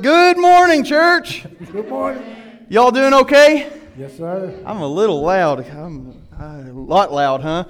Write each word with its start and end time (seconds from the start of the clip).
Good 0.00 0.38
morning, 0.38 0.84
church. 0.84 1.44
Good 1.70 1.86
morning. 1.86 2.22
Y'all 2.70 2.90
doing 2.90 3.12
okay? 3.12 3.70
Yes, 3.98 4.16
sir. 4.16 4.62
I'm 4.64 4.78
a 4.78 4.88
little 4.88 5.20
loud. 5.20 5.68
I'm 5.68 6.26
a 6.40 6.72
lot 6.72 7.12
loud, 7.12 7.42
huh? 7.42 7.64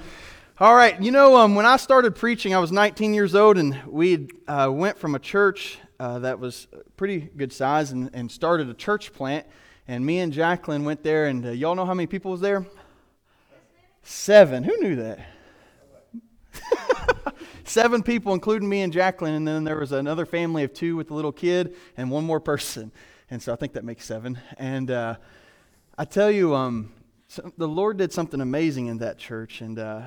All 0.61 0.77
right. 0.77 1.03
You 1.03 1.11
know, 1.11 1.37
um, 1.37 1.57
when 1.57 1.67
I 1.67 1.77
started 1.77 2.15
preaching, 2.15 2.55
I 2.55 2.61
was 2.61 2.71
19 2.71 3.13
years 3.13 3.35
old, 3.35 3.59
and 3.59 3.77
we 3.89 4.29
uh, 4.47 4.71
went 4.73 4.99
from 4.99 5.17
a 5.17 5.19
church 5.19 5.79
uh, 5.99 6.21
that 6.21 6.39
was 6.39 6.69
pretty 6.97 7.19
good 7.37 7.53
size 7.53 7.91
and, 7.91 8.09
and, 8.13 8.31
started 8.31 8.69
a 8.69 8.75
church 8.75 9.13
plant. 9.13 9.45
And 9.89 10.07
me 10.07 10.21
and 10.21 10.33
Jacqueline 10.33 10.85
went 10.85 11.03
there, 11.03 11.27
and 11.27 11.45
uh, 11.45 11.51
y'all 11.51 11.75
know 11.75 11.87
how 11.87 11.95
many 11.95 12.07
people 12.07 12.31
was 12.31 12.41
there? 12.41 12.65
Seven. 14.05 14.63
Who 14.63 14.77
knew 14.81 14.95
that? 14.95 15.19
seven 17.65 18.03
people, 18.03 18.35
including 18.35 18.69
me 18.69 18.83
and 18.83 18.93
Jacqueline, 18.93 19.35
and 19.35 19.47
then 19.47 19.65
there 19.65 19.79
was 19.79 19.93
another 19.93 20.27
family 20.27 20.65
of 20.65 20.73
two 20.73 20.97
with 20.97 21.11
a 21.11 21.15
little 21.15 21.33
kid 21.33 21.77
and 21.97 22.11
one 22.11 22.25
more 22.25 22.41
person. 22.41 22.93
And 23.31 23.43
so 23.43 23.53
I 23.53 23.57
think 23.57 23.73
that 23.75 23.85
makes 23.85 24.05
seven. 24.05 24.39
And 24.59 24.91
uh, 24.91 25.17
I 25.97 26.05
tell 26.05 26.31
you, 26.31 26.55
um, 26.55 26.93
the 27.57 27.69
Lord 27.69 27.97
did 27.97 28.13
something 28.13 28.41
amazing 28.41 28.87
in 28.87 28.99
that 28.99 29.19
church. 29.19 29.63
And 29.63 29.79
uh, 29.79 30.03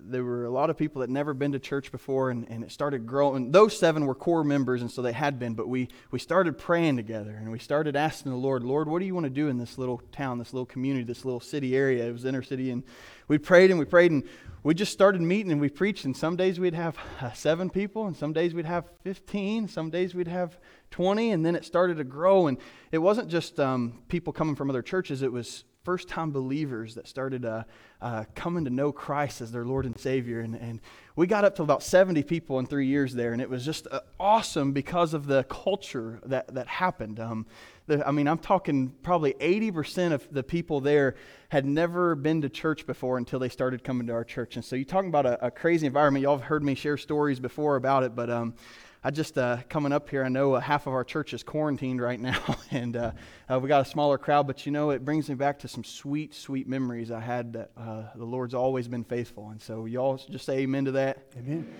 there 0.00 0.24
were 0.24 0.44
a 0.44 0.50
lot 0.50 0.70
of 0.70 0.76
people 0.76 1.00
that 1.00 1.10
never 1.10 1.34
been 1.34 1.52
to 1.52 1.58
church 1.58 1.90
before, 1.90 2.30
and, 2.30 2.48
and 2.48 2.62
it 2.62 2.70
started 2.70 3.06
growing. 3.06 3.50
Those 3.50 3.78
seven 3.78 4.06
were 4.06 4.14
core 4.14 4.44
members, 4.44 4.80
and 4.80 4.90
so 4.90 5.02
they 5.02 5.12
had 5.12 5.38
been. 5.38 5.54
But 5.54 5.68
we, 5.68 5.88
we 6.10 6.18
started 6.18 6.56
praying 6.56 6.96
together, 6.96 7.36
and 7.36 7.50
we 7.50 7.58
started 7.58 7.96
asking 7.96 8.32
the 8.32 8.38
Lord, 8.38 8.62
Lord, 8.62 8.88
what 8.88 9.00
do 9.00 9.06
you 9.06 9.14
want 9.14 9.24
to 9.24 9.30
do 9.30 9.48
in 9.48 9.58
this 9.58 9.78
little 9.78 10.00
town, 10.12 10.38
this 10.38 10.52
little 10.52 10.66
community, 10.66 11.04
this 11.04 11.24
little 11.24 11.40
city 11.40 11.76
area? 11.76 12.06
It 12.06 12.12
was 12.12 12.24
inner 12.24 12.42
city, 12.42 12.70
and 12.70 12.84
we 13.28 13.38
prayed 13.38 13.70
and 13.70 13.78
we 13.78 13.84
prayed, 13.84 14.10
and 14.10 14.24
we 14.62 14.74
just 14.74 14.92
started 14.92 15.22
meeting 15.22 15.52
and 15.52 15.60
we 15.60 15.68
preached. 15.68 16.04
And 16.04 16.16
some 16.16 16.36
days 16.36 16.58
we'd 16.58 16.74
have 16.74 16.96
uh, 17.20 17.32
seven 17.32 17.70
people, 17.70 18.06
and 18.06 18.16
some 18.16 18.32
days 18.32 18.54
we'd 18.54 18.64
have 18.64 18.88
15, 19.04 19.68
some 19.68 19.90
days 19.90 20.14
we'd 20.14 20.28
have 20.28 20.58
20, 20.90 21.30
and 21.30 21.44
then 21.44 21.54
it 21.54 21.64
started 21.64 21.98
to 21.98 22.04
grow. 22.04 22.46
And 22.46 22.58
it 22.90 22.98
wasn't 22.98 23.28
just 23.28 23.60
um, 23.60 24.02
people 24.08 24.32
coming 24.32 24.56
from 24.56 24.70
other 24.70 24.82
churches, 24.82 25.22
it 25.22 25.32
was 25.32 25.64
first 25.88 26.06
time 26.06 26.30
believers 26.30 26.96
that 26.96 27.08
started 27.08 27.46
uh, 27.46 27.64
uh, 28.02 28.22
coming 28.34 28.62
to 28.62 28.70
know 28.70 28.92
Christ 28.92 29.40
as 29.40 29.50
their 29.50 29.64
Lord 29.64 29.86
and 29.86 29.98
Savior. 29.98 30.40
And, 30.40 30.54
and 30.54 30.82
we 31.16 31.26
got 31.26 31.46
up 31.46 31.56
to 31.56 31.62
about 31.62 31.82
70 31.82 32.24
people 32.24 32.58
in 32.58 32.66
three 32.66 32.86
years 32.86 33.14
there, 33.14 33.32
and 33.32 33.40
it 33.40 33.48
was 33.48 33.64
just 33.64 33.86
uh, 33.90 34.00
awesome 34.20 34.72
because 34.72 35.14
of 35.14 35.26
the 35.26 35.44
culture 35.44 36.20
that, 36.26 36.52
that 36.52 36.66
happened. 36.66 37.18
Um, 37.18 37.46
the, 37.86 38.06
I 38.06 38.10
mean, 38.10 38.28
I'm 38.28 38.36
talking 38.36 38.92
probably 39.02 39.32
80% 39.40 40.12
of 40.12 40.28
the 40.30 40.42
people 40.42 40.82
there 40.82 41.14
had 41.48 41.64
never 41.64 42.14
been 42.14 42.42
to 42.42 42.50
church 42.50 42.86
before 42.86 43.16
until 43.16 43.38
they 43.38 43.48
started 43.48 43.82
coming 43.82 44.06
to 44.08 44.12
our 44.12 44.24
church. 44.24 44.56
And 44.56 44.64
so 44.66 44.76
you're 44.76 44.84
talking 44.84 45.08
about 45.08 45.24
a, 45.24 45.46
a 45.46 45.50
crazy 45.50 45.86
environment. 45.86 46.22
Y'all 46.22 46.36
have 46.36 46.48
heard 46.48 46.62
me 46.62 46.74
share 46.74 46.98
stories 46.98 47.40
before 47.40 47.76
about 47.76 48.02
it, 48.02 48.14
but 48.14 48.28
um, 48.28 48.52
I 49.02 49.12
just 49.12 49.38
uh, 49.38 49.58
coming 49.68 49.92
up 49.92 50.10
here. 50.10 50.24
I 50.24 50.28
know 50.28 50.54
uh, 50.54 50.60
half 50.60 50.88
of 50.88 50.92
our 50.92 51.04
church 51.04 51.32
is 51.32 51.44
quarantined 51.44 52.00
right 52.00 52.18
now, 52.18 52.42
and 52.72 52.96
uh, 52.96 53.12
uh, 53.48 53.60
we 53.60 53.68
got 53.68 53.86
a 53.86 53.88
smaller 53.88 54.18
crowd. 54.18 54.46
But 54.46 54.66
you 54.66 54.72
know, 54.72 54.90
it 54.90 55.04
brings 55.04 55.28
me 55.28 55.36
back 55.36 55.60
to 55.60 55.68
some 55.68 55.84
sweet, 55.84 56.34
sweet 56.34 56.66
memories 56.66 57.10
I 57.10 57.20
had 57.20 57.52
that 57.52 57.70
uh, 57.76 58.04
the 58.16 58.24
Lord's 58.24 58.54
always 58.54 58.88
been 58.88 59.04
faithful. 59.04 59.50
And 59.50 59.62
so 59.62 59.84
y'all 59.84 60.16
just 60.16 60.44
say 60.44 60.58
amen 60.58 60.86
to 60.86 60.92
that. 60.92 61.22
Amen. 61.36 61.72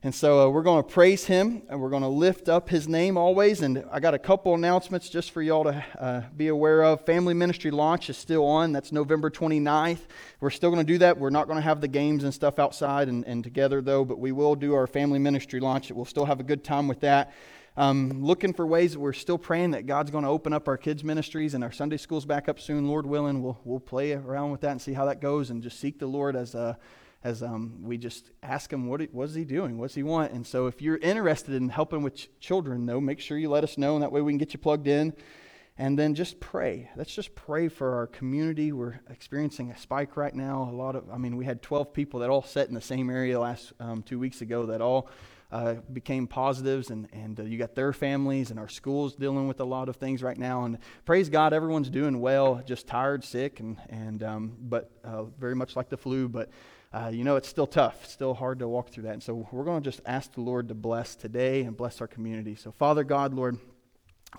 And 0.00 0.14
so 0.14 0.46
uh, 0.46 0.48
we're 0.48 0.62
going 0.62 0.80
to 0.84 0.88
praise 0.88 1.24
him 1.24 1.62
and 1.68 1.80
we're 1.80 1.90
going 1.90 2.02
to 2.02 2.08
lift 2.08 2.48
up 2.48 2.68
his 2.68 2.86
name 2.86 3.16
always. 3.16 3.62
And 3.62 3.84
I 3.90 3.98
got 3.98 4.14
a 4.14 4.18
couple 4.18 4.54
announcements 4.54 5.08
just 5.08 5.32
for 5.32 5.42
y'all 5.42 5.64
to 5.64 5.84
uh, 5.98 6.22
be 6.36 6.46
aware 6.46 6.84
of. 6.84 7.04
Family 7.04 7.34
Ministry 7.34 7.72
launch 7.72 8.08
is 8.08 8.16
still 8.16 8.46
on. 8.46 8.70
That's 8.70 8.92
November 8.92 9.28
29th. 9.28 9.98
We're 10.40 10.50
still 10.50 10.70
going 10.70 10.86
to 10.86 10.92
do 10.92 10.98
that. 10.98 11.18
We're 11.18 11.30
not 11.30 11.48
going 11.48 11.56
to 11.56 11.62
have 11.62 11.80
the 11.80 11.88
games 11.88 12.22
and 12.22 12.32
stuff 12.32 12.60
outside 12.60 13.08
and, 13.08 13.26
and 13.26 13.42
together, 13.42 13.80
though, 13.80 14.04
but 14.04 14.20
we 14.20 14.30
will 14.30 14.54
do 14.54 14.72
our 14.72 14.86
Family 14.86 15.18
Ministry 15.18 15.58
launch. 15.58 15.90
We'll 15.90 16.04
still 16.04 16.26
have 16.26 16.38
a 16.38 16.44
good 16.44 16.62
time 16.62 16.86
with 16.86 17.00
that. 17.00 17.32
Um, 17.76 18.22
looking 18.24 18.52
for 18.52 18.68
ways 18.68 18.92
that 18.92 19.00
we're 19.00 19.12
still 19.12 19.38
praying 19.38 19.72
that 19.72 19.86
God's 19.86 20.12
going 20.12 20.24
to 20.24 20.30
open 20.30 20.52
up 20.52 20.68
our 20.68 20.76
kids' 20.76 21.02
ministries 21.02 21.54
and 21.54 21.64
our 21.64 21.72
Sunday 21.72 21.96
schools 21.96 22.24
back 22.24 22.48
up 22.48 22.60
soon, 22.60 22.86
Lord 22.86 23.04
willing. 23.04 23.42
We'll, 23.42 23.58
we'll 23.64 23.80
play 23.80 24.12
around 24.12 24.52
with 24.52 24.60
that 24.60 24.70
and 24.70 24.82
see 24.82 24.92
how 24.92 25.06
that 25.06 25.20
goes 25.20 25.50
and 25.50 25.60
just 25.60 25.80
seek 25.80 25.98
the 25.98 26.06
Lord 26.06 26.36
as 26.36 26.54
a 26.54 26.78
as 27.24 27.42
um, 27.42 27.82
we 27.82 27.98
just 27.98 28.30
ask 28.42 28.72
him 28.72 28.86
what, 28.86 29.02
what 29.12 29.28
is 29.28 29.34
he 29.34 29.44
doing? 29.44 29.78
What's 29.78 29.94
he 29.94 30.02
want? 30.02 30.32
And 30.32 30.46
so 30.46 30.66
if 30.66 30.80
you're 30.80 30.98
interested 30.98 31.54
in 31.54 31.68
helping 31.68 32.02
with 32.02 32.14
ch- 32.14 32.28
children 32.40 32.86
though 32.86 33.00
make 33.00 33.20
sure 33.20 33.36
you 33.36 33.50
let 33.50 33.64
us 33.64 33.76
know 33.76 33.94
and 33.94 34.02
that 34.02 34.12
way 34.12 34.20
we 34.20 34.32
can 34.32 34.38
get 34.38 34.52
you 34.52 34.58
plugged 34.58 34.86
in. 34.86 35.14
And 35.80 35.96
then 35.96 36.16
just 36.16 36.40
pray. 36.40 36.90
Let's 36.96 37.14
just 37.14 37.36
pray 37.36 37.68
for 37.68 37.94
our 37.94 38.08
community. 38.08 38.72
We're 38.72 38.98
experiencing 39.08 39.70
a 39.70 39.78
spike 39.78 40.16
right 40.16 40.34
now. 40.34 40.68
A 40.68 40.74
lot 40.74 40.96
of 40.96 41.08
i 41.08 41.18
mean 41.18 41.36
we 41.36 41.44
had 41.44 41.62
12 41.62 41.92
people 41.92 42.20
that 42.20 42.30
all 42.30 42.42
sat 42.42 42.68
in 42.68 42.74
the 42.74 42.80
same 42.80 43.08
area 43.08 43.38
last 43.38 43.72
um, 43.78 44.02
two 44.02 44.18
weeks 44.18 44.40
ago 44.40 44.66
that 44.66 44.80
all 44.80 45.08
uh, 45.50 45.74
became 45.92 46.26
positives, 46.26 46.90
and, 46.90 47.08
and 47.10 47.40
uh, 47.40 47.42
you 47.42 47.56
got 47.56 47.74
their 47.74 47.92
families, 47.94 48.50
and 48.50 48.60
our 48.60 48.68
schools 48.68 49.14
dealing 49.14 49.48
with 49.48 49.60
a 49.60 49.64
lot 49.64 49.88
of 49.88 49.96
things 49.96 50.22
right 50.22 50.36
now. 50.36 50.64
And 50.64 50.76
praise 51.06 51.30
God, 51.30 51.54
everyone's 51.54 51.88
doing 51.88 52.20
well, 52.20 52.62
just 52.66 52.86
tired, 52.86 53.24
sick, 53.24 53.58
and, 53.60 53.78
and 53.88 54.22
um, 54.22 54.56
but 54.60 54.90
uh, 55.02 55.24
very 55.24 55.54
much 55.54 55.74
like 55.74 55.88
the 55.88 55.96
flu. 55.96 56.28
But 56.28 56.50
uh, 56.92 57.10
you 57.12 57.24
know, 57.24 57.36
it's 57.36 57.48
still 57.48 57.66
tough. 57.66 58.06
Still 58.06 58.34
hard 58.34 58.60
to 58.60 58.68
walk 58.68 58.90
through 58.90 59.04
that. 59.04 59.12
And 59.12 59.22
so 59.22 59.46
we're 59.52 59.64
going 59.64 59.82
to 59.82 59.90
just 59.90 60.00
ask 60.06 60.32
the 60.32 60.40
Lord 60.40 60.68
to 60.68 60.74
bless 60.74 61.14
today 61.14 61.62
and 61.62 61.76
bless 61.76 62.00
our 62.00 62.06
community. 62.06 62.54
So, 62.54 62.72
Father 62.72 63.04
God, 63.04 63.34
Lord, 63.34 63.58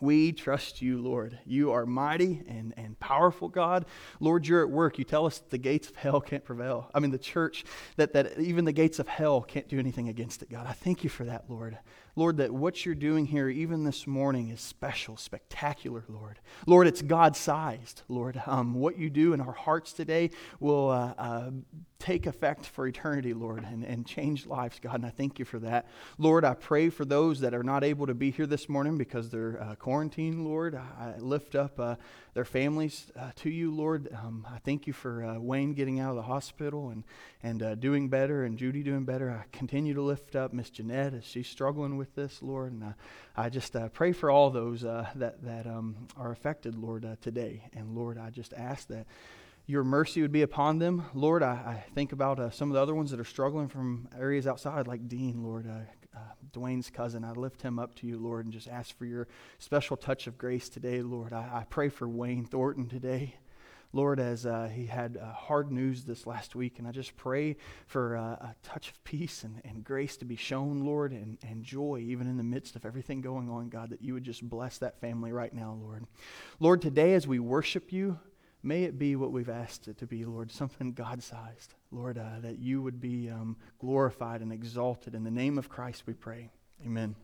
we 0.02 0.32
trust 0.32 0.82
you, 0.82 1.02
Lord. 1.02 1.40
You 1.46 1.72
are 1.72 1.86
mighty 1.86 2.44
and, 2.48 2.74
and 2.78 3.00
powerful, 3.00 3.50
God. 3.50 3.86
Lord, 4.20 4.48
you're 4.48 4.62
at 4.62 4.70
work. 4.70 5.00
You 5.00 5.04
tell 5.04 5.26
us 5.26 5.42
the 5.50 5.58
gates 5.58 5.90
of 5.90 5.96
hell 5.96 6.22
can't 6.22 6.44
prevail. 6.44 6.90
I 6.94 7.00
mean, 7.00 7.12
the 7.12 7.18
church, 7.18 7.66
that, 7.98 8.14
that 8.14 8.40
even 8.40 8.66
the 8.66 8.72
gates 8.72 9.00
of 9.00 9.08
hell 9.08 9.42
can't 9.42 9.68
do 9.68 9.80
anything 9.80 10.08
against 10.08 10.44
it, 10.44 10.50
God. 10.50 10.68
I 10.68 10.74
thank 10.74 11.04
you 11.04 11.10
for 11.10 11.26
that, 11.26 11.46
Lord. 11.50 11.78
Lord, 12.16 12.38
that 12.38 12.52
what 12.52 12.86
you're 12.86 12.96
doing 12.96 13.26
here, 13.26 13.50
even 13.50 13.84
this 13.84 14.06
morning, 14.06 14.50
is 14.50 14.62
special, 14.62 15.18
spectacular, 15.18 16.04
Lord. 16.08 16.40
Lord, 16.66 16.86
it's 16.86 17.02
God 17.02 17.36
sized, 17.36 18.04
Lord. 18.08 18.42
Um, 18.46 18.76
what 18.76 18.98
you 18.98 19.10
do 19.10 19.34
in 19.34 19.42
our 19.42 19.54
hearts 19.54 19.94
today 19.94 20.32
will 20.60 20.90
uh, 20.90 21.14
uh, 21.18 21.52
take 22.00 22.26
effect 22.26 22.66
for 22.66 22.88
eternity, 22.88 23.34
Lord, 23.34 23.66
and, 23.66 23.84
and 23.84 24.06
change 24.06 24.46
lives, 24.48 24.80
God. 24.80 24.96
And 24.96 25.06
I 25.06 25.10
thank 25.10 25.38
you 25.38 25.44
for 25.44 25.60
that. 25.60 25.86
Lord, 26.18 26.46
I 26.46 26.54
pray 26.54 26.90
for 26.90 27.04
those 27.04 27.42
that 27.42 27.54
are 27.54 27.62
not 27.62 27.84
able 27.84 28.08
to 28.08 28.14
be 28.14 28.32
here 28.32 28.46
this 28.48 28.70
morning 28.70 28.98
because 28.98 29.30
they're 29.30 29.62
uh, 29.62 29.76
quarantined, 29.76 30.46
Lord. 30.46 30.76
I, 30.76 31.16
lift 31.20 31.56
up 31.56 31.78
uh, 31.78 31.96
their 32.34 32.46
families 32.46 33.12
uh, 33.20 33.32
to 33.38 33.50
you, 33.50 33.70
Lord. 33.70 34.08
Um, 34.14 34.48
I 34.50 34.60
thank 34.60 34.88
you 34.88 34.94
for 34.94 35.26
uh, 35.26 35.40
Wayne 35.40 35.74
getting 35.74 36.00
out 36.00 36.12
of 36.12 36.16
the 36.16 36.22
hospital 36.22 36.90
and, 36.90 37.04
and 37.44 37.62
uh, 37.62 37.76
doing 37.76 38.08
better 38.08 38.46
and 38.46 38.58
Judy 38.58 38.82
doing 38.82 39.04
better. 39.04 39.30
I 39.30 39.44
continue 39.52 39.94
to 39.94 40.02
lift 40.02 40.38
up 40.38 40.54
Miss 40.54 40.70
Jeanette 40.70 41.14
as 41.14 41.26
she's 41.26 41.50
struggling 41.50 41.98
with 41.98 42.16
this, 42.16 42.42
Lord. 42.42 42.72
And 42.72 42.84
uh, 42.84 42.92
I 43.36 43.50
just 43.50 43.76
pray 43.92 44.14
for 44.14 44.32
all 44.32 44.50
those 44.50 44.82
that, 44.82 45.44
that 45.44 45.68
um, 45.68 46.08
are 46.16 46.32
affected, 46.32 46.76
Lord, 46.76 47.06
today. 47.20 47.70
And 47.74 47.94
Lord, 47.94 48.18
I 48.18 48.30
just 48.30 48.54
ask 48.54 48.88
that 48.88 49.06
your 49.70 49.84
mercy 49.84 50.24
would 50.24 50.32
be 50.32 50.42
upon 50.42 50.80
them. 50.80 51.04
Lord, 51.14 51.44
I, 51.44 51.52
I 51.52 51.84
think 51.94 52.12
about 52.12 52.40
uh, 52.40 52.50
some 52.50 52.72
of 52.72 52.74
the 52.74 52.82
other 52.82 52.96
ones 52.96 53.12
that 53.12 53.20
are 53.20 53.24
struggling 53.24 53.68
from 53.68 54.10
areas 54.18 54.48
outside, 54.48 54.88
like 54.88 55.08
Dean, 55.08 55.44
Lord, 55.44 55.68
uh, 55.68 56.18
uh, 56.18 56.22
Dwayne's 56.52 56.90
cousin. 56.90 57.24
I 57.24 57.34
lift 57.34 57.62
him 57.62 57.78
up 57.78 57.94
to 57.98 58.08
you, 58.08 58.18
Lord, 58.18 58.46
and 58.46 58.52
just 58.52 58.68
ask 58.68 58.98
for 58.98 59.06
your 59.06 59.28
special 59.60 59.96
touch 59.96 60.26
of 60.26 60.40
grace 60.40 60.70
today, 60.70 61.04
Lord. 61.04 61.34
I, 61.34 61.60
I 61.60 61.66
pray 61.70 61.90
for 61.90 62.10
Wayne 62.10 62.46
Thornton 62.46 62.88
today. 62.88 63.36
Lord, 63.94 64.20
as 64.20 64.48
uh, 64.48 64.72
he 64.74 64.88
had 64.88 65.18
uh, 65.18 65.34
hard 65.34 65.72
news 65.72 66.04
this 66.04 66.26
last 66.26 66.56
week, 66.56 66.80
and 66.80 66.88
I 66.88 66.92
just 66.92 67.16
pray 67.16 67.56
for 67.86 68.18
uh, 68.18 68.22
a 68.22 68.56
touch 68.64 68.90
of 68.90 69.04
peace 69.04 69.44
and, 69.44 69.62
and 69.64 69.84
grace 69.84 70.18
to 70.18 70.26
be 70.26 70.36
shown, 70.36 70.84
Lord, 70.84 71.12
and, 71.12 71.38
and 71.48 71.64
joy 71.64 72.04
even 72.08 72.26
in 72.26 72.38
the 72.38 72.44
midst 72.44 72.76
of 72.76 72.88
everything 72.88 73.22
going 73.22 73.52
on, 73.52 73.70
God, 73.70 73.92
that 73.92 74.02
you 74.02 74.16
would 74.16 74.24
just 74.24 74.42
bless 74.50 74.80
that 74.80 75.00
family 75.00 75.32
right 75.32 75.54
now, 75.54 75.78
Lord. 75.80 76.08
Lord, 76.60 76.82
today 76.82 77.14
as 77.14 77.28
we 77.28 77.38
worship 77.38 77.94
you, 77.94 78.18
May 78.62 78.84
it 78.84 79.00
be 79.00 79.16
what 79.16 79.32
we've 79.32 79.50
asked 79.50 79.88
it 79.88 79.98
to 80.00 80.06
be, 80.06 80.26
Lord, 80.26 80.52
something 80.52 80.92
God 80.92 81.24
sized. 81.24 81.76
Lord, 81.92 82.18
uh, 82.18 82.40
that 82.42 82.60
you 82.60 82.82
would 82.82 83.00
be 83.00 83.30
um, 83.30 83.56
glorified 83.80 84.42
and 84.42 84.52
exalted. 84.52 85.16
In 85.16 85.24
the 85.24 85.32
name 85.32 85.58
of 85.58 85.70
Christ 85.70 86.04
we 86.06 86.14
pray. 86.14 86.50
Amen. 86.86 87.16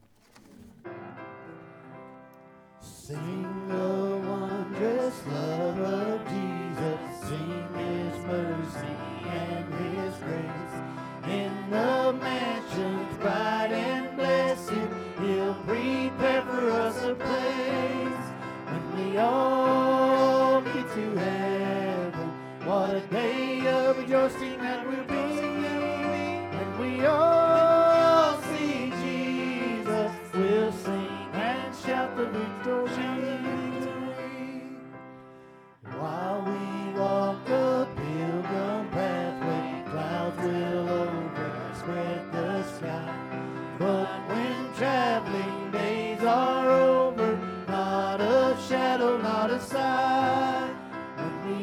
Sing 2.79 3.68
the 3.68 4.21
wondrous 4.30 5.27
love 5.27 5.80
of 5.80 6.27
Jesus, 6.30 7.00
sing 7.27 7.68
his 7.75 8.25
mercy 8.25 8.95
and 9.27 9.74
his 9.74 10.15
grace. 10.18 11.31
In 11.31 11.69
the 11.69 12.13
mansions 12.13 13.18
bright 13.18 13.71
and 13.71 14.15
blessed, 14.15 14.71
he'll 15.19 15.54
prepare 15.65 16.44
for 16.44 16.69
us 16.71 17.04
a 17.04 17.15
place 17.15 18.25
when 18.68 19.12
we 19.12 19.18
all 19.18 19.64
to 20.95 21.15
heaven. 21.18 22.31
What 22.63 22.95
a 22.95 23.01
day 23.12 23.68
of 23.68 23.97
rejoicing 23.97 24.57
that 24.59 24.85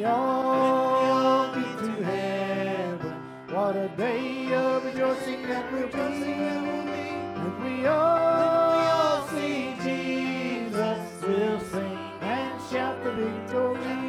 To 0.03 1.93
heaven, 2.05 3.15
what 3.51 3.77
a 3.77 3.89
day 3.97 4.53
of 4.55 4.85
rejoicing 4.85 5.43
that 5.49 5.73
will 5.73 5.89
be. 5.89 6.25
When 7.39 7.65
we 7.65 7.87
all 7.87 9.29
see 9.29 9.75
Jesus, 9.85 11.01
we'll 11.23 11.61
sing 11.61 11.99
and 12.23 12.61
shout 12.73 13.05
the 13.05 13.13
victory. 13.13 14.02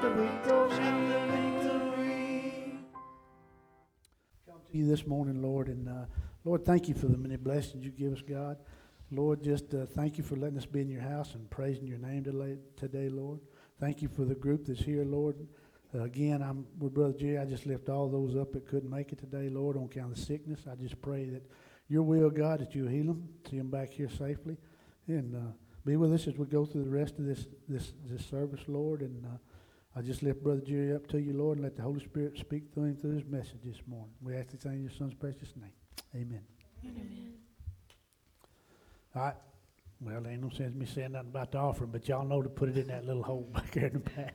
Shout 0.00 0.02
the 0.02 1.20
victory. 1.30 2.78
come 4.46 4.60
to 4.70 4.78
you 4.78 4.86
this 4.86 5.06
morning, 5.06 5.42
Lord, 5.42 5.68
and 5.68 5.88
uh, 5.88 6.06
Lord, 6.44 6.64
thank 6.64 6.88
you 6.88 6.94
for 6.94 7.06
the 7.06 7.16
many 7.16 7.36
blessings 7.36 7.84
you 7.84 7.90
give 7.90 8.12
us, 8.12 8.22
God. 8.22 8.58
Lord, 9.10 9.42
just 9.42 9.74
uh, 9.74 9.86
thank 9.86 10.18
you 10.18 10.24
for 10.24 10.36
letting 10.36 10.58
us 10.58 10.66
be 10.66 10.80
in 10.80 10.88
your 10.88 11.02
house 11.02 11.34
and 11.34 11.48
praising 11.50 11.86
your 11.86 11.98
name 11.98 12.24
today, 12.24 12.56
today 12.76 13.08
Lord. 13.08 13.40
Thank 13.78 14.02
you 14.02 14.08
for 14.08 14.24
the 14.24 14.34
group 14.34 14.66
that's 14.66 14.80
here, 14.80 15.04
Lord. 15.04 15.36
Uh, 15.94 16.02
again, 16.02 16.42
I'm 16.42 16.66
with 16.78 16.94
Brother 16.94 17.14
Jerry. 17.18 17.38
I 17.38 17.44
just 17.44 17.66
lift 17.66 17.88
all 17.88 18.08
those 18.08 18.36
up 18.36 18.52
that 18.52 18.66
couldn't 18.66 18.90
make 18.90 19.12
it 19.12 19.18
today, 19.18 19.48
Lord, 19.48 19.76
on 19.76 19.84
account 19.84 20.12
of 20.12 20.18
sickness. 20.18 20.60
I 20.70 20.74
just 20.74 21.00
pray 21.00 21.26
that 21.26 21.42
your 21.88 22.02
will, 22.02 22.30
God, 22.30 22.60
that 22.60 22.74
you 22.74 22.86
heal 22.86 23.06
them, 23.06 23.28
see 23.48 23.58
them 23.58 23.70
back 23.70 23.90
here 23.90 24.08
safely, 24.08 24.56
and 25.06 25.36
uh, 25.36 25.52
be 25.84 25.96
with 25.96 26.12
us 26.12 26.26
as 26.26 26.36
we 26.36 26.46
go 26.46 26.64
through 26.64 26.84
the 26.84 26.90
rest 26.90 27.18
of 27.18 27.26
this 27.26 27.46
this 27.68 27.92
this 28.06 28.24
service, 28.24 28.62
Lord. 28.66 29.02
And 29.02 29.24
uh, 29.26 29.36
I 29.96 30.02
just 30.02 30.22
lift 30.22 30.42
Brother 30.42 30.60
Jerry 30.60 30.92
up 30.92 31.06
to 31.08 31.20
you, 31.20 31.32
Lord, 31.34 31.58
and 31.58 31.64
let 31.64 31.76
the 31.76 31.82
Holy 31.82 32.04
Spirit 32.04 32.36
speak 32.36 32.64
through 32.74 32.84
him 32.84 32.96
through 32.96 33.12
his 33.14 33.24
message 33.26 33.60
this 33.64 33.80
morning. 33.86 34.10
We 34.20 34.34
ask 34.36 34.50
this 34.50 34.64
in 34.64 34.82
your 34.82 34.90
son's 34.90 35.14
precious 35.14 35.52
name. 35.56 35.70
Amen. 36.14 36.42
Amen. 36.84 37.34
All 39.14 39.22
right. 39.22 39.34
Well, 40.00 40.20
there 40.20 40.32
ain't 40.32 40.42
no 40.42 40.50
sense 40.50 40.74
me 40.74 40.86
saying 40.86 41.12
nothing 41.12 41.28
about 41.28 41.52
the 41.52 41.58
offering, 41.58 41.90
but 41.90 42.08
y'all 42.08 42.26
know 42.26 42.42
to 42.42 42.48
put 42.48 42.68
it 42.68 42.76
in 42.76 42.88
that 42.88 43.06
little 43.06 43.22
hole 43.22 43.48
back 43.54 43.70
there 43.70 43.86
in 43.86 43.92
the 43.92 43.98
back. 44.00 44.34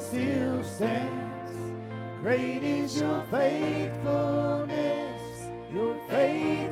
Still 0.00 0.62
stands. 0.64 1.52
Great 2.22 2.62
is 2.62 3.00
your 3.00 3.22
faithfulness, 3.30 5.22
your 5.72 5.94
faithfulness. 6.08 6.69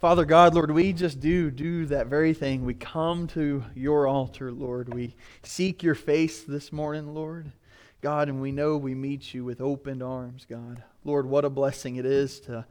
Father 0.00 0.24
God, 0.24 0.54
Lord, 0.54 0.70
we 0.70 0.94
just 0.94 1.20
do 1.20 1.50
do 1.50 1.84
that 1.84 2.06
very 2.06 2.32
thing. 2.32 2.64
We 2.64 2.72
come 2.72 3.26
to 3.28 3.62
your 3.74 4.06
altar, 4.06 4.50
Lord. 4.50 4.94
We 4.94 5.14
seek 5.42 5.82
your 5.82 5.94
face 5.94 6.42
this 6.42 6.72
morning, 6.72 7.12
Lord. 7.12 7.52
God, 8.00 8.30
and 8.30 8.40
we 8.40 8.50
know 8.50 8.78
we 8.78 8.94
meet 8.94 9.34
you 9.34 9.44
with 9.44 9.60
opened 9.60 10.02
arms, 10.02 10.46
God. 10.48 10.82
Lord, 11.04 11.26
what 11.26 11.44
a 11.44 11.50
blessing 11.50 11.96
it 11.96 12.06
is 12.06 12.40
to 12.40 12.64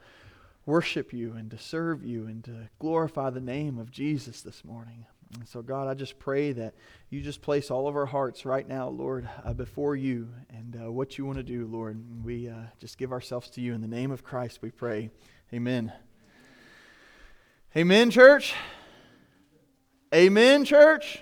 worship 0.65 1.13
you 1.13 1.33
and 1.33 1.51
to 1.51 1.59
serve 1.59 2.03
you 2.03 2.25
and 2.25 2.43
to 2.45 2.67
glorify 2.79 3.29
the 3.29 3.39
name 3.39 3.77
of 3.77 3.91
Jesus 3.91 4.41
this 4.41 4.65
morning. 4.65 5.05
And 5.36 5.48
so, 5.48 5.62
God, 5.62 5.88
I 5.88 5.93
just 5.93 6.17
pray 6.17 6.51
that 6.53 6.74
you 7.12 7.21
just 7.21 7.43
place 7.43 7.69
all 7.69 7.88
of 7.88 7.95
our 7.95 8.07
hearts 8.07 8.43
right 8.43 8.67
now, 8.67 8.88
Lord, 8.88 9.29
uh, 9.45 9.53
before 9.53 9.95
you 9.95 10.29
and 10.50 10.75
uh, 10.83 10.91
what 10.91 11.19
you 11.19 11.27
want 11.27 11.38
to 11.38 11.43
do, 11.43 11.67
Lord. 11.67 12.25
We 12.25 12.50
uh, 12.50 12.55
just 12.79 12.98
give 12.98 13.12
ourselves 13.12 13.51
to 13.51 13.62
you. 13.62 13.75
In 13.75 13.81
the 13.81 13.88
name 13.88 14.09
of 14.09 14.24
Christ, 14.24 14.63
we 14.63 14.71
pray. 14.71 15.12
Amen. 15.53 15.93
Amen, 17.78 18.10
church. 18.10 18.56
Amen, 20.12 20.66
church. 20.66 21.20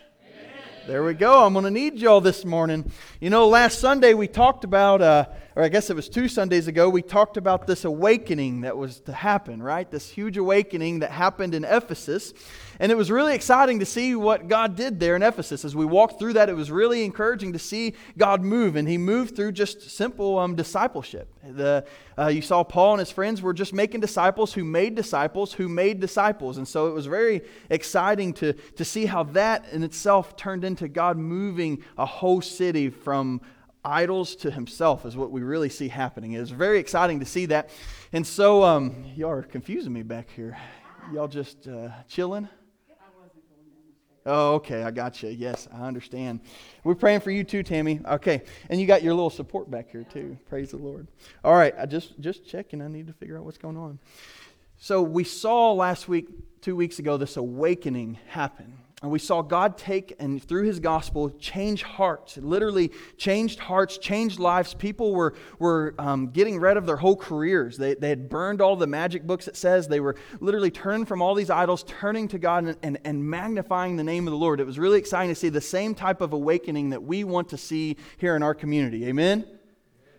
There 0.88 1.04
we 1.04 1.14
go. 1.14 1.46
I'm 1.46 1.52
going 1.52 1.66
to 1.66 1.72
need 1.72 1.96
y'all 1.96 2.22
this 2.22 2.46
morning. 2.46 2.90
You 3.20 3.30
know, 3.30 3.50
last 3.50 3.80
Sunday 3.80 4.14
we 4.14 4.30
talked 4.30 4.64
about, 4.64 5.02
uh, 5.02 5.26
or 5.58 5.64
I 5.64 5.70
guess 5.70 5.90
it 5.90 5.96
was 5.96 6.08
two 6.08 6.28
Sundays 6.28 6.68
ago, 6.68 6.88
we 6.88 7.02
talked 7.02 7.36
about 7.36 7.66
this 7.66 7.84
awakening 7.84 8.62
that 8.62 8.78
was 8.78 9.00
to 9.02 9.12
happen, 9.12 9.64
right? 9.64 9.90
This 9.90 10.08
huge 10.08 10.38
awakening 10.38 11.00
that 11.00 11.10
happened 11.10 11.56
in 11.56 11.66
Ephesus. 11.66 12.32
And 12.80 12.92
it 12.92 12.96
was 12.96 13.10
really 13.10 13.34
exciting 13.34 13.80
to 13.80 13.86
see 13.86 14.16
what 14.16 14.48
God 14.50 14.76
did 14.76 15.00
there 15.00 15.16
in 15.16 15.24
Ephesus. 15.24 15.66
As 15.66 15.76
we 15.76 15.84
walked 15.84 16.20
through 16.20 16.34
that, 16.34 16.48
it 16.48 16.56
was 16.56 16.70
really 16.70 17.04
encouraging 17.04 17.54
to 17.54 17.60
see 17.60 17.96
God 18.20 18.44
move. 18.44 18.76
And 18.76 18.88
He 18.88 19.00
moved 19.00 19.36
through 19.36 19.54
just 19.54 19.90
simple 19.90 20.38
um, 20.38 20.54
discipleship. 20.54 21.28
The, 21.44 21.88
uh, 22.20 22.28
you 22.28 22.44
saw 22.44 22.64
Paul 22.64 22.94
and 22.94 23.00
his 23.00 23.10
friends 23.10 23.42
were 23.42 23.54
just 23.54 23.74
making 23.74 24.02
disciples 24.02 24.54
who 24.54 24.64
made 24.64 24.94
disciples 24.94 25.54
who 25.54 25.68
made 25.68 26.00
disciples. 26.00 26.58
And 26.58 26.68
so 26.68 26.86
it 26.86 26.94
was 26.94 27.08
very 27.08 27.42
exciting 27.72 28.34
to, 28.34 28.54
to 28.54 28.86
see 28.86 29.08
how 29.08 29.24
that 29.24 29.66
in 29.72 29.82
itself 29.82 30.36
turned 30.36 30.64
into 30.64 30.88
God 30.88 31.18
moving 31.18 31.84
a 31.98 32.06
whole 32.06 32.42
city 32.42 32.92
from 32.92 33.42
idols 33.84 34.36
to 34.38 34.52
himself 34.52 35.06
is 35.06 35.16
what 35.16 35.32
we 35.32 35.42
really 35.42 35.70
see 35.70 35.88
happening. 35.88 36.34
It's 36.34 36.52
very 36.52 36.80
exciting 36.80 37.20
to 37.20 37.26
see 37.26 37.46
that. 37.48 37.70
And 38.12 38.26
so, 38.26 38.64
um, 38.64 39.06
y'all 39.16 39.32
are 39.32 39.44
confusing 39.44 39.94
me 39.94 40.04
back 40.04 40.30
here. 40.30 40.58
Y'all 41.14 41.28
just 41.28 41.68
uh, 41.68 41.90
chilling? 42.08 42.50
Oh, 44.30 44.56
okay, 44.56 44.84
I 44.84 44.92
got 44.92 45.24
you. 45.24 45.30
Yes, 45.30 45.70
I 45.74 45.88
understand. 45.88 46.42
We're 46.84 46.96
praying 46.96 47.22
for 47.22 47.32
you 47.32 47.46
too, 47.46 47.64
Tammy. 47.64 48.02
Okay, 48.06 48.44
and 48.70 48.80
you 48.80 48.86
got 48.86 49.02
your 49.02 49.14
little 49.14 49.30
support 49.30 49.72
back 49.72 49.90
here 49.90 50.04
too. 50.04 50.38
Praise 50.50 50.72
the 50.72 50.78
Lord. 50.78 51.08
All 51.46 51.54
right, 51.54 51.74
I 51.80 51.86
just 51.86 52.20
just 52.20 52.46
checking. 52.46 52.82
I 52.82 52.90
need 52.90 53.08
to 53.08 53.14
figure 53.14 53.38
out 53.38 53.46
what's 53.46 53.58
going 53.58 53.78
on. 53.78 54.00
So 54.76 55.02
we 55.02 55.24
saw 55.24 55.72
last 55.72 56.10
week, 56.10 56.28
two 56.60 56.76
weeks 56.76 57.00
ago, 57.00 57.16
this 57.16 57.38
awakening 57.38 58.20
happen. 58.28 58.78
And 59.04 59.12
we 59.12 59.20
saw 59.20 59.44
God 59.44 59.78
take 59.78 60.16
and 60.18 60.44
through 60.44 60.64
his 60.64 60.80
gospel 60.80 61.30
change 61.30 61.84
hearts, 61.84 62.36
It 62.36 62.44
literally 62.44 62.92
changed 63.16 63.60
hearts, 63.60 64.00
changed 64.00 64.40
lives. 64.40 64.74
People 64.74 65.14
were, 65.14 65.36
were 65.60 65.94
um, 66.00 66.32
getting 66.32 66.60
rid 66.60 66.78
of 66.78 66.88
their 66.88 66.96
whole 66.96 67.16
careers. 67.16 67.78
They, 67.78 67.94
they 67.94 68.10
had 68.10 68.28
burned 68.28 68.60
all 68.60 68.76
the 68.76 68.88
magic 68.88 69.28
books, 69.28 69.48
it 69.48 69.56
says. 69.56 69.88
They 69.88 70.00
were 70.00 70.16
literally 70.40 70.72
turning 70.72 71.06
from 71.06 71.22
all 71.22 71.36
these 71.36 71.52
idols, 71.52 71.84
turning 71.84 72.28
to 72.30 72.40
God 72.40 72.64
and, 72.64 72.78
and, 72.82 72.98
and 73.04 73.24
magnifying 73.24 73.98
the 73.98 74.04
name 74.04 74.26
of 74.26 74.32
the 74.32 74.38
Lord. 74.38 74.60
It 74.60 74.66
was 74.66 74.80
really 74.80 74.98
exciting 74.98 75.30
to 75.30 75.40
see 75.40 75.50
the 75.50 75.62
same 75.62 75.94
type 75.94 76.20
of 76.20 76.34
awakening 76.34 76.90
that 76.90 77.04
we 77.04 77.24
want 77.24 77.50
to 77.50 77.58
see 77.58 77.98
here 78.18 78.36
in 78.36 78.42
our 78.42 78.56
community. 78.56 79.06
Amen? 79.06 79.46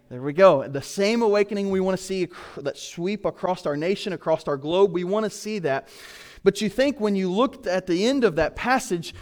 There 0.08 0.22
we 0.22 0.32
go. 0.32 0.68
The 0.68 0.82
same 0.82 1.22
awakening 1.22 1.70
we 1.70 1.80
want 1.80 1.98
to 1.98 2.02
see 2.02 2.28
that 2.56 2.78
sweep 2.78 3.24
across 3.24 3.66
our 3.66 3.76
nation, 3.76 4.12
across 4.12 4.46
our 4.46 4.56
globe. 4.56 4.92
We 4.92 5.02
want 5.02 5.24
to 5.24 5.30
see 5.30 5.58
that. 5.58 5.88
But 6.42 6.60
you 6.60 6.68
think 6.68 7.00
when 7.00 7.16
you 7.16 7.30
looked 7.30 7.66
at 7.66 7.86
the 7.86 8.06
end 8.06 8.24
of 8.24 8.36
that 8.36 8.56
passage, 8.56 9.14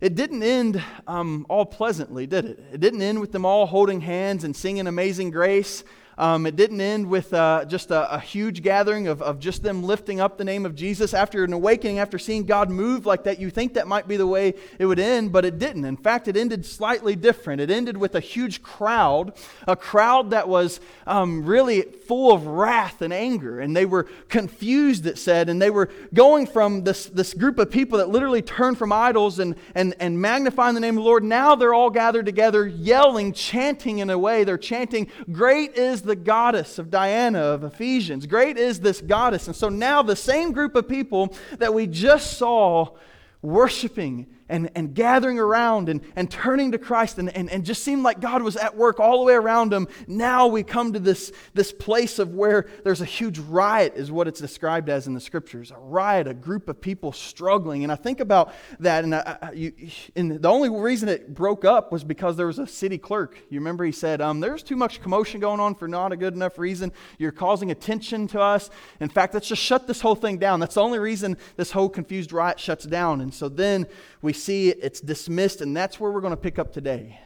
it 0.00 0.14
didn't 0.14 0.42
end 0.42 0.82
um, 1.06 1.46
all 1.48 1.64
pleasantly, 1.64 2.26
did 2.26 2.44
it? 2.44 2.64
It 2.72 2.80
didn't 2.80 3.02
end 3.02 3.20
with 3.20 3.32
them 3.32 3.44
all 3.44 3.66
holding 3.66 4.00
hands 4.00 4.42
and 4.42 4.54
singing 4.54 4.86
Amazing 4.86 5.30
Grace. 5.30 5.84
Um, 6.22 6.46
it 6.46 6.54
didn't 6.54 6.80
end 6.80 7.08
with 7.08 7.34
uh, 7.34 7.64
just 7.64 7.90
a, 7.90 8.14
a 8.14 8.20
huge 8.20 8.62
gathering 8.62 9.08
of, 9.08 9.20
of 9.22 9.40
just 9.40 9.64
them 9.64 9.82
lifting 9.82 10.20
up 10.20 10.38
the 10.38 10.44
name 10.44 10.64
of 10.64 10.76
Jesus. 10.76 11.14
After 11.14 11.42
an 11.42 11.52
awakening, 11.52 11.98
after 11.98 12.16
seeing 12.16 12.46
God 12.46 12.70
move 12.70 13.06
like 13.06 13.24
that, 13.24 13.40
you 13.40 13.50
think 13.50 13.74
that 13.74 13.88
might 13.88 14.06
be 14.06 14.16
the 14.16 14.26
way 14.28 14.54
it 14.78 14.86
would 14.86 15.00
end, 15.00 15.32
but 15.32 15.44
it 15.44 15.58
didn't. 15.58 15.84
In 15.84 15.96
fact, 15.96 16.28
it 16.28 16.36
ended 16.36 16.64
slightly 16.64 17.16
different. 17.16 17.60
It 17.60 17.72
ended 17.72 17.96
with 17.96 18.14
a 18.14 18.20
huge 18.20 18.62
crowd, 18.62 19.32
a 19.66 19.74
crowd 19.74 20.30
that 20.30 20.46
was 20.46 20.78
um, 21.08 21.44
really 21.44 21.82
full 21.82 22.30
of 22.30 22.46
wrath 22.46 23.02
and 23.02 23.12
anger. 23.12 23.58
And 23.58 23.76
they 23.76 23.84
were 23.84 24.04
confused, 24.28 25.06
it 25.06 25.18
said, 25.18 25.48
and 25.48 25.60
they 25.60 25.70
were 25.70 25.90
going 26.14 26.46
from 26.46 26.84
this, 26.84 27.06
this 27.06 27.34
group 27.34 27.58
of 27.58 27.68
people 27.68 27.98
that 27.98 28.10
literally 28.10 28.42
turned 28.42 28.78
from 28.78 28.92
idols 28.92 29.40
and, 29.40 29.56
and, 29.74 29.92
and 29.98 30.20
magnifying 30.20 30.76
the 30.76 30.80
name 30.80 30.96
of 30.98 31.02
the 31.02 31.08
Lord. 31.08 31.24
Now 31.24 31.56
they're 31.56 31.74
all 31.74 31.90
gathered 31.90 32.26
together, 32.26 32.64
yelling, 32.64 33.32
chanting 33.32 33.98
in 33.98 34.08
a 34.08 34.16
way. 34.16 34.44
They're 34.44 34.56
chanting, 34.56 35.08
Great 35.32 35.76
is 35.76 36.02
the 36.02 36.11
goddess 36.16 36.78
of 36.78 36.90
Diana 36.90 37.40
of 37.40 37.64
Ephesians. 37.64 38.26
Great 38.26 38.56
is 38.56 38.80
this 38.80 39.00
goddess. 39.00 39.46
And 39.46 39.56
so 39.56 39.68
now 39.68 40.02
the 40.02 40.16
same 40.16 40.52
group 40.52 40.74
of 40.74 40.88
people 40.88 41.34
that 41.58 41.72
we 41.72 41.86
just 41.86 42.38
saw 42.38 42.96
worshiping 43.42 44.26
and, 44.52 44.70
and 44.74 44.94
gathering 44.94 45.38
around 45.38 45.88
and, 45.88 46.02
and 46.14 46.30
turning 46.30 46.72
to 46.72 46.78
Christ 46.78 47.18
and, 47.18 47.34
and, 47.34 47.50
and 47.50 47.64
just 47.64 47.82
seemed 47.82 48.02
like 48.02 48.20
God 48.20 48.42
was 48.42 48.54
at 48.56 48.76
work 48.76 49.00
all 49.00 49.18
the 49.18 49.24
way 49.24 49.32
around 49.32 49.72
them. 49.72 49.88
Now 50.06 50.46
we 50.46 50.62
come 50.62 50.92
to 50.92 50.98
this, 50.98 51.32
this 51.54 51.72
place 51.72 52.18
of 52.18 52.34
where 52.34 52.68
there's 52.84 53.00
a 53.00 53.06
huge 53.06 53.38
riot, 53.38 53.94
is 53.96 54.12
what 54.12 54.28
it's 54.28 54.40
described 54.40 54.90
as 54.90 55.06
in 55.06 55.14
the 55.14 55.20
scriptures. 55.20 55.70
A 55.70 55.78
riot, 55.78 56.28
a 56.28 56.34
group 56.34 56.68
of 56.68 56.82
people 56.82 57.12
struggling. 57.12 57.82
And 57.82 57.90
I 57.90 57.96
think 57.96 58.20
about 58.20 58.52
that, 58.80 59.04
and, 59.04 59.14
I, 59.14 59.52
you, 59.54 59.72
and 60.14 60.42
the 60.42 60.50
only 60.50 60.68
reason 60.68 61.08
it 61.08 61.32
broke 61.32 61.64
up 61.64 61.90
was 61.90 62.04
because 62.04 62.36
there 62.36 62.46
was 62.46 62.58
a 62.58 62.66
city 62.66 62.98
clerk. 62.98 63.38
You 63.48 63.58
remember 63.58 63.86
he 63.86 63.92
said, 63.92 64.20
um, 64.20 64.40
There's 64.40 64.62
too 64.62 64.76
much 64.76 65.00
commotion 65.00 65.40
going 65.40 65.60
on 65.60 65.74
for 65.74 65.88
not 65.88 66.12
a 66.12 66.16
good 66.16 66.34
enough 66.34 66.58
reason. 66.58 66.92
You're 67.18 67.32
causing 67.32 67.70
attention 67.70 68.28
to 68.28 68.40
us. 68.40 68.68
In 69.00 69.08
fact, 69.08 69.32
let's 69.32 69.48
just 69.48 69.62
shut 69.62 69.86
this 69.86 70.02
whole 70.02 70.14
thing 70.14 70.36
down. 70.36 70.60
That's 70.60 70.74
the 70.74 70.82
only 70.82 70.98
reason 70.98 71.38
this 71.56 71.70
whole 71.70 71.88
confused 71.88 72.32
riot 72.32 72.60
shuts 72.60 72.84
down. 72.84 73.22
And 73.22 73.32
so 73.32 73.48
then 73.48 73.86
we 74.20 74.32
see 74.42 74.70
it's 74.70 75.00
dismissed, 75.00 75.60
and 75.60 75.76
that's 75.76 76.00
where 76.00 76.10
we're 76.10 76.20
going 76.20 76.32
to 76.32 76.36
pick 76.36 76.58
up 76.58 76.72
today. 76.72 77.20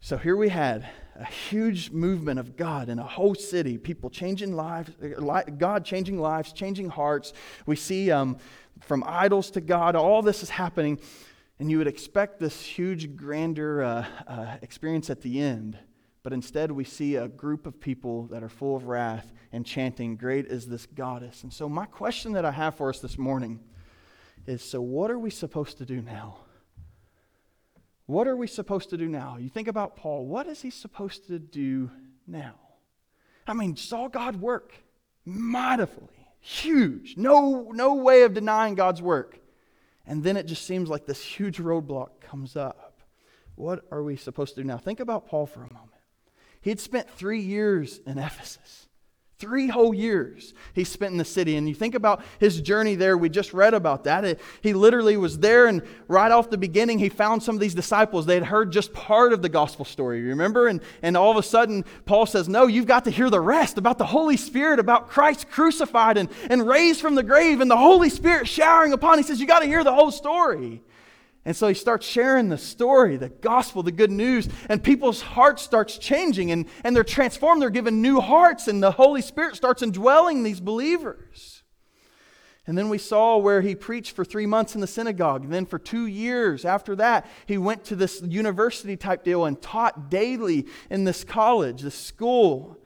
So 0.00 0.16
here 0.16 0.36
we 0.36 0.48
had 0.48 0.88
a 1.16 1.24
huge 1.24 1.90
movement 1.90 2.38
of 2.38 2.56
God 2.56 2.88
in 2.88 2.98
a 2.98 3.06
whole 3.06 3.34
city, 3.34 3.78
people 3.78 4.10
changing 4.10 4.54
lives, 4.54 4.90
God 5.58 5.84
changing 5.84 6.20
lives, 6.20 6.52
changing 6.52 6.90
hearts. 6.90 7.32
We 7.66 7.74
see 7.74 8.10
um, 8.10 8.36
from 8.80 9.02
idols 9.04 9.50
to 9.52 9.60
God, 9.60 9.96
all 9.96 10.22
this 10.22 10.42
is 10.42 10.50
happening, 10.50 11.00
and 11.58 11.70
you 11.70 11.78
would 11.78 11.88
expect 11.88 12.38
this 12.38 12.62
huge, 12.62 13.16
grander 13.16 13.82
uh, 13.82 14.06
uh, 14.28 14.56
experience 14.62 15.10
at 15.10 15.22
the 15.22 15.40
end. 15.40 15.76
But 16.22 16.32
instead, 16.32 16.70
we 16.70 16.84
see 16.84 17.16
a 17.16 17.26
group 17.26 17.66
of 17.66 17.80
people 17.80 18.26
that 18.26 18.42
are 18.42 18.48
full 18.48 18.76
of 18.76 18.86
wrath 18.86 19.32
and 19.50 19.64
chanting, 19.64 20.16
Great 20.16 20.46
is 20.46 20.68
this 20.68 20.86
goddess. 20.86 21.42
And 21.42 21.52
so, 21.52 21.68
my 21.68 21.86
question 21.86 22.32
that 22.32 22.44
I 22.44 22.50
have 22.50 22.76
for 22.76 22.90
us 22.90 23.00
this 23.00 23.18
morning 23.18 23.60
is 24.48 24.62
so, 24.62 24.80
what 24.80 25.10
are 25.10 25.18
we 25.18 25.30
supposed 25.30 25.78
to 25.78 25.84
do 25.84 26.00
now? 26.00 26.38
What 28.06 28.26
are 28.26 28.36
we 28.36 28.46
supposed 28.46 28.90
to 28.90 28.96
do 28.96 29.06
now? 29.06 29.36
You 29.36 29.50
think 29.50 29.68
about 29.68 29.96
Paul, 29.96 30.26
what 30.26 30.46
is 30.46 30.62
he 30.62 30.70
supposed 30.70 31.26
to 31.26 31.38
do 31.38 31.90
now? 32.26 32.54
I 33.46 33.52
mean, 33.52 33.76
saw 33.76 34.08
God 34.08 34.36
work 34.36 34.72
mightily, 35.24 36.26
huge, 36.40 37.16
no, 37.18 37.70
no 37.72 37.94
way 37.94 38.22
of 38.22 38.32
denying 38.32 38.74
God's 38.74 39.02
work. 39.02 39.38
And 40.06 40.24
then 40.24 40.38
it 40.38 40.46
just 40.46 40.64
seems 40.66 40.88
like 40.88 41.04
this 41.04 41.22
huge 41.22 41.58
roadblock 41.58 42.20
comes 42.20 42.56
up. 42.56 43.02
What 43.56 43.84
are 43.90 44.02
we 44.02 44.16
supposed 44.16 44.54
to 44.54 44.62
do 44.62 44.66
now? 44.66 44.78
Think 44.78 45.00
about 45.00 45.26
Paul 45.26 45.44
for 45.44 45.60
a 45.60 45.72
moment. 45.72 45.92
He 46.62 46.70
had 46.70 46.80
spent 46.80 47.10
three 47.10 47.40
years 47.40 48.00
in 48.06 48.18
Ephesus. 48.18 48.87
Three 49.38 49.68
whole 49.68 49.94
years 49.94 50.52
he 50.74 50.82
spent 50.82 51.12
in 51.12 51.18
the 51.18 51.24
city. 51.24 51.56
And 51.56 51.68
you 51.68 51.74
think 51.74 51.94
about 51.94 52.24
his 52.40 52.60
journey 52.60 52.96
there, 52.96 53.16
we 53.16 53.28
just 53.28 53.54
read 53.54 53.72
about 53.72 54.02
that. 54.02 54.40
he 54.62 54.72
literally 54.72 55.16
was 55.16 55.38
there, 55.38 55.68
and 55.68 55.80
right 56.08 56.32
off 56.32 56.50
the 56.50 56.58
beginning, 56.58 56.98
he 56.98 57.08
found 57.08 57.40
some 57.40 57.54
of 57.54 57.60
these 57.60 57.74
disciples. 57.74 58.26
They 58.26 58.34
had 58.34 58.42
heard 58.42 58.72
just 58.72 58.92
part 58.92 59.32
of 59.32 59.40
the 59.40 59.48
gospel 59.48 59.84
story, 59.84 60.22
remember? 60.22 60.66
And, 60.66 60.80
and 61.02 61.16
all 61.16 61.30
of 61.30 61.36
a 61.36 61.44
sudden, 61.44 61.84
Paul 62.04 62.26
says, 62.26 62.48
No, 62.48 62.66
you've 62.66 62.86
got 62.86 63.04
to 63.04 63.10
hear 63.10 63.30
the 63.30 63.40
rest 63.40 63.78
about 63.78 63.96
the 63.96 64.06
Holy 64.06 64.36
Spirit, 64.36 64.80
about 64.80 65.08
Christ 65.08 65.48
crucified 65.48 66.18
and, 66.18 66.28
and 66.50 66.66
raised 66.66 67.00
from 67.00 67.14
the 67.14 67.22
grave, 67.22 67.60
and 67.60 67.70
the 67.70 67.76
Holy 67.76 68.10
Spirit 68.10 68.48
showering 68.48 68.92
upon. 68.92 69.18
He 69.18 69.22
says, 69.22 69.38
You 69.38 69.46
got 69.46 69.60
to 69.60 69.66
hear 69.66 69.84
the 69.84 69.94
whole 69.94 70.10
story. 70.10 70.82
And 71.44 71.56
so 71.56 71.68
he 71.68 71.74
starts 71.74 72.06
sharing 72.06 72.48
the 72.48 72.58
story, 72.58 73.16
the 73.16 73.30
gospel, 73.30 73.82
the 73.82 73.92
good 73.92 74.10
news, 74.10 74.48
and 74.68 74.82
people's 74.82 75.22
hearts 75.22 75.62
starts 75.62 75.96
changing 75.96 76.50
and, 76.50 76.66
and 76.84 76.94
they're 76.94 77.04
transformed. 77.04 77.62
They're 77.62 77.70
given 77.70 78.02
new 78.02 78.20
hearts, 78.20 78.68
and 78.68 78.82
the 78.82 78.90
Holy 78.90 79.22
Spirit 79.22 79.56
starts 79.56 79.82
indwelling 79.82 80.42
these 80.42 80.60
believers. 80.60 81.62
And 82.66 82.76
then 82.76 82.90
we 82.90 82.98
saw 82.98 83.38
where 83.38 83.62
he 83.62 83.74
preached 83.74 84.14
for 84.14 84.26
three 84.26 84.44
months 84.44 84.74
in 84.74 84.82
the 84.82 84.86
synagogue. 84.86 85.42
And 85.42 85.50
then 85.50 85.64
for 85.64 85.78
two 85.78 86.06
years 86.06 86.66
after 86.66 86.94
that, 86.96 87.26
he 87.46 87.56
went 87.56 87.82
to 87.84 87.96
this 87.96 88.20
university 88.20 88.94
type 88.94 89.24
deal 89.24 89.46
and 89.46 89.60
taught 89.62 90.10
daily 90.10 90.66
in 90.90 91.04
this 91.04 91.24
college, 91.24 91.80
this 91.80 91.94
school. 91.94 92.77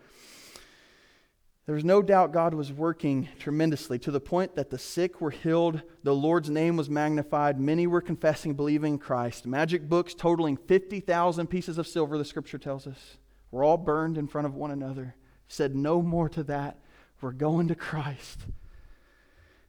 There 1.65 1.77
was 1.77 1.85
no 1.85 2.03
doubt 2.03 2.33
God 2.33 2.55
was 2.55 2.73
working 2.73 3.29
tremendously 3.39 3.97
to 4.01 4.11
the 4.11 4.21
point 4.21 4.57
that 4.57 4.71
the 4.71 4.79
sick 4.79 5.21
were 5.21 5.31
healed, 5.31 5.83
the 6.03 6.15
Lord's 6.15 6.51
name 6.51 6.77
was 6.77 6.91
magnified, 6.91 7.61
many 7.61 7.87
were 7.87 8.01
confessing, 8.01 8.55
believing 8.55 8.95
in 8.95 8.99
Christ. 8.99 9.47
Magic 9.47 9.89
books 9.89 10.13
totaling 10.13 10.57
50,000 10.57 11.47
pieces 11.47 11.79
of 11.79 11.87
silver, 11.87 12.19
the 12.19 12.25
scripture 12.25 12.59
tells 12.59 12.89
us, 12.89 13.17
were 13.53 13.63
all 13.63 13.77
burned 13.77 14.19
in 14.19 14.27
front 14.27 14.47
of 14.47 14.55
one 14.55 14.73
another. 14.73 15.15
Said, 15.47 15.77
No 15.77 16.03
more 16.03 16.29
to 16.31 16.43
that. 16.45 16.79
We're 17.21 17.31
going 17.31 17.69
to 17.69 17.77
Christ. 17.77 18.41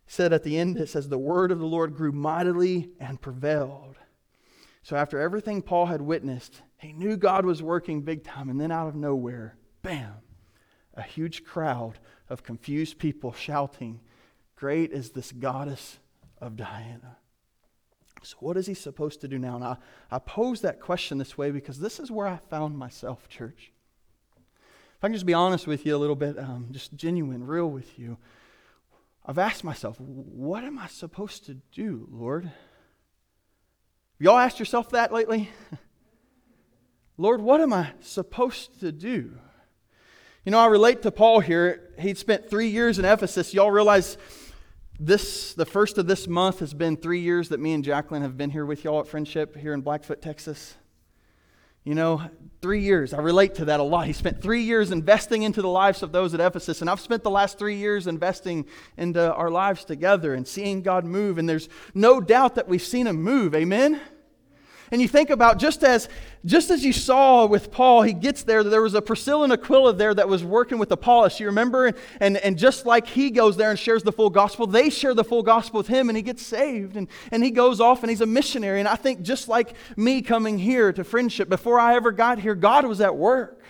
Said 0.08 0.34
at 0.34 0.44
the 0.44 0.58
end, 0.58 0.78
it 0.78 0.90
says, 0.90 1.10
The 1.10 1.20
word 1.20 1.52
of 1.52 1.60
the 1.60 1.68
Lord 1.68 1.96
grew 1.96 2.12
mightily 2.12 2.90
and 3.00 3.22
prevailed. 3.22 3.98
So 4.82 4.96
after 4.96 5.20
everything 5.20 5.62
Paul 5.62 5.86
had 5.86 6.02
witnessed, 6.02 6.62
he 6.78 6.92
knew 6.92 7.18
God 7.18 7.46
was 7.46 7.62
working 7.62 8.02
big 8.02 8.24
time, 8.24 8.50
and 8.50 8.60
then 8.60 8.72
out 8.72 8.88
of 8.88 8.96
nowhere, 8.96 9.58
bam 9.84 10.23
a 10.96 11.02
huge 11.02 11.44
crowd 11.44 12.00
of 12.30 12.44
confused 12.44 13.00
people 13.00 13.34
shouting, 13.34 14.00
Great 14.56 14.92
is 14.92 15.12
this 15.12 15.32
goddess 15.32 16.00
of 16.40 16.56
Diana. 16.56 17.18
So, 18.22 18.38
what 18.40 18.56
is 18.56 18.68
he 18.68 18.74
supposed 18.74 19.22
to 19.22 19.28
do 19.28 19.38
now? 19.38 19.56
And 19.56 19.64
I, 19.64 19.78
I 20.10 20.20
pose 20.20 20.62
that 20.62 20.80
question 20.80 21.18
this 21.18 21.38
way 21.38 21.52
because 21.52 21.80
this 21.80 22.00
is 22.00 22.10
where 22.10 22.28
I 22.28 22.38
found 22.38 22.78
myself, 22.78 23.28
church. 23.28 23.72
If 24.38 25.04
I 25.04 25.08
can 25.08 25.14
just 25.14 25.26
be 25.26 25.34
honest 25.34 25.68
with 25.68 25.86
you 25.86 25.96
a 25.96 25.98
little 25.98 26.16
bit, 26.16 26.40
um, 26.40 26.70
just 26.72 26.96
genuine, 26.96 27.46
real 27.46 27.70
with 27.70 28.00
you, 28.00 28.18
I've 29.26 29.38
asked 29.38 29.64
myself, 29.64 30.00
what 30.00 30.64
am 30.64 30.80
I 30.80 30.88
supposed 30.88 31.46
to 31.48 31.56
do, 31.74 32.08
Lord? 32.12 32.52
Y'all 34.20 34.38
asked 34.38 34.60
yourself 34.60 34.92
that 34.92 35.12
lately? 35.12 35.50
Lord, 37.18 37.42
what 37.42 37.60
am 37.60 37.74
I 37.74 37.92
supposed 38.00 38.80
to 38.80 38.92
do? 38.92 39.38
You 40.46 40.52
know, 40.52 40.60
I 40.60 40.66
relate 40.66 41.04
to 41.04 41.12
Paul 41.12 41.40
here. 41.40 41.94
He'd 41.98 42.18
spent 42.18 42.50
three 42.50 42.68
years 42.68 43.00
in 43.00 43.06
Ephesus. 43.06 43.54
Y'all 43.54 43.72
realize 43.72 44.18
this, 45.00 45.54
the 45.54 45.66
first 45.66 45.98
of 45.98 46.06
this 46.06 46.28
month, 46.28 46.60
has 46.60 46.74
been 46.74 46.98
three 46.98 47.22
years 47.22 47.48
that 47.50 47.62
me 47.62 47.72
and 47.72 47.82
Jacqueline 47.82 48.24
have 48.24 48.36
been 48.36 48.50
here 48.50 48.66
with 48.66 48.84
y'all 48.84 49.00
at 49.00 49.08
Friendship 49.08 49.56
here 49.56 49.74
in 49.74 49.80
Blackfoot, 49.80 50.22
Texas. 50.22 50.76
You 51.86 51.96
know, 51.96 52.24
three 52.62 52.82
years. 52.82 53.14
I 53.14 53.22
relate 53.22 53.56
to 53.56 53.66
that 53.66 53.80
a 53.80 53.84
lot. 53.84 54.06
He 54.06 54.12
spent 54.12 54.42
three 54.42 54.64
years 54.64 54.92
investing 54.92 55.44
into 55.44 55.62
the 55.62 55.70
lives 55.70 56.04
of 56.04 56.12
those 56.12 56.34
at 56.34 56.42
Ephesus, 56.42 56.82
and 56.82 56.90
I've 56.90 57.00
spent 57.00 57.24
the 57.24 57.30
last 57.30 57.58
three 57.58 57.78
years 57.78 58.06
investing 58.06 58.66
into 58.98 59.34
our 59.34 59.50
lives 59.50 59.86
together 59.86 60.34
and 60.34 60.46
seeing 60.46 60.82
God 60.82 61.06
move. 61.06 61.38
And 61.38 61.48
there's 61.48 61.70
no 61.94 62.20
doubt 62.20 62.56
that 62.56 62.68
we've 62.68 62.82
seen 62.82 63.08
Him 63.08 63.24
move. 63.24 63.56
Amen? 63.56 64.02
And 64.94 65.02
you 65.02 65.08
think 65.08 65.32
about 65.32 65.58
just 65.58 65.84
as 65.84 66.08
just 66.46 66.70
as 66.70 66.86
you 66.86 66.94
saw 66.94 67.48
with 67.48 67.72
Paul, 67.72 68.04
he 68.04 68.14
gets 68.14 68.44
there, 68.44 68.64
there 68.64 68.84
was 68.84 68.94
a 68.94 69.02
Priscilla 69.02 69.46
and 69.46 69.54
Aquila 69.54 69.94
there 69.94 70.14
that 70.14 70.30
was 70.30 70.44
working 70.44 70.78
with 70.78 70.92
Apollos. 70.92 71.40
You 71.40 71.48
remember? 71.48 71.88
And, 71.88 71.98
and, 72.20 72.38
and 72.38 72.58
just 72.60 72.86
like 72.86 73.08
he 73.08 73.32
goes 73.32 73.58
there 73.58 73.72
and 73.72 73.80
shares 73.80 74.04
the 74.04 74.12
full 74.12 74.30
gospel, 74.30 74.68
they 74.68 74.92
share 74.92 75.16
the 75.16 75.24
full 75.24 75.42
gospel 75.42 75.80
with 75.80 75.88
him 75.88 76.10
and 76.10 76.16
he 76.16 76.22
gets 76.22 76.46
saved. 76.46 76.96
And, 76.96 77.08
and 77.32 77.44
he 77.44 77.50
goes 77.50 77.82
off 77.82 78.04
and 78.04 78.10
he's 78.12 78.22
a 78.22 78.28
missionary. 78.28 78.80
And 78.82 78.88
I 78.88 78.96
think 78.96 79.24
just 79.24 79.48
like 79.48 79.74
me 79.98 80.22
coming 80.22 80.60
here 80.60 80.94
to 80.94 81.04
friendship, 81.04 81.50
before 81.50 81.80
I 81.80 81.96
ever 81.96 82.12
got 82.12 82.38
here, 82.38 82.54
God 82.54 82.86
was 82.86 83.02
at 83.02 83.16
work. 83.16 83.64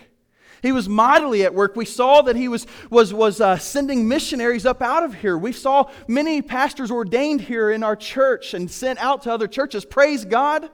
He 0.60 0.72
was 0.72 0.90
mightily 0.90 1.42
at 1.44 1.54
work. 1.54 1.74
We 1.74 1.86
saw 1.86 2.20
that 2.20 2.36
he 2.36 2.48
was, 2.48 2.66
was, 2.90 3.14
was 3.14 3.40
uh, 3.40 3.56
sending 3.56 4.08
missionaries 4.08 4.66
up 4.66 4.82
out 4.82 5.04
of 5.04 5.14
here. 5.14 5.38
We 5.38 5.52
saw 5.52 5.90
many 6.06 6.42
pastors 6.42 6.90
ordained 6.90 7.40
here 7.40 7.70
in 7.70 7.82
our 7.82 7.96
church 7.96 8.52
and 8.52 8.70
sent 8.70 8.98
out 8.98 9.22
to 9.22 9.32
other 9.32 9.48
churches. 9.48 9.86
Praise 9.86 10.26
God. 10.26 10.68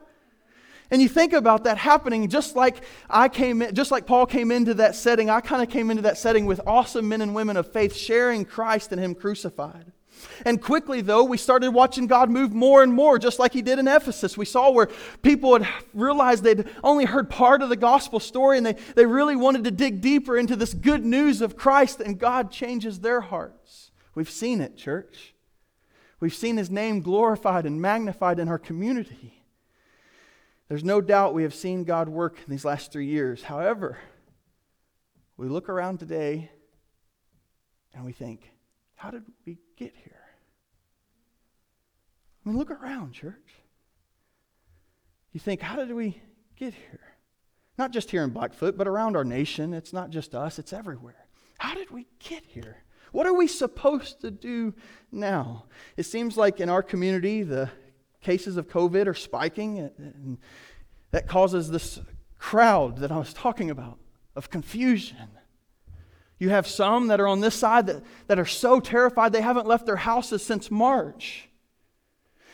And 0.90 1.00
you 1.00 1.09
think 1.09 1.33
about 1.33 1.64
that 1.64 1.79
happening 1.79 2.29
just 2.29 2.57
like 2.57 2.83
I 3.09 3.29
came 3.29 3.62
in, 3.62 3.74
just 3.74 3.90
like 3.90 4.07
Paul 4.07 4.26
came 4.26 4.50
into 4.50 4.74
that 4.74 4.96
setting, 4.96 5.31
I 5.31 5.40
kind 5.40 5.62
of 5.62 5.70
came 5.70 5.90
into 5.90 6.03
that 6.03 6.18
setting 6.18 6.46
with 6.46 6.61
awesome 6.66 7.09
men 7.09 7.20
and 7.20 7.35
women 7.35 7.57
of 7.57 7.72
faith 7.72 7.94
sharing 7.94 8.44
Christ 8.44 8.90
and 8.90 9.00
Him 9.00 9.14
crucified. 9.14 9.92
And 10.44 10.61
quickly, 10.61 11.00
though, 11.00 11.24
we 11.24 11.37
started 11.37 11.70
watching 11.70 12.07
God 12.07 12.31
move 12.31 12.53
more 12.53 12.83
and 12.83 12.92
more, 12.92 13.18
just 13.18 13.38
like 13.38 13.53
He 13.53 13.62
did 13.62 13.79
in 13.79 13.88
Ephesus. 13.88 14.37
We 14.37 14.44
saw 14.44 14.70
where 14.70 14.88
people 15.22 15.59
had 15.59 15.68
realized 15.94 16.42
they'd 16.42 16.68
only 16.83 17.05
heard 17.05 17.31
part 17.31 17.62
of 17.62 17.68
the 17.68 17.76
gospel 17.76 18.20
story 18.20 18.59
and 18.59 18.66
they, 18.66 18.76
they 18.94 19.07
really 19.07 19.37
wanted 19.37 19.64
to 19.64 19.70
dig 19.70 20.00
deeper 20.00 20.37
into 20.37 20.57
this 20.57 20.74
good 20.74 21.05
news 21.05 21.40
of 21.40 21.57
Christ, 21.57 22.00
and 22.00 22.18
God 22.18 22.50
changes 22.50 23.00
their 23.00 23.20
hearts. 23.20 23.92
We've 24.14 24.31
seen 24.31 24.61
it, 24.61 24.76
church. 24.76 25.35
We've 26.18 26.35
seen 26.35 26.57
His 26.57 26.70
name 26.70 27.00
glorified 27.00 27.64
and 27.64 27.81
magnified 27.81 28.38
in 28.38 28.48
our 28.48 28.59
community. 28.59 29.39
There's 30.71 30.85
no 30.85 31.01
doubt 31.01 31.35
we 31.35 31.43
have 31.43 31.53
seen 31.53 31.83
God 31.83 32.09
work 32.09 32.39
in 32.39 32.49
these 32.49 32.65
last 32.65 32.93
three 32.93 33.07
years. 33.07 33.43
However, 33.43 33.99
we 35.37 35.49
look 35.49 35.69
around 35.69 35.99
today 35.99 36.49
and 37.93 38.05
we 38.05 38.13
think, 38.13 38.53
how 38.95 39.11
did 39.11 39.25
we 39.45 39.59
get 39.77 39.93
here? 39.97 40.23
I 42.47 42.49
mean, 42.49 42.57
look 42.57 42.71
around, 42.71 43.15
church. 43.15 43.57
You 45.33 45.41
think, 45.41 45.61
how 45.61 45.75
did 45.75 45.93
we 45.93 46.23
get 46.55 46.73
here? 46.73 47.01
Not 47.77 47.91
just 47.91 48.13
here 48.13 48.23
in 48.23 48.31
Blackfoot, 48.31 48.79
but 48.79 48.87
around 48.87 49.17
our 49.17 49.25
nation. 49.25 49.75
It's 49.75 49.93
not 49.93 50.11
just 50.11 50.37
us, 50.37 50.61
it's 50.61 50.73
everywhere. 50.73 51.27
How 51.59 51.75
did 51.75 51.91
we 51.91 52.07
get 52.21 52.45
here? 52.47 52.85
What 53.11 53.27
are 53.27 53.35
we 53.35 53.49
supposed 53.49 54.21
to 54.21 54.31
do 54.31 54.75
now? 55.11 55.65
It 55.97 56.05
seems 56.05 56.37
like 56.37 56.61
in 56.61 56.69
our 56.69 56.85
community, 56.85 57.43
the 57.43 57.71
cases 58.21 58.57
of 58.57 58.69
COVID 58.69 59.07
are 59.07 59.15
spiking, 59.15 59.79
and 59.79 60.39
that 61.11 61.27
causes 61.27 61.71
this 61.71 62.01
crowd 62.39 62.99
that 62.99 63.13
I 63.13 63.19
was 63.19 63.33
talking 63.33 63.71
about 63.71 63.99
of 64.37 64.51
confusion. 64.51 65.29
You 66.39 66.49
have 66.49 66.67
some 66.67 67.09
that 67.09 67.21
are 67.21 67.29
on 67.29 67.41
this 67.41 67.55
side 67.55 67.87
that, 67.87 68.03
that 68.27 68.39
are 68.39 68.47
so 68.47 68.81
terrified 68.81 69.33
they 69.33 69.43
haven't 69.43 69.67
left 69.67 69.85
their 69.85 69.97
houses 69.97 70.43
since 70.43 70.71
March. 70.71 71.49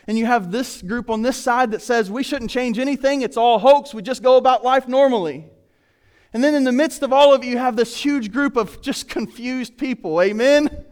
And 0.08 0.18
you 0.18 0.26
have 0.26 0.50
this 0.50 0.82
group 0.82 1.08
on 1.10 1.22
this 1.22 1.36
side 1.36 1.70
that 1.70 1.82
says 1.82 2.10
we 2.10 2.22
shouldn't 2.22 2.50
change 2.50 2.78
anything, 2.78 3.22
it's 3.22 3.36
all 3.36 3.58
hoax, 3.58 3.94
we 3.94 4.02
just 4.02 4.22
go 4.22 4.36
about 4.36 4.64
life 4.64 4.88
normally. 4.88 5.46
And 6.32 6.42
then 6.42 6.54
in 6.54 6.64
the 6.64 6.72
midst 6.72 7.02
of 7.02 7.12
all 7.12 7.32
of 7.32 7.44
you, 7.44 7.52
you 7.52 7.58
have 7.58 7.76
this 7.76 7.96
huge 7.96 8.32
group 8.32 8.56
of 8.56 8.82
just 8.82 9.08
confused 9.08 9.78
people. 9.78 10.20
Amen? 10.20 10.84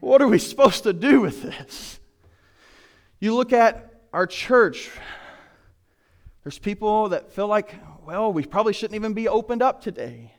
What 0.00 0.22
are 0.22 0.28
we 0.28 0.38
supposed 0.38 0.84
to 0.84 0.92
do 0.92 1.20
with 1.20 1.42
this? 1.42 1.98
You 3.24 3.34
look 3.34 3.54
at 3.54 4.02
our 4.12 4.26
church, 4.26 4.90
there's 6.42 6.58
people 6.58 7.08
that 7.08 7.32
feel 7.32 7.48
like, 7.48 7.74
well, 8.04 8.30
we 8.30 8.44
probably 8.44 8.74
shouldn't 8.74 8.96
even 8.96 9.14
be 9.14 9.28
opened 9.28 9.62
up 9.62 9.80
today. 9.80 10.34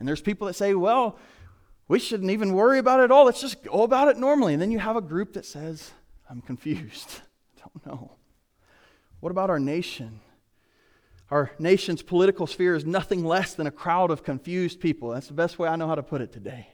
And 0.00 0.08
there's 0.08 0.20
people 0.20 0.48
that 0.48 0.54
say, 0.54 0.74
well, 0.74 1.16
we 1.86 2.00
shouldn't 2.00 2.32
even 2.32 2.52
worry 2.52 2.80
about 2.80 2.98
it 2.98 3.04
at 3.04 3.10
all. 3.12 3.26
Let's 3.26 3.40
just 3.40 3.62
go 3.62 3.84
about 3.84 4.08
it 4.08 4.16
normally. 4.16 4.52
And 4.52 4.60
then 4.60 4.72
you 4.72 4.80
have 4.80 4.96
a 4.96 5.00
group 5.00 5.34
that 5.34 5.46
says, 5.46 5.92
I'm 6.28 6.40
confused. 6.40 7.20
I 7.56 7.60
don't 7.60 7.86
know. 7.86 8.10
What 9.20 9.30
about 9.30 9.48
our 9.48 9.60
nation? 9.60 10.18
Our 11.30 11.52
nation's 11.60 12.02
political 12.02 12.48
sphere 12.48 12.74
is 12.74 12.84
nothing 12.84 13.24
less 13.24 13.54
than 13.54 13.68
a 13.68 13.70
crowd 13.70 14.10
of 14.10 14.24
confused 14.24 14.80
people. 14.80 15.10
That's 15.10 15.28
the 15.28 15.34
best 15.34 15.60
way 15.60 15.68
I 15.68 15.76
know 15.76 15.86
how 15.86 15.94
to 15.94 16.02
put 16.02 16.20
it 16.20 16.32
today. 16.32 16.73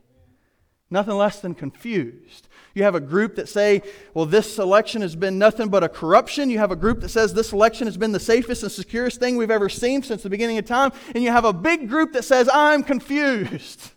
Nothing 0.91 1.15
less 1.15 1.41
than 1.41 1.55
confused. 1.55 2.49
You 2.75 2.83
have 2.83 2.95
a 2.95 3.01
group 3.01 3.37
that 3.37 3.49
say, 3.49 3.83
well, 4.15 4.27
this 4.27 4.59
election 4.59 5.03
has 5.03 5.15
been 5.15 5.39
nothing 5.39 5.69
but 5.69 5.85
a 5.85 5.89
corruption. 5.89 6.51
You 6.51 6.59
have 6.59 6.73
a 6.73 6.77
group 6.77 7.01
that 7.01 7.09
says 7.11 7.33
this 7.33 7.53
election 7.53 7.87
has 7.87 7.97
been 7.97 8.13
the 8.13 8.21
safest 8.21 8.63
and 8.63 8.73
securest 8.73 9.21
thing 9.21 9.37
we've 9.37 9.51
ever 9.51 9.69
seen 9.69 10.03
since 10.03 10.23
the 10.23 10.31
beginning 10.31 10.59
of 10.59 10.67
time. 10.67 10.93
And 11.15 11.23
you 11.23 11.31
have 11.31 11.45
a 11.45 11.53
big 11.53 11.89
group 11.89 12.13
that 12.13 12.25
says, 12.25 12.49
I'm 12.53 12.83
confused. 12.83 13.93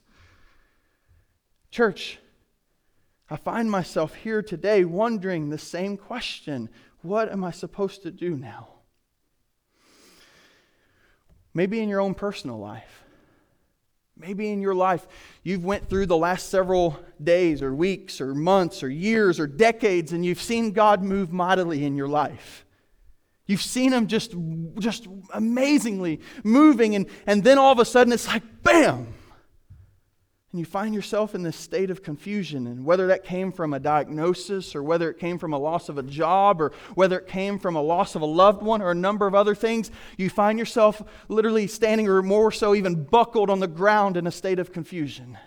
Church, 1.71 2.19
I 3.29 3.37
find 3.37 3.69
myself 3.69 4.13
here 4.13 4.43
today 4.43 4.85
wondering 4.85 5.49
the 5.49 5.57
same 5.57 5.97
question 5.97 6.69
What 7.01 7.31
am 7.31 7.43
I 7.43 7.51
supposed 7.51 8.03
to 8.03 8.11
do 8.11 8.37
now? 8.37 8.69
Maybe 11.55 11.79
in 11.79 11.89
your 11.89 12.01
own 12.01 12.13
personal 12.13 12.59
life. 12.59 13.02
Maybe 14.15 14.51
in 14.51 14.61
your 14.61 14.75
life 14.75 15.07
you've 15.43 15.65
went 15.65 15.89
through 15.89 16.05
the 16.05 16.17
last 16.17 16.49
several 16.49 16.99
days 17.21 17.61
or 17.61 17.73
weeks 17.73 18.21
or 18.21 18.35
months 18.35 18.83
or 18.83 18.89
years 18.89 19.39
or 19.39 19.47
decades 19.47 20.13
and 20.13 20.25
you've 20.25 20.41
seen 20.41 20.71
God 20.71 21.03
move 21.03 21.31
mightily 21.31 21.83
in 21.83 21.95
your 21.95 22.07
life. 22.07 22.65
You've 23.47 23.61
seen 23.61 23.91
him 23.91 24.07
just 24.07 24.35
just 24.79 25.07
amazingly 25.33 26.21
moving 26.43 26.95
and, 26.95 27.07
and 27.25 27.43
then 27.43 27.57
all 27.57 27.71
of 27.71 27.79
a 27.79 27.85
sudden 27.85 28.13
it's 28.13 28.27
like 28.27 28.43
bam 28.63 29.13
and 30.53 30.59
you 30.59 30.65
find 30.65 30.93
yourself 30.93 31.33
in 31.33 31.41
this 31.41 31.55
state 31.55 31.89
of 31.89 32.03
confusion. 32.03 32.67
And 32.67 32.85
whether 32.85 33.07
that 33.07 33.23
came 33.23 33.51
from 33.51 33.73
a 33.73 33.79
diagnosis, 33.79 34.75
or 34.75 34.83
whether 34.83 35.09
it 35.09 35.17
came 35.17 35.39
from 35.39 35.51
a 35.51 35.57
loss 35.57 35.89
of 35.89 35.97
a 35.97 36.03
job, 36.03 36.61
or 36.61 36.71
whether 36.93 37.17
it 37.17 37.27
came 37.27 37.57
from 37.57 37.75
a 37.75 37.81
loss 37.81 38.13
of 38.13 38.21
a 38.21 38.27
loved 38.27 38.61
one, 38.61 38.79
or 38.79 38.91
a 38.91 38.95
number 38.95 39.25
of 39.25 39.33
other 39.33 39.55
things, 39.55 39.89
you 40.15 40.29
find 40.29 40.59
yourself 40.59 41.01
literally 41.27 41.65
standing, 41.65 42.07
or 42.07 42.21
more 42.21 42.51
so, 42.51 42.75
even 42.75 43.03
buckled 43.03 43.49
on 43.49 43.61
the 43.61 43.67
ground 43.67 44.15
in 44.15 44.27
a 44.27 44.31
state 44.31 44.59
of 44.59 44.71
confusion. 44.71 45.39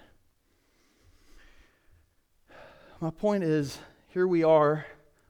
My 3.01 3.11
point 3.11 3.45
is 3.45 3.79
here 4.09 4.27
we 4.27 4.43
are. 4.43 4.87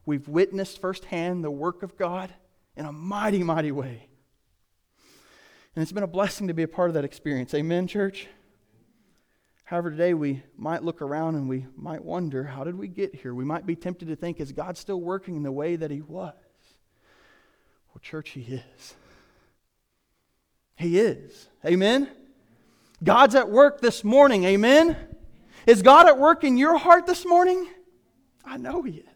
We've 0.06 0.26
witnessed 0.26 0.80
firsthand 0.80 1.44
the 1.44 1.50
work 1.50 1.82
of 1.82 1.98
God 1.98 2.32
in 2.78 2.86
a 2.86 2.92
mighty, 2.92 3.42
mighty 3.42 3.72
way. 3.72 4.08
And 5.74 5.82
it's 5.82 5.92
been 5.92 6.02
a 6.02 6.06
blessing 6.06 6.48
to 6.48 6.54
be 6.54 6.62
a 6.62 6.68
part 6.68 6.88
of 6.88 6.94
that 6.94 7.04
experience. 7.04 7.52
Amen, 7.52 7.86
church? 7.86 8.28
However, 9.66 9.90
today 9.90 10.14
we 10.14 10.44
might 10.56 10.84
look 10.84 11.02
around 11.02 11.34
and 11.34 11.48
we 11.48 11.66
might 11.76 12.04
wonder, 12.04 12.44
how 12.44 12.62
did 12.62 12.78
we 12.78 12.86
get 12.86 13.16
here? 13.16 13.34
We 13.34 13.44
might 13.44 13.66
be 13.66 13.74
tempted 13.74 14.06
to 14.06 14.14
think, 14.14 14.38
is 14.38 14.52
God 14.52 14.76
still 14.76 15.00
working 15.00 15.34
in 15.34 15.42
the 15.42 15.50
way 15.50 15.74
that 15.74 15.90
He 15.90 16.02
was? 16.02 16.34
Well, 17.88 18.00
church, 18.00 18.30
He 18.30 18.42
is. 18.42 18.94
He 20.76 21.00
is. 21.00 21.48
Amen? 21.64 22.08
God's 23.02 23.34
at 23.34 23.50
work 23.50 23.80
this 23.80 24.04
morning. 24.04 24.44
Amen? 24.44 24.96
Is 25.66 25.82
God 25.82 26.06
at 26.06 26.16
work 26.16 26.44
in 26.44 26.56
your 26.56 26.78
heart 26.78 27.06
this 27.06 27.26
morning? 27.26 27.66
I 28.44 28.58
know 28.58 28.82
He 28.82 28.98
is. 28.98 29.15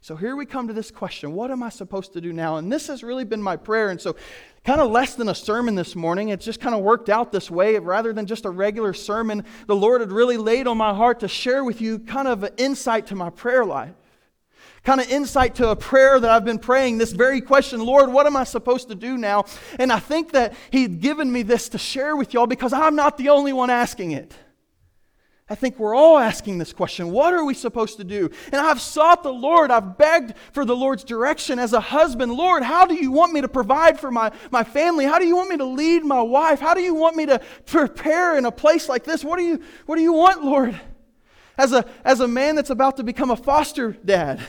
So 0.00 0.14
here 0.14 0.36
we 0.36 0.46
come 0.46 0.68
to 0.68 0.74
this 0.74 0.90
question 0.90 1.32
What 1.32 1.50
am 1.50 1.62
I 1.62 1.68
supposed 1.68 2.12
to 2.12 2.20
do 2.20 2.32
now? 2.32 2.56
And 2.56 2.72
this 2.72 2.86
has 2.86 3.02
really 3.02 3.24
been 3.24 3.42
my 3.42 3.56
prayer. 3.56 3.90
And 3.90 4.00
so 4.00 4.16
kind 4.64 4.80
of 4.80 4.90
less 4.90 5.14
than 5.14 5.28
a 5.28 5.34
sermon 5.34 5.74
this 5.74 5.96
morning. 5.96 6.28
It's 6.28 6.44
just 6.44 6.60
kind 6.60 6.74
of 6.74 6.82
worked 6.82 7.08
out 7.08 7.32
this 7.32 7.50
way. 7.50 7.78
Rather 7.78 8.12
than 8.12 8.26
just 8.26 8.44
a 8.44 8.50
regular 8.50 8.92
sermon, 8.92 9.44
the 9.66 9.76
Lord 9.76 10.00
had 10.00 10.12
really 10.12 10.36
laid 10.36 10.66
on 10.66 10.76
my 10.76 10.94
heart 10.94 11.20
to 11.20 11.28
share 11.28 11.64
with 11.64 11.80
you 11.80 11.98
kind 11.98 12.28
of 12.28 12.44
an 12.44 12.52
insight 12.58 13.06
to 13.08 13.14
my 13.14 13.30
prayer 13.30 13.64
life. 13.64 13.94
Kind 14.84 15.00
of 15.00 15.10
insight 15.10 15.56
to 15.56 15.70
a 15.70 15.76
prayer 15.76 16.20
that 16.20 16.30
I've 16.30 16.44
been 16.44 16.58
praying, 16.58 16.98
this 16.98 17.12
very 17.12 17.40
question 17.40 17.80
Lord, 17.80 18.12
what 18.12 18.26
am 18.26 18.36
I 18.36 18.44
supposed 18.44 18.88
to 18.88 18.94
do 18.94 19.16
now? 19.16 19.44
And 19.78 19.92
I 19.92 19.98
think 19.98 20.32
that 20.32 20.54
He'd 20.70 21.00
given 21.00 21.30
me 21.30 21.42
this 21.42 21.68
to 21.70 21.78
share 21.78 22.16
with 22.16 22.32
y'all 22.32 22.46
because 22.46 22.72
I'm 22.72 22.94
not 22.94 23.16
the 23.18 23.30
only 23.30 23.52
one 23.52 23.70
asking 23.70 24.12
it. 24.12 24.32
I 25.50 25.54
think 25.54 25.78
we're 25.78 25.94
all 25.94 26.18
asking 26.18 26.58
this 26.58 26.74
question 26.74 27.10
what 27.10 27.32
are 27.32 27.44
we 27.44 27.54
supposed 27.54 27.96
to 27.96 28.04
do? 28.04 28.30
And 28.52 28.56
I've 28.56 28.80
sought 28.80 29.22
the 29.22 29.32
Lord, 29.32 29.70
I've 29.70 29.96
begged 29.96 30.34
for 30.52 30.64
the 30.64 30.76
Lord's 30.76 31.04
direction 31.04 31.58
as 31.58 31.72
a 31.72 31.80
husband. 31.80 32.32
Lord, 32.32 32.62
how 32.62 32.84
do 32.84 32.94
you 32.94 33.10
want 33.10 33.32
me 33.32 33.40
to 33.40 33.48
provide 33.48 33.98
for 33.98 34.10
my, 34.10 34.30
my 34.50 34.62
family? 34.62 35.06
How 35.06 35.18
do 35.18 35.26
you 35.26 35.36
want 35.36 35.48
me 35.48 35.56
to 35.56 35.64
lead 35.64 36.04
my 36.04 36.20
wife? 36.20 36.60
How 36.60 36.74
do 36.74 36.82
you 36.82 36.94
want 36.94 37.16
me 37.16 37.26
to 37.26 37.40
prepare 37.64 38.36
in 38.36 38.44
a 38.44 38.52
place 38.52 38.88
like 38.88 39.04
this? 39.04 39.24
What 39.24 39.38
do 39.38 39.44
you, 39.44 39.62
what 39.86 39.96
do 39.96 40.02
you 40.02 40.12
want, 40.12 40.44
Lord? 40.44 40.78
As 41.56 41.72
a, 41.72 41.84
as 42.04 42.20
a 42.20 42.28
man 42.28 42.54
that's 42.54 42.70
about 42.70 42.98
to 42.98 43.02
become 43.02 43.30
a 43.30 43.36
foster 43.36 43.92
dad, 44.04 44.40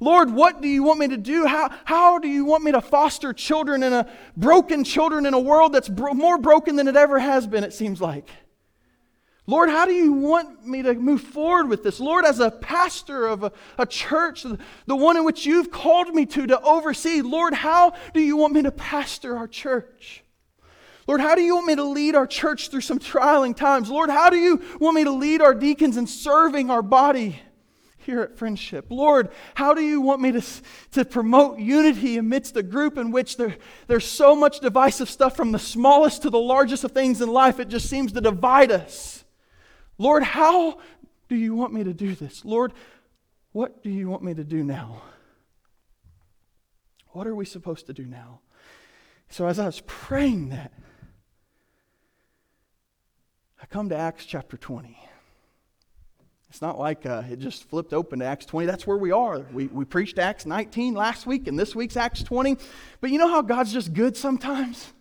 Lord, 0.00 0.30
what 0.30 0.60
do 0.60 0.68
you 0.68 0.82
want 0.82 1.00
me 1.00 1.08
to 1.08 1.16
do? 1.16 1.46
How, 1.46 1.70
how 1.84 2.18
do 2.18 2.28
you 2.28 2.44
want 2.44 2.64
me 2.64 2.72
to 2.72 2.80
foster 2.80 3.32
children 3.32 3.82
in 3.82 3.92
a 3.92 4.08
broken 4.36 4.84
children 4.84 5.26
in 5.26 5.34
a 5.34 5.40
world 5.40 5.72
that's 5.72 5.88
bro- 5.88 6.14
more 6.14 6.38
broken 6.38 6.76
than 6.76 6.88
it 6.88 6.96
ever 6.96 7.18
has 7.18 7.46
been, 7.46 7.62
it 7.62 7.72
seems 7.72 8.00
like? 8.00 8.28
Lord, 9.48 9.68
how 9.68 9.86
do 9.86 9.92
you 9.92 10.12
want 10.12 10.66
me 10.66 10.82
to 10.82 10.94
move 10.94 11.20
forward 11.20 11.68
with 11.68 11.84
this? 11.84 12.00
Lord, 12.00 12.24
as 12.24 12.40
a 12.40 12.50
pastor 12.50 13.26
of 13.26 13.44
a, 13.44 13.52
a, 13.78 13.86
church, 13.86 14.44
the 14.86 14.96
one 14.96 15.16
in 15.16 15.24
which 15.24 15.46
you've 15.46 15.70
called 15.70 16.12
me 16.12 16.26
to, 16.26 16.48
to 16.48 16.60
oversee, 16.60 17.22
Lord, 17.22 17.54
how 17.54 17.94
do 18.12 18.20
you 18.20 18.36
want 18.36 18.54
me 18.54 18.62
to 18.62 18.72
pastor 18.72 19.36
our 19.36 19.46
church? 19.46 20.24
Lord, 21.06 21.20
how 21.20 21.36
do 21.36 21.42
you 21.42 21.54
want 21.54 21.68
me 21.68 21.76
to 21.76 21.84
lead 21.84 22.16
our 22.16 22.26
church 22.26 22.70
through 22.70 22.80
some 22.80 22.98
trialing 22.98 23.54
times? 23.54 23.88
Lord, 23.88 24.10
how 24.10 24.30
do 24.30 24.36
you 24.36 24.60
want 24.80 24.96
me 24.96 25.04
to 25.04 25.12
lead 25.12 25.40
our 25.40 25.54
deacons 25.54 25.96
in 25.96 26.08
serving 26.08 26.68
our 26.68 26.82
body 26.82 27.40
here 27.98 28.22
at 28.22 28.36
Friendship? 28.36 28.86
Lord, 28.90 29.28
how 29.54 29.74
do 29.74 29.80
you 29.80 30.00
want 30.00 30.20
me 30.20 30.32
to, 30.32 30.42
to 30.92 31.04
promote 31.04 31.60
unity 31.60 32.16
amidst 32.16 32.56
a 32.56 32.62
group 32.64 32.98
in 32.98 33.12
which 33.12 33.36
there, 33.36 33.56
there's 33.86 34.04
so 34.04 34.34
much 34.34 34.58
divisive 34.58 35.08
stuff 35.08 35.36
from 35.36 35.52
the 35.52 35.60
smallest 35.60 36.22
to 36.22 36.30
the 36.30 36.38
largest 36.38 36.82
of 36.82 36.90
things 36.90 37.20
in 37.20 37.28
life? 37.28 37.60
It 37.60 37.68
just 37.68 37.88
seems 37.88 38.10
to 38.10 38.20
divide 38.20 38.72
us. 38.72 39.15
Lord, 39.98 40.22
how 40.22 40.78
do 41.28 41.36
you 41.36 41.54
want 41.54 41.72
me 41.72 41.84
to 41.84 41.94
do 41.94 42.14
this? 42.14 42.44
Lord, 42.44 42.72
what 43.52 43.82
do 43.82 43.90
you 43.90 44.08
want 44.08 44.22
me 44.22 44.34
to 44.34 44.44
do 44.44 44.62
now? 44.62 45.02
What 47.08 47.26
are 47.26 47.34
we 47.34 47.46
supposed 47.46 47.86
to 47.86 47.94
do 47.94 48.04
now? 48.04 48.40
So, 49.30 49.46
as 49.46 49.58
I 49.58 49.66
was 49.66 49.82
praying 49.86 50.50
that, 50.50 50.72
I 53.60 53.66
come 53.66 53.88
to 53.88 53.96
Acts 53.96 54.26
chapter 54.26 54.56
20. 54.56 54.98
It's 56.48 56.62
not 56.62 56.78
like 56.78 57.04
uh, 57.06 57.22
it 57.30 57.38
just 57.38 57.68
flipped 57.68 57.92
open 57.92 58.20
to 58.20 58.24
Acts 58.24 58.46
20. 58.46 58.66
That's 58.66 58.86
where 58.86 58.96
we 58.96 59.10
are. 59.10 59.40
We, 59.52 59.66
we 59.66 59.84
preached 59.84 60.18
Acts 60.18 60.46
19 60.46 60.94
last 60.94 61.26
week, 61.26 61.48
and 61.48 61.58
this 61.58 61.74
week's 61.74 61.96
Acts 61.96 62.22
20. 62.22 62.56
But 63.00 63.10
you 63.10 63.18
know 63.18 63.28
how 63.28 63.42
God's 63.42 63.72
just 63.72 63.92
good 63.92 64.16
sometimes? 64.16 64.92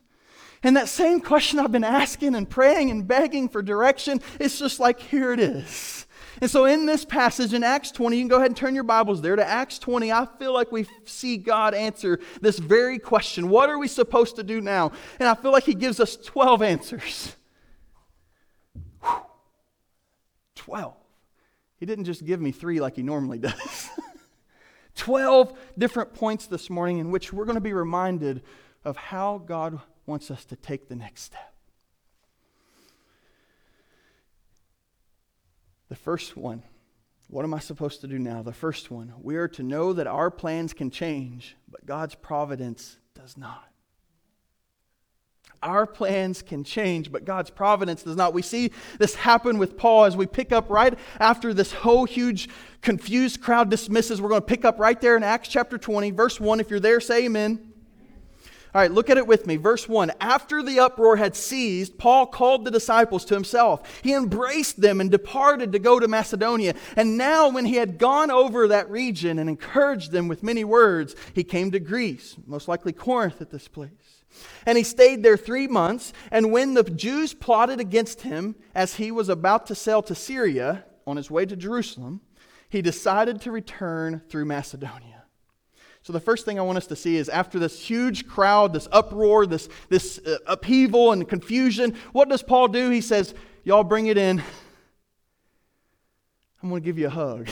And 0.66 0.76
that 0.78 0.90
same 0.90 1.22
question 1.22 1.60
I've 1.60 1.72
been 1.72 1.84
asking 1.84 2.34
and 2.34 2.50
praying 2.50 2.90
and 2.90 3.08
begging 3.08 3.50
for 3.50 3.62
direction, 3.62 4.20
it's 4.40 4.58
just 4.58 4.80
like, 4.80 5.00
here 5.00 5.32
it 5.32 5.40
is. 5.40 6.08
And 6.42 6.50
so, 6.50 6.66
in 6.66 6.88
this 6.88 7.06
passage 7.06 7.54
in 7.54 7.64
Acts 7.64 7.92
20, 7.92 8.18
you 8.18 8.24
can 8.24 8.28
go 8.28 8.38
ahead 8.38 8.48
and 8.48 8.58
turn 8.58 8.74
your 8.74 8.84
Bibles 8.84 9.22
there 9.22 9.36
to 9.36 9.48
Acts 9.48 9.78
20. 9.78 10.12
I 10.12 10.28
feel 10.40 10.56
like 10.56 10.72
we 10.72 10.88
see 11.06 11.38
God 11.38 11.76
answer 11.76 12.20
this 12.42 12.58
very 12.58 12.98
question 12.98 13.48
What 13.48 13.70
are 13.70 13.78
we 13.78 13.88
supposed 13.88 14.38
to 14.38 14.44
do 14.44 14.60
now? 14.60 14.92
And 15.20 15.30
I 15.30 15.36
feel 15.36 15.52
like 15.52 15.66
He 15.66 15.76
gives 15.76 16.00
us 16.00 16.18
12 16.18 16.64
answers. 16.64 17.36
Whew. 19.04 19.22
12. 20.56 20.96
He 21.78 21.86
didn't 21.86 22.06
just 22.06 22.26
give 22.26 22.42
me 22.42 22.52
three 22.52 22.82
like 22.82 22.96
He 22.96 23.04
normally 23.04 23.38
does. 23.38 23.90
12 24.96 25.56
different 25.78 26.16
points 26.16 26.48
this 26.48 26.72
morning 26.72 26.98
in 26.98 27.12
which 27.12 27.32
we're 27.32 27.46
going 27.46 27.54
to 27.54 27.62
be 27.62 27.74
reminded 27.74 28.42
of 28.84 28.98
how 28.98 29.38
God 29.46 29.80
wants 30.06 30.30
us 30.30 30.46
to 30.46 30.56
take 30.56 30.88
the 30.88 30.96
next 30.96 31.24
step. 31.24 31.54
The 35.90 35.96
first 35.96 36.36
one 36.36 36.64
What 37.28 37.44
am 37.44 37.54
I 37.54 37.60
supposed 37.60 38.02
to 38.02 38.08
do 38.08 38.20
now? 38.20 38.44
The 38.44 38.54
first 38.54 38.92
one, 38.92 39.14
we 39.22 39.36
are 39.36 39.48
to 39.50 39.64
know 39.64 39.94
that 39.94 40.08
our 40.08 40.30
plans 40.30 40.74
can 40.74 40.92
change, 40.92 41.56
but 41.70 41.86
God's 41.86 42.16
providence 42.16 42.98
does 43.16 43.36
not. 43.36 43.68
Our 45.64 45.88
plans 45.88 46.44
can 46.44 46.64
change, 46.64 47.12
but 47.12 47.26
God's 47.26 47.50
providence 47.50 48.04
does 48.04 48.16
not. 48.16 48.36
We 48.36 48.44
see 48.44 48.72
this 49.00 49.16
happen 49.16 49.58
with 49.58 49.78
Paul 49.78 50.06
as 50.06 50.16
we 50.16 50.28
pick 50.28 50.52
up 50.52 50.70
right 50.70 50.94
after 51.20 51.56
this 51.56 51.72
whole 51.72 52.06
huge 52.06 52.50
confused 52.82 53.42
crowd 53.42 53.72
dismisses. 53.72 54.22
We're 54.22 54.30
going 54.30 54.42
to 54.42 54.46
pick 54.46 54.64
up 54.64 54.80
right 54.80 55.00
there 55.02 55.18
in 55.18 55.24
Acts 55.24 55.48
chapter 55.48 55.80
20, 55.80 56.12
verse 56.12 56.40
1. 56.40 56.60
If 56.60 56.70
you're 56.70 56.80
there, 56.80 57.00
say 57.00 57.26
amen. 57.26 57.74
All 58.76 58.82
right, 58.82 58.92
look 58.92 59.10
at 59.10 59.18
it 59.18 59.26
with 59.26 59.48
me. 59.48 59.56
Verse 59.56 59.88
1. 59.88 60.12
After 60.20 60.62
the 60.62 60.82
uproar 60.82 61.16
had 61.16 61.34
ceased, 61.34 61.98
Paul 61.98 62.26
called 62.26 62.66
the 62.66 62.72
disciples 62.72 63.24
to 63.24 63.34
himself. 63.34 64.02
He 64.04 64.14
embraced 64.14 64.82
them 64.82 65.00
and 65.00 65.10
departed 65.10 65.72
to 65.72 65.80
go 65.80 65.98
to 65.98 66.10
Macedonia. 66.10 66.76
And 66.98 67.18
now, 67.18 67.48
when 67.48 67.64
he 67.64 67.76
had 67.76 67.98
gone 67.98 68.30
over 68.30 68.68
that 68.68 68.90
region 68.90 69.40
and 69.40 69.50
encouraged 69.50 70.12
them 70.12 70.28
with 70.28 70.44
many 70.44 70.66
words, 70.66 71.16
he 71.34 71.42
came 71.42 71.72
to 71.72 71.80
Greece, 71.80 72.36
most 72.46 72.68
likely 72.68 72.92
Corinth 72.92 73.40
at 73.40 73.50
this 73.50 73.70
place. 73.70 74.26
And 74.66 74.78
he 74.78 74.84
stayed 74.84 75.24
there 75.24 75.38
three 75.38 75.68
months. 75.68 76.12
And 76.30 76.52
when 76.52 76.74
the 76.74 76.84
Jews 76.84 77.34
plotted 77.34 77.80
against 77.80 78.24
him 78.24 78.56
as 78.76 78.96
he 78.96 79.10
was 79.10 79.30
about 79.30 79.68
to 79.68 79.76
sail 79.76 80.02
to 80.02 80.16
Syria 80.16 80.84
on 81.08 81.16
his 81.16 81.32
way 81.32 81.46
to 81.46 81.56
Jerusalem, 81.56 82.20
he 82.68 82.82
decided 82.82 83.40
to 83.44 83.52
return 83.52 84.22
through 84.28 84.44
Macedonia. 84.44 85.15
So, 86.06 86.14
the 86.14 86.20
first 86.20 86.46
thing 86.46 86.60
I 86.60 86.62
want 86.62 86.78
us 86.78 86.86
to 86.88 86.96
see 86.96 87.18
is 87.18 87.30
after 87.30 87.58
this 87.58 87.80
huge 87.80 88.28
crowd, 88.28 88.74
this 88.74 88.88
uproar, 88.92 89.48
this, 89.48 89.68
this 89.90 90.20
uh, 90.20 90.38
upheaval 90.46 91.14
and 91.14 91.28
confusion, 91.28 91.96
what 92.12 92.30
does 92.30 92.44
Paul 92.44 92.68
do? 92.68 92.92
He 92.92 93.02
says, 93.02 93.34
Y'all 93.64 93.84
bring 93.84 94.06
it 94.06 94.16
in. 94.16 94.44
I'm 96.62 96.70
going 96.70 96.84
to 96.84 96.86
give 96.86 97.00
you 97.00 97.08
a 97.08 97.10
hug. 97.10 97.50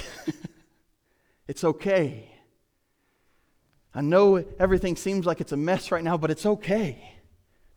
it's 1.47 1.63
okay. 1.63 2.29
I 3.95 4.01
know 4.01 4.45
everything 4.59 4.97
seems 4.97 5.25
like 5.25 5.41
it's 5.41 5.51
a 5.51 5.57
mess 5.57 5.91
right 5.91 6.03
now, 6.03 6.17
but 6.17 6.29
it's 6.29 6.45
okay. 6.45 7.15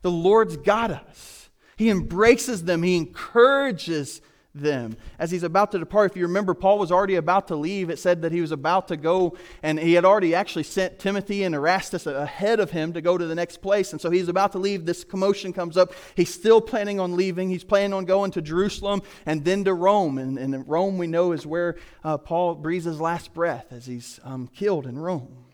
The 0.03 0.11
Lord's 0.11 0.57
got 0.57 0.91
us. 0.91 1.49
He 1.75 1.89
embraces 1.89 2.65
them, 2.65 2.83
He 2.83 2.97
encourages 2.97 4.21
them. 4.59 4.97
As 5.19 5.31
he's 5.31 5.43
about 5.43 5.71
to 5.71 5.79
depart, 5.79 6.11
if 6.11 6.17
you 6.17 6.23
remember, 6.23 6.53
Paul 6.53 6.79
was 6.79 6.91
already 6.91 7.15
about 7.15 7.47
to 7.49 7.55
leave. 7.55 7.89
It 7.89 7.99
said 7.99 8.21
that 8.21 8.31
he 8.31 8.41
was 8.41 8.51
about 8.51 8.87
to 8.89 8.97
go, 8.97 9.37
and 9.63 9.79
he 9.79 9.93
had 9.93 10.05
already 10.05 10.35
actually 10.35 10.63
sent 10.63 10.99
Timothy 10.99 11.43
and 11.43 11.55
Erastus 11.55 12.05
ahead 12.05 12.59
of 12.59 12.71
him 12.71 12.93
to 12.93 13.01
go 13.01 13.17
to 13.17 13.25
the 13.25 13.35
next 13.35 13.61
place. 13.61 13.91
And 13.91 14.01
so 14.01 14.09
he's 14.09 14.27
about 14.27 14.51
to 14.53 14.59
leave. 14.59 14.85
This 14.85 15.03
commotion 15.03 15.53
comes 15.53 15.77
up. 15.77 15.93
He's 16.15 16.33
still 16.33 16.61
planning 16.61 16.99
on 16.99 17.15
leaving. 17.15 17.49
He's 17.49 17.63
planning 17.63 17.93
on 17.93 18.05
going 18.05 18.31
to 18.31 18.41
Jerusalem 18.41 19.01
and 19.25 19.45
then 19.45 19.63
to 19.65 19.73
Rome. 19.73 20.17
And, 20.17 20.37
and 20.37 20.67
Rome, 20.67 20.97
we 20.97 21.07
know, 21.07 21.31
is 21.31 21.45
where 21.45 21.75
uh, 22.03 22.17
Paul 22.17 22.55
breathes 22.55 22.85
his 22.85 22.99
last 22.99 23.33
breath 23.33 23.67
as 23.71 23.85
he's 23.85 24.19
um, 24.23 24.47
killed 24.47 24.85
in 24.85 24.97
Rome. 24.97 25.45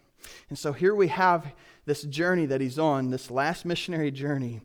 And 0.49 0.57
so 0.57 0.73
here 0.73 0.95
we 0.95 1.07
have 1.09 1.53
this 1.85 2.03
journey 2.03 2.45
that 2.45 2.61
he's 2.61 2.79
on, 2.79 3.09
this 3.09 3.29
last 3.29 3.65
missionary 3.65 4.11
journey. 4.11 4.61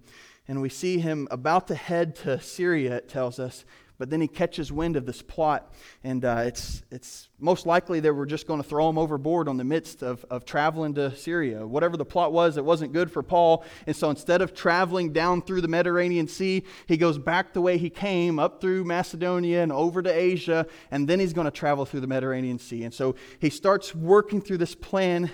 And 0.46 0.62
we 0.62 0.68
see 0.68 0.98
him 0.98 1.29
about 1.31 1.68
to 1.68 1.74
head 1.74 2.16
to 2.16 2.40
Syria, 2.40 2.96
it 2.96 3.09
tells 3.09 3.38
us. 3.38 3.64
But 3.99 4.11
then 4.11 4.21
he 4.21 4.29
catches 4.29 4.71
wind 4.71 4.95
of 4.95 5.07
this 5.07 5.23
plot, 5.23 5.75
and 6.05 6.25
uh, 6.25 6.43
it's, 6.47 6.85
it's 6.89 7.29
most 7.41 7.67
likely 7.67 7.99
they 7.99 8.13
were 8.13 8.27
just 8.27 8.47
going 8.47 8.63
to 8.63 8.69
throw 8.69 8.89
him 8.89 8.97
overboard 8.97 9.49
on 9.49 9.57
the 9.57 9.65
midst 9.65 10.05
of, 10.05 10.25
of 10.31 10.45
traveling 10.45 10.95
to 10.95 11.15
Syria. 11.17 11.67
Whatever 11.67 11.97
the 11.97 12.05
plot 12.05 12.33
was, 12.33 12.57
it 12.57 12.65
wasn't 12.65 12.93
good 12.93 13.11
for 13.11 13.25
Paul. 13.25 13.65
And 13.89 13.97
so 13.97 14.09
instead 14.09 14.41
of 14.41 14.55
traveling 14.55 15.13
down 15.13 15.43
through 15.43 15.63
the 15.63 15.69
Mediterranean 15.69 16.29
Sea, 16.29 16.63
he 16.87 16.97
goes 16.97 17.19
back 17.19 17.53
the 17.53 17.61
way 17.61 17.77
he 17.77 17.91
came, 17.91 18.39
up 18.39 18.61
through 18.61 18.85
Macedonia 18.85 19.65
and 19.65 19.73
over 19.73 20.01
to 20.01 20.11
Asia, 20.11 20.67
and 20.93 21.09
then 21.09 21.19
he's 21.19 21.33
going 21.33 21.47
to 21.47 21.51
travel 21.51 21.85
through 21.85 22.01
the 22.01 22.07
Mediterranean 22.07 22.61
Sea. 22.61 22.85
And 22.85 22.95
so 22.95 23.17
he 23.41 23.51
starts 23.51 23.97
working 23.97 24.41
through 24.41 24.59
this 24.59 24.77
plan. 24.77 25.29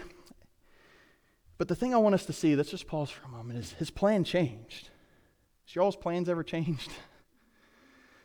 But 1.58 1.68
the 1.68 1.76
thing 1.76 1.92
I 1.92 1.98
want 1.98 2.14
us 2.14 2.24
to 2.26 2.32
see, 2.32 2.56
let's 2.56 2.70
just 2.70 2.86
pause 2.86 3.10
for 3.10 3.26
a 3.26 3.30
moment, 3.30 3.58
is 3.58 3.72
his 3.72 3.90
plan 3.90 4.24
changed. 4.24 4.88
Has 5.66 5.74
y'all's 5.74 5.96
plans 5.96 6.30
ever 6.30 6.42
changed? 6.42 6.90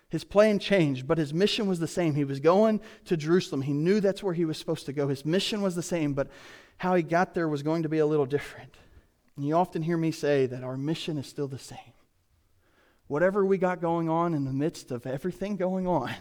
His 0.10 0.24
plan 0.24 0.58
changed, 0.58 1.08
but 1.08 1.20
his 1.20 1.34
mission 1.34 1.68
was 1.68 1.80
the 1.80 1.88
same. 1.88 2.16
He 2.16 2.24
was 2.24 2.40
going 2.40 2.82
to 3.06 3.16
Jerusalem. 3.16 3.62
He 3.62 3.74
knew 3.74 4.00
that's 4.00 4.24
where 4.24 4.34
he 4.34 4.46
was 4.46 4.58
supposed 4.58 4.88
to 4.88 4.94
go. 4.94 5.08
His 5.08 5.24
mission 5.24 5.62
was 5.62 5.76
the 5.76 5.84
same, 5.84 6.14
but 6.14 6.30
how 6.78 6.96
he 6.96 7.04
got 7.04 7.36
there 7.36 7.48
was 7.48 7.62
going 7.62 7.84
to 7.84 7.90
be 7.90 8.00
a 8.00 8.06
little 8.06 8.26
different. 8.26 8.76
And 9.36 9.46
you 9.46 9.56
often 9.56 9.84
hear 9.84 9.98
me 9.98 10.12
say 10.12 10.48
that 10.48 10.64
our 10.64 10.78
mission 10.78 11.18
is 11.18 11.28
still 11.28 11.48
the 11.48 11.60
same. 11.60 11.94
Whatever 13.08 13.46
we 13.46 13.58
got 13.58 13.82
going 13.82 14.10
on 14.10 14.34
in 14.34 14.46
the 14.46 14.54
midst 14.54 14.92
of 14.92 15.06
everything 15.06 15.56
going 15.56 15.88
on, 15.88 16.12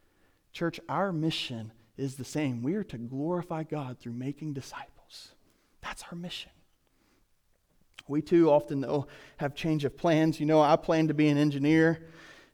church, 0.52 0.80
our 0.88 1.12
mission 1.12 1.72
is 1.98 2.16
the 2.16 2.24
same. 2.24 2.62
We 2.62 2.74
are 2.74 2.84
to 2.84 2.98
glorify 2.98 3.62
God 3.62 3.98
through 3.98 4.14
making 4.14 4.54
disciples. 4.54 5.32
That's 5.82 6.02
our 6.10 6.16
mission. 6.16 6.50
We 8.08 8.22
too 8.22 8.50
often, 8.50 8.80
though, 8.80 9.06
have 9.38 9.54
change 9.54 9.84
of 9.84 9.96
plans. 9.96 10.40
You 10.40 10.46
know, 10.46 10.60
I 10.60 10.76
plan 10.76 11.08
to 11.08 11.14
be 11.14 11.28
an 11.28 11.38
engineer. 11.38 12.06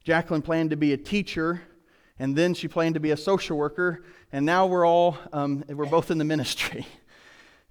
Jacqueline 0.05 0.43
planned 0.43 0.71
to 0.71 0.77
be 0.77 0.93
a 0.93 0.97
teacher, 0.97 1.63
and 2.19 2.37
then 2.37 2.55
she 2.55 2.69
planned 2.69 2.95
to 2.95 3.01
be 3.01 3.11
a 3.11 3.17
social 3.17 3.57
worker, 3.57 4.05
and 4.33 4.47
now 4.47 4.67
we're 4.67 4.87
all, 4.87 5.19
um, 5.33 5.65
we're 5.69 5.87
both 5.87 6.11
in 6.11 6.19
the 6.19 6.25
ministry. 6.25 6.87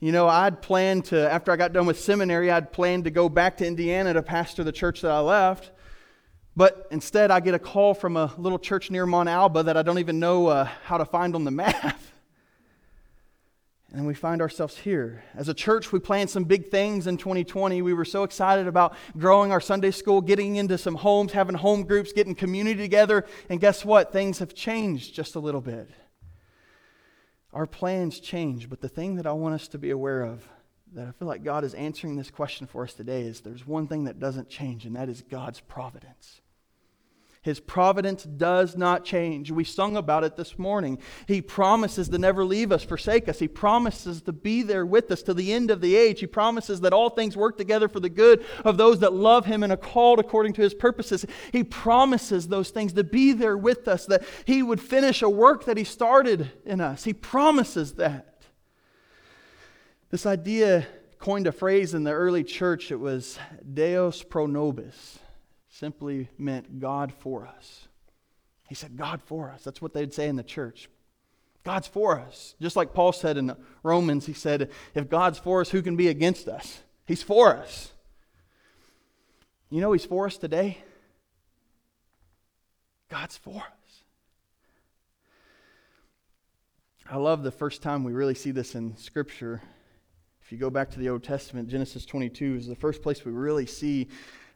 You 0.01 0.13
know, 0.13 0.29
I'd 0.29 0.61
planned 0.61 1.03
to, 1.05 1.29
after 1.29 1.51
I 1.51 1.57
got 1.57 1.73
done 1.73 1.85
with 1.85 1.99
seminary, 1.99 2.49
I'd 2.49 2.71
planned 2.71 3.03
to 3.03 3.11
go 3.11 3.27
back 3.27 3.57
to 3.57 3.67
Indiana 3.67 4.13
to 4.13 4.21
pastor 4.21 4.63
the 4.63 4.71
church 4.71 5.01
that 5.01 5.11
I 5.11 5.19
left. 5.19 5.71
But 6.55 6.87
instead, 6.89 7.31
I 7.31 7.41
get 7.41 7.53
a 7.53 7.59
call 7.59 7.93
from 7.93 8.15
a 8.15 8.33
little 8.37 8.59
church 8.59 8.89
near 8.89 9.05
Montalba 9.05 9.65
that 9.65 9.75
I 9.75 9.81
don't 9.81 9.99
even 9.99 10.17
know 10.17 10.47
uh, 10.47 10.69
how 10.85 10.97
to 10.97 11.03
find 11.03 11.35
on 11.35 11.43
the 11.43 11.51
map. 11.63 11.99
And 13.91 14.05
we 14.05 14.13
find 14.13 14.39
ourselves 14.39 14.77
here. 14.77 15.23
As 15.35 15.49
a 15.49 15.53
church, 15.53 15.91
we 15.91 15.99
planned 15.99 16.29
some 16.29 16.43
big 16.43 16.69
things 16.69 17.07
in 17.07 17.17
2020. 17.17 17.81
We 17.81 17.93
were 17.93 18.05
so 18.05 18.23
excited 18.23 18.67
about 18.67 18.95
growing 19.17 19.51
our 19.51 19.59
Sunday 19.59 19.89
school, 19.89 20.21
getting 20.21 20.57
into 20.57 20.77
some 20.77 20.93
homes, 20.93 21.31
having 21.31 21.55
home 21.55 21.83
groups, 21.83 22.13
getting 22.13 22.35
community 22.35 22.79
together. 22.79 23.25
And 23.49 23.59
guess 23.59 23.83
what? 23.83 24.13
Things 24.13 24.39
have 24.39 24.53
changed 24.53 25.15
just 25.15 25.35
a 25.35 25.39
little 25.39 25.61
bit. 25.61 25.89
Our 27.51 27.65
plans 27.65 28.19
change, 28.19 28.69
but 28.69 28.79
the 28.79 28.89
thing 28.89 29.15
that 29.15 29.25
I 29.25 29.31
want 29.31 29.55
us 29.55 29.67
to 29.69 29.79
be 29.79 29.89
aware 29.89 30.21
of, 30.21 30.47
that 30.93 31.07
I 31.07 31.11
feel 31.11 31.27
like 31.27 31.43
God 31.43 31.63
is 31.63 31.73
answering 31.73 32.15
this 32.15 32.29
question 32.29 32.67
for 32.67 32.83
us 32.83 32.93
today, 32.93 33.21
is 33.21 33.41
there's 33.41 33.65
one 33.65 33.87
thing 33.87 34.03
that 34.03 34.19
doesn't 34.19 34.49
change, 34.49 34.85
and 34.85 34.95
that 34.95 35.09
is 35.09 35.23
God's 35.23 35.61
providence. 35.61 36.41
His 37.49 37.59
providence 37.59 38.25
does 38.25 38.77
not 38.77 39.03
change. 39.03 39.49
We 39.49 39.63
sung 39.63 39.97
about 39.97 40.23
it 40.23 40.35
this 40.35 40.59
morning. 40.59 40.99
He 41.27 41.41
promises 41.41 42.07
to 42.09 42.19
never 42.19 42.45
leave 42.45 42.71
us, 42.71 42.83
forsake 42.83 43.27
us. 43.27 43.39
He 43.39 43.47
promises 43.47 44.21
to 44.21 44.31
be 44.31 44.61
there 44.61 44.85
with 44.85 45.09
us 45.09 45.23
to 45.23 45.33
the 45.33 45.51
end 45.51 45.71
of 45.71 45.81
the 45.81 45.95
age. 45.95 46.19
He 46.19 46.27
promises 46.27 46.81
that 46.81 46.93
all 46.93 47.09
things 47.09 47.35
work 47.35 47.57
together 47.57 47.89
for 47.89 47.99
the 47.99 48.07
good 48.07 48.45
of 48.63 48.77
those 48.77 48.99
that 48.99 49.13
love 49.13 49.47
Him 49.47 49.63
and 49.63 49.73
are 49.73 49.77
called 49.77 50.19
according 50.19 50.53
to 50.53 50.61
His 50.61 50.75
purposes. 50.75 51.25
He 51.51 51.63
promises 51.63 52.49
those 52.49 52.69
things 52.69 52.93
to 52.93 53.03
be 53.03 53.33
there 53.33 53.57
with 53.57 53.87
us, 53.87 54.05
that 54.05 54.23
He 54.45 54.61
would 54.61 54.79
finish 54.79 55.23
a 55.23 55.29
work 55.29 55.65
that 55.65 55.75
He 55.75 55.83
started 55.83 56.51
in 56.65 56.79
us. 56.79 57.03
He 57.03 57.13
promises 57.13 57.93
that. 57.93 58.43
This 60.11 60.27
idea 60.27 60.85
coined 61.17 61.47
a 61.47 61.51
phrase 61.51 61.95
in 61.95 62.03
the 62.03 62.11
early 62.11 62.43
church. 62.43 62.91
It 62.91 62.99
was 62.99 63.39
Deus 63.73 64.21
pro 64.21 64.45
nobis 64.45 65.17
simply 65.79 66.27
meant 66.37 66.79
God 66.79 67.13
for 67.13 67.47
us. 67.47 67.87
He 68.67 68.75
said, 68.75 68.97
God 68.97 69.21
for 69.25 69.49
us. 69.49 69.63
That's 69.63 69.81
what 69.81 69.93
they'd 69.93 70.13
say 70.13 70.27
in 70.27 70.35
the 70.35 70.43
church. 70.43 70.89
God's 71.63 71.87
for 71.87 72.19
us. 72.19 72.55
Just 72.61 72.75
like 72.75 72.93
Paul 72.93 73.13
said 73.13 73.37
in 73.37 73.55
Romans, 73.81 74.25
he 74.25 74.33
said, 74.33 74.71
if 74.93 75.09
God's 75.09 75.39
for 75.39 75.61
us, 75.61 75.69
who 75.69 75.81
can 75.81 75.95
be 75.95 76.09
against 76.09 76.47
us? 76.47 76.81
He's 77.05 77.23
for 77.23 77.55
us. 77.55 77.93
You 79.69 79.81
know, 79.81 79.91
He's 79.91 80.05
for 80.05 80.25
us 80.25 80.37
today. 80.37 80.79
God's 83.09 83.37
for 83.37 83.57
us. 83.57 84.03
I 87.09 87.17
love 87.17 87.43
the 87.43 87.51
first 87.51 87.81
time 87.81 88.03
we 88.03 88.13
really 88.13 88.35
see 88.35 88.51
this 88.51 88.75
in 88.75 88.95
Scripture. 88.97 89.61
If 90.43 90.51
you 90.51 90.57
go 90.57 90.69
back 90.69 90.91
to 90.91 90.99
the 90.99 91.09
Old 91.09 91.23
Testament, 91.23 91.69
Genesis 91.69 92.05
22 92.05 92.55
is 92.55 92.67
the 92.67 92.75
first 92.75 93.01
place 93.01 93.23
we 93.25 93.31
really 93.31 93.65
see 93.65 94.07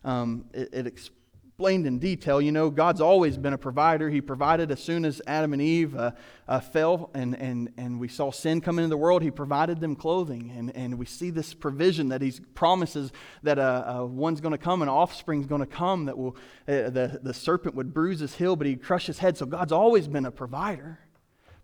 um, 0.04 0.46
it, 0.54 0.70
it 0.74 0.88
explained 0.88 1.86
in 1.86 2.00
detail. 2.00 2.42
You 2.42 2.52
know, 2.52 2.70
God's 2.70 3.00
always 3.00 3.38
been 3.38 3.54
a 3.54 3.58
provider. 3.58 4.10
He 4.10 4.22
provided 4.22 4.72
as 4.72 4.82
soon 4.82 5.06
as 5.06 5.22
Adam 5.28 5.54
and 5.54 5.62
Eve 5.62 5.96
uh, 5.96 6.12
uh, 6.48 6.60
fell 6.60 7.12
and, 7.14 7.36
and, 7.36 7.72
and 7.78 8.00
we 8.00 8.08
saw 8.08 8.32
sin 8.32 8.60
come 8.60 8.80
into 8.80 8.90
the 8.90 8.98
world, 8.98 9.22
He 9.22 9.30
provided 9.30 9.80
them 9.80 9.96
clothing. 9.96 10.52
And, 10.58 10.76
and 10.76 10.98
we 10.98 11.06
see 11.06 11.30
this 11.30 11.54
provision 11.54 12.10
that 12.10 12.22
He 12.22 12.34
promises 12.56 13.12
that 13.44 13.60
uh, 13.60 14.00
uh 14.02 14.06
one's 14.06 14.42
going 14.42 14.52
to 14.52 14.58
come, 14.58 14.82
an 14.82 14.90
offspring's 14.90 15.46
going 15.46 15.62
to 15.62 15.68
come 15.68 16.06
that 16.06 16.18
will, 16.18 16.36
uh, 16.68 16.90
the, 16.90 17.20
the 17.22 17.34
serpent 17.34 17.76
would 17.76 17.94
bruise 17.94 18.20
his 18.20 18.36
heel, 18.36 18.56
but 18.56 18.66
he'd 18.66 18.82
crush 18.82 19.06
his 19.06 19.20
head. 19.20 19.38
So 19.38 19.46
God's 19.46 19.72
always 19.72 20.08
been 20.08 20.26
a 20.26 20.32
provider. 20.32 21.00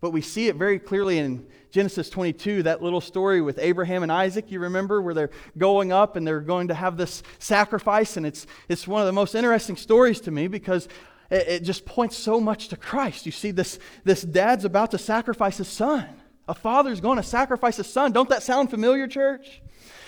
But 0.00 0.12
we 0.12 0.22
see 0.22 0.48
it 0.48 0.56
very 0.56 0.78
clearly 0.78 1.18
in 1.18 1.46
Genesis 1.70 2.10
22, 2.10 2.64
that 2.64 2.82
little 2.82 3.00
story 3.00 3.40
with 3.40 3.58
Abraham 3.58 4.02
and 4.02 4.10
Isaac, 4.10 4.50
you 4.50 4.60
remember, 4.60 5.00
where 5.00 5.14
they're 5.14 5.30
going 5.56 5.92
up 5.92 6.16
and 6.16 6.26
they're 6.26 6.40
going 6.40 6.68
to 6.68 6.74
have 6.74 6.96
this 6.96 7.22
sacrifice. 7.38 8.16
And 8.16 8.26
it's, 8.26 8.46
it's 8.68 8.88
one 8.88 9.00
of 9.00 9.06
the 9.06 9.12
most 9.12 9.34
interesting 9.34 9.76
stories 9.76 10.20
to 10.22 10.30
me 10.30 10.48
because 10.48 10.88
it, 11.30 11.48
it 11.48 11.62
just 11.62 11.86
points 11.86 12.16
so 12.16 12.40
much 12.40 12.68
to 12.68 12.76
Christ. 12.76 13.24
You 13.24 13.32
see, 13.32 13.52
this, 13.52 13.78
this 14.04 14.22
dad's 14.22 14.64
about 14.64 14.90
to 14.90 14.98
sacrifice 14.98 15.58
his 15.58 15.68
son. 15.68 16.08
A 16.48 16.54
father's 16.54 17.00
going 17.00 17.16
to 17.16 17.22
sacrifice 17.22 17.76
his 17.76 17.86
son. 17.86 18.10
Don't 18.10 18.28
that 18.30 18.42
sound 18.42 18.70
familiar, 18.70 19.06
church? 19.06 19.62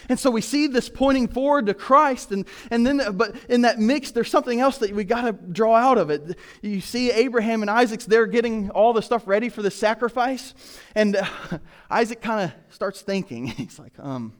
And 0.08 0.18
so 0.18 0.30
we 0.30 0.40
see 0.40 0.66
this 0.66 0.88
pointing 0.88 1.28
forward 1.28 1.66
to 1.66 1.74
Christ, 1.74 2.32
and, 2.32 2.46
and 2.70 2.86
then, 2.86 3.00
but 3.16 3.36
in 3.48 3.62
that 3.62 3.78
mix, 3.78 4.10
there's 4.10 4.30
something 4.30 4.60
else 4.60 4.78
that 4.78 4.92
we 4.92 5.04
got 5.04 5.22
to 5.22 5.32
draw 5.32 5.74
out 5.74 5.98
of 5.98 6.10
it. 6.10 6.38
You 6.60 6.80
see 6.80 7.10
Abraham 7.10 7.62
and 7.62 7.70
Isaac's 7.70 8.06
there 8.06 8.26
getting 8.26 8.70
all 8.70 8.92
the 8.92 9.02
stuff 9.02 9.26
ready 9.26 9.48
for 9.48 9.62
the 9.62 9.70
sacrifice, 9.70 10.54
and 10.94 11.16
uh, 11.16 11.26
Isaac 11.90 12.20
kind 12.20 12.44
of 12.44 12.74
starts 12.74 13.02
thinking. 13.02 13.46
He's 13.62 13.78
like, 13.78 13.98
um, 13.98 14.34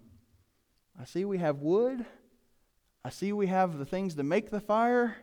I 1.00 1.04
see 1.04 1.24
we 1.24 1.38
have 1.38 1.58
wood, 1.58 2.04
I 3.04 3.10
see 3.10 3.32
we 3.32 3.48
have 3.48 3.78
the 3.78 3.86
things 3.86 4.14
to 4.14 4.22
make 4.22 4.50
the 4.50 4.60
fire, 4.60 5.16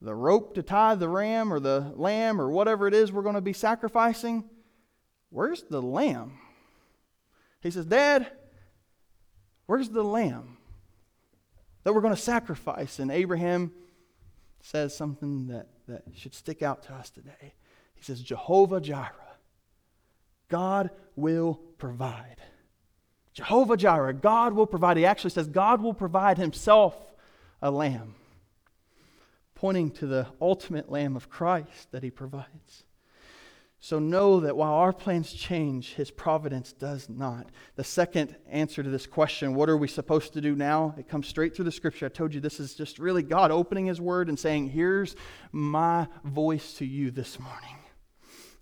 the 0.00 0.14
rope 0.14 0.54
to 0.54 0.62
tie 0.62 0.94
the 0.96 1.08
ram 1.08 1.52
or 1.52 1.60
the 1.60 1.92
lamb 1.94 2.40
or 2.40 2.50
whatever 2.50 2.88
it 2.88 2.94
is 2.94 3.12
we're 3.12 3.22
going 3.22 3.36
to 3.36 3.40
be 3.40 3.52
sacrificing. 3.52 4.44
Where's 5.30 5.62
the 5.62 5.80
lamb? 5.80 6.38
He 7.60 7.70
says, 7.70 7.86
Dad, 7.86 8.30
Where's 9.66 9.88
the 9.88 10.02
lamb 10.02 10.56
that 11.84 11.94
we're 11.94 12.00
going 12.00 12.14
to 12.14 12.20
sacrifice? 12.20 12.98
And 12.98 13.10
Abraham 13.10 13.72
says 14.60 14.96
something 14.96 15.48
that, 15.48 15.68
that 15.88 16.02
should 16.14 16.34
stick 16.34 16.62
out 16.62 16.82
to 16.84 16.94
us 16.94 17.10
today. 17.10 17.54
He 17.94 18.02
says, 18.02 18.20
Jehovah 18.20 18.80
Jireh, 18.80 19.12
God 20.48 20.90
will 21.16 21.60
provide. 21.78 22.36
Jehovah 23.32 23.76
Jireh, 23.76 24.12
God 24.12 24.52
will 24.52 24.66
provide. 24.66 24.96
He 24.96 25.06
actually 25.06 25.30
says, 25.30 25.48
God 25.48 25.80
will 25.80 25.94
provide 25.94 26.38
himself 26.38 26.94
a 27.60 27.70
lamb, 27.70 28.14
pointing 29.54 29.90
to 29.92 30.06
the 30.06 30.26
ultimate 30.40 30.90
lamb 30.90 31.16
of 31.16 31.30
Christ 31.30 31.90
that 31.92 32.02
he 32.02 32.10
provides. 32.10 32.84
So 33.84 33.98
know 33.98 34.38
that 34.38 34.56
while 34.56 34.74
our 34.74 34.92
plans 34.92 35.32
change, 35.32 35.94
his 35.94 36.12
providence 36.12 36.72
does 36.72 37.08
not. 37.08 37.48
The 37.74 37.82
second 37.82 38.36
answer 38.48 38.80
to 38.80 38.88
this 38.88 39.08
question, 39.08 39.56
what 39.56 39.68
are 39.68 39.76
we 39.76 39.88
supposed 39.88 40.34
to 40.34 40.40
do 40.40 40.54
now? 40.54 40.94
It 40.96 41.08
comes 41.08 41.26
straight 41.26 41.56
through 41.56 41.64
the 41.64 41.72
scripture. 41.72 42.06
I 42.06 42.08
told 42.10 42.32
you 42.32 42.40
this 42.40 42.60
is 42.60 42.76
just 42.76 43.00
really 43.00 43.24
God 43.24 43.50
opening 43.50 43.86
his 43.86 44.00
word 44.00 44.28
and 44.28 44.38
saying, 44.38 44.68
Here's 44.68 45.16
my 45.50 46.06
voice 46.22 46.74
to 46.74 46.86
you 46.86 47.10
this 47.10 47.40
morning. 47.40 47.81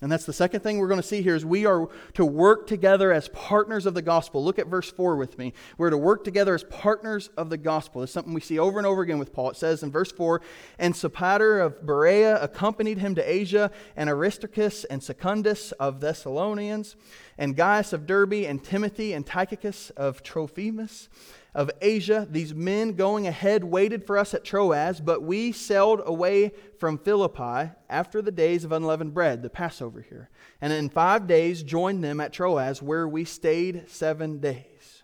And 0.03 0.11
that's 0.11 0.25
the 0.25 0.33
second 0.33 0.61
thing 0.61 0.79
we're 0.79 0.89
going 0.89 1.01
to 1.01 1.07
see 1.07 1.21
here 1.21 1.35
is 1.35 1.45
we 1.45 1.67
are 1.67 1.89
to 2.15 2.25
work 2.25 2.67
together 2.67 3.13
as 3.13 3.29
partners 3.29 3.85
of 3.85 3.93
the 3.93 4.01
gospel. 4.01 4.43
Look 4.43 4.59
at 4.59 4.67
verse 4.67 4.91
4 4.91 5.17
with 5.17 5.37
me. 5.37 5.53
We're 5.77 5.91
to 5.91 5.99
work 5.99 6.25
together 6.25 6.55
as 6.55 6.65
partners 6.65 7.29
of 7.37 7.51
the 7.51 7.59
gospel. 7.59 8.03
It's 8.03 8.13
something 8.13 8.33
we 8.33 8.41
see 8.41 8.59
over 8.59 8.79
and 8.79 8.87
over 8.87 9.03
again 9.03 9.19
with 9.19 9.35
Paul. 9.35 9.51
It 9.51 9.57
says 9.57 9.83
in 9.83 9.91
verse 9.91 10.11
4, 10.11 10.41
And 10.79 10.95
Sopater 10.95 11.65
of 11.65 11.85
Berea 11.85 12.43
accompanied 12.43 12.99
him 12.99 13.15
to 13.15 13.31
Asia, 13.31 13.71
and 13.95 14.09
Aristarchus 14.09 14.85
and 14.85 15.03
Secundus 15.03 15.73
of 15.73 16.01
Thessalonians, 16.01 16.97
and 17.37 17.55
Gaius 17.55 17.93
of 17.93 18.07
Derbe, 18.07 18.47
and 18.47 18.65
Timothy 18.65 19.13
and 19.13 19.27
Tychicus 19.27 19.91
of 19.91 20.23
Trophimus 20.23 21.09
of 21.55 21.71
Asia. 21.81 22.27
These 22.31 22.55
men 22.55 22.93
going 22.93 23.27
ahead 23.27 23.65
waited 23.65 24.07
for 24.07 24.17
us 24.19 24.35
at 24.35 24.45
Troas, 24.45 25.01
but 25.01 25.23
we 25.23 25.53
sailed 25.53 26.03
away 26.05 26.53
from 26.79 26.99
Philippi 26.99 27.73
after 27.89 28.23
the 28.23 28.31
days 28.31 28.65
of 28.65 28.73
unleavened 28.73 29.15
bread, 29.15 29.43
the 29.43 29.51
Passover 29.51 30.01
here, 30.01 30.31
and 30.61 30.73
in 30.73 30.89
five 30.89 31.27
days 31.27 31.63
joined 31.63 32.05
them 32.05 32.21
at 32.21 32.33
Troas, 32.33 32.83
where 32.83 33.09
we 33.09 33.25
stayed 33.25 33.89
seven 33.89 34.39
days. 34.39 35.03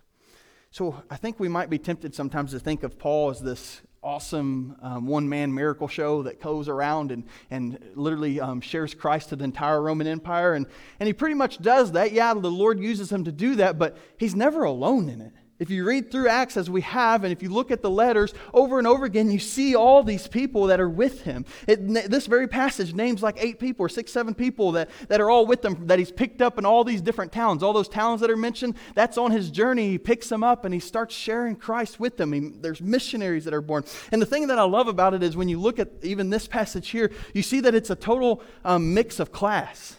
So 0.70 1.02
I 1.10 1.16
think 1.16 1.40
we 1.40 1.48
might 1.48 1.70
be 1.70 1.78
tempted 1.78 2.14
sometimes 2.14 2.50
to 2.50 2.58
think 2.58 2.82
of 2.82 2.98
Paul 2.98 3.30
as 3.30 3.40
this 3.40 3.80
awesome 4.02 4.76
um, 4.82 5.06
one 5.06 5.28
man 5.28 5.52
miracle 5.52 5.88
show 5.88 6.22
that 6.22 6.40
goes 6.40 6.68
around 6.68 7.10
and, 7.10 7.24
and 7.50 7.78
literally 7.94 8.40
um, 8.40 8.60
shares 8.60 8.94
Christ 8.94 9.30
to 9.30 9.36
the 9.36 9.44
entire 9.44 9.82
Roman 9.82 10.06
Empire. 10.06 10.54
And, 10.54 10.66
and 11.00 11.06
he 11.06 11.12
pretty 11.12 11.34
much 11.34 11.58
does 11.58 11.92
that. 11.92 12.12
Yeah, 12.12 12.34
the 12.34 12.50
Lord 12.50 12.78
uses 12.78 13.10
him 13.10 13.24
to 13.24 13.32
do 13.32 13.56
that, 13.56 13.78
but 13.78 13.96
he's 14.16 14.36
never 14.36 14.62
alone 14.62 15.08
in 15.08 15.20
it. 15.20 15.32
If 15.58 15.70
you 15.70 15.84
read 15.84 16.10
through 16.10 16.28
Acts 16.28 16.56
as 16.58 16.68
we 16.68 16.82
have, 16.82 17.24
and 17.24 17.32
if 17.32 17.42
you 17.42 17.48
look 17.48 17.70
at 17.70 17.80
the 17.80 17.88
letters 17.88 18.34
over 18.52 18.78
and 18.78 18.86
over 18.86 19.06
again, 19.06 19.30
you 19.30 19.38
see 19.38 19.74
all 19.74 20.02
these 20.02 20.28
people 20.28 20.66
that 20.66 20.80
are 20.80 20.88
with 20.88 21.22
him. 21.22 21.46
It, 21.66 22.10
this 22.10 22.26
very 22.26 22.46
passage 22.46 22.92
names 22.92 23.22
like 23.22 23.36
eight 23.38 23.58
people 23.58 23.86
or 23.86 23.88
six, 23.88 24.12
seven 24.12 24.34
people 24.34 24.72
that, 24.72 24.90
that 25.08 25.20
are 25.20 25.30
all 25.30 25.46
with 25.46 25.64
him 25.64 25.86
that 25.86 25.98
he's 25.98 26.12
picked 26.12 26.42
up 26.42 26.58
in 26.58 26.66
all 26.66 26.84
these 26.84 27.00
different 27.00 27.32
towns. 27.32 27.62
All 27.62 27.72
those 27.72 27.88
towns 27.88 28.20
that 28.20 28.30
are 28.30 28.36
mentioned, 28.36 28.74
that's 28.94 29.16
on 29.16 29.30
his 29.30 29.50
journey. 29.50 29.90
He 29.90 29.98
picks 29.98 30.28
them 30.28 30.44
up 30.44 30.66
and 30.66 30.74
he 30.74 30.80
starts 30.80 31.14
sharing 31.14 31.56
Christ 31.56 31.98
with 31.98 32.18
them. 32.18 32.32
He, 32.32 32.40
there's 32.40 32.82
missionaries 32.82 33.46
that 33.46 33.54
are 33.54 33.62
born. 33.62 33.84
And 34.12 34.20
the 34.20 34.26
thing 34.26 34.48
that 34.48 34.58
I 34.58 34.64
love 34.64 34.88
about 34.88 35.14
it 35.14 35.22
is 35.22 35.36
when 35.36 35.48
you 35.48 35.58
look 35.58 35.78
at 35.78 35.88
even 36.02 36.28
this 36.28 36.46
passage 36.46 36.90
here, 36.90 37.10
you 37.32 37.42
see 37.42 37.60
that 37.60 37.74
it's 37.74 37.88
a 37.88 37.96
total 37.96 38.42
um, 38.64 38.92
mix 38.92 39.20
of 39.20 39.32
class. 39.32 39.96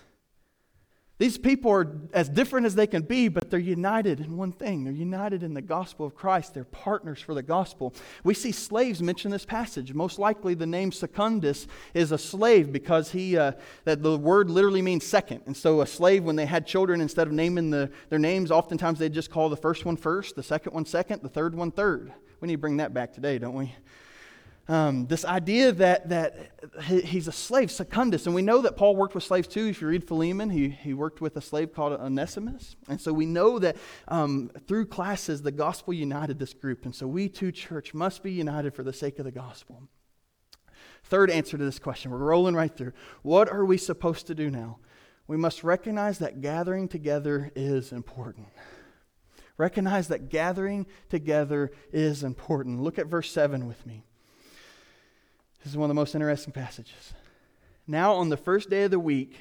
These 1.20 1.40
people 1.40 1.72
are 1.72 1.98
as 2.14 2.30
different 2.30 2.68
as 2.68 2.76
they 2.76 2.86
can 2.86 3.02
be, 3.02 3.28
but 3.28 3.50
they're 3.50 3.60
united 3.60 4.20
in 4.20 4.38
one 4.38 4.52
thing. 4.52 4.84
They're 4.84 4.94
united 4.94 5.42
in 5.42 5.56
the 5.56 5.64
gospel 5.64 6.06
of 6.06 6.14
Christ. 6.14 6.54
They're 6.54 6.64
partners 6.64 7.20
for 7.20 7.34
the 7.34 7.42
gospel. 7.42 7.96
We 8.24 8.36
see 8.36 8.52
slaves 8.52 9.02
mention 9.02 9.32
this 9.32 9.44
passage. 9.44 9.96
Most 9.96 10.20
likely, 10.20 10.54
the 10.54 10.68
name 10.68 10.92
Secundus 10.92 11.68
is 11.96 12.12
a 12.12 12.20
slave 12.20 12.72
because 12.72 13.12
he 13.12 13.36
uh, 13.36 13.54
that 13.86 14.04
the 14.04 14.16
word 14.16 14.52
literally 14.52 14.84
means 14.84 15.08
second. 15.08 15.42
And 15.48 15.58
so, 15.58 15.82
a 15.82 15.88
slave, 15.88 16.24
when 16.24 16.36
they 16.36 16.46
had 16.46 16.68
children, 16.68 17.02
instead 17.02 17.26
of 17.26 17.34
naming 17.34 17.72
the, 17.72 17.90
their 18.10 18.20
names, 18.20 18.52
oftentimes 18.52 19.00
they 19.00 19.10
just 19.10 19.32
call 19.32 19.50
the 19.50 19.58
first 19.58 19.86
one 19.86 19.98
first, 19.98 20.36
the 20.36 20.44
second 20.44 20.74
one 20.74 20.86
second, 20.86 21.24
the 21.24 21.30
third 21.30 21.56
one 21.56 21.72
third. 21.72 22.14
We 22.42 22.48
need 22.48 22.56
to 22.56 22.60
bring 22.60 22.78
that 22.78 22.94
back 22.94 23.14
today, 23.14 23.40
don't 23.40 23.56
we? 23.56 23.74
Um, 24.70 25.08
this 25.08 25.24
idea 25.24 25.72
that, 25.72 26.10
that 26.10 26.52
he's 26.84 27.30
a 27.30 27.32
slave, 27.32 27.72
Secundus. 27.72 28.26
And 28.26 28.36
we 28.36 28.42
know 28.42 28.62
that 28.62 28.76
Paul 28.76 28.98
worked 28.98 29.16
with 29.16 29.24
slaves 29.24 29.48
too. 29.48 29.68
If 29.68 29.82
you 29.82 29.88
read 29.88 30.06
Philemon, 30.06 30.50
he, 30.50 30.70
he 30.70 30.94
worked 30.94 31.22
with 31.22 31.38
a 31.38 31.42
slave 31.42 31.74
called 31.74 31.94
Onesimus. 31.94 32.76
And 32.90 33.00
so 33.00 33.14
we 33.14 33.26
know 33.26 33.60
that 33.60 33.78
um, 34.10 34.52
through 34.68 34.88
classes, 34.88 35.42
the 35.42 35.54
gospel 35.54 35.94
united 35.94 36.38
this 36.38 36.54
group. 36.54 36.84
And 36.84 36.94
so 36.94 37.08
we 37.08 37.30
too, 37.30 37.54
church, 37.54 37.94
must 37.94 38.24
be 38.24 38.32
united 38.34 38.74
for 38.74 38.84
the 38.84 38.92
sake 38.92 39.20
of 39.20 39.26
the 39.26 39.32
gospel. 39.32 39.84
Third 41.06 41.30
answer 41.30 41.58
to 41.58 41.64
this 41.64 41.80
question, 41.80 42.12
we're 42.12 42.18
rolling 42.18 42.56
right 42.56 42.76
through. 42.76 42.92
What 43.22 43.50
are 43.50 43.64
we 43.64 43.78
supposed 43.78 44.28
to 44.28 44.36
do 44.36 44.50
now? 44.50 44.80
We 45.28 45.38
must 45.38 45.64
recognize 45.64 46.20
that 46.20 46.42
gathering 46.42 46.90
together 46.90 47.52
is 47.56 47.94
important. 47.94 48.48
Recognize 49.58 50.10
that 50.10 50.30
gathering 50.30 50.86
together 51.10 51.72
is 51.94 52.24
important. 52.24 52.82
Look 52.82 53.00
at 53.00 53.08
verse 53.08 53.32
7 53.32 53.66
with 53.68 53.86
me. 53.86 54.04
This 55.64 55.74
is 55.74 55.78
one 55.78 55.90
of 55.90 55.96
the 55.96 56.00
most 56.00 56.16
interesting 56.16 56.54
passages. 56.54 57.14
Now, 57.88 58.14
on 58.14 58.30
the 58.30 58.38
first 58.38 58.70
day 58.70 58.84
of 58.84 58.92
the 58.92 59.00
week, 59.00 59.38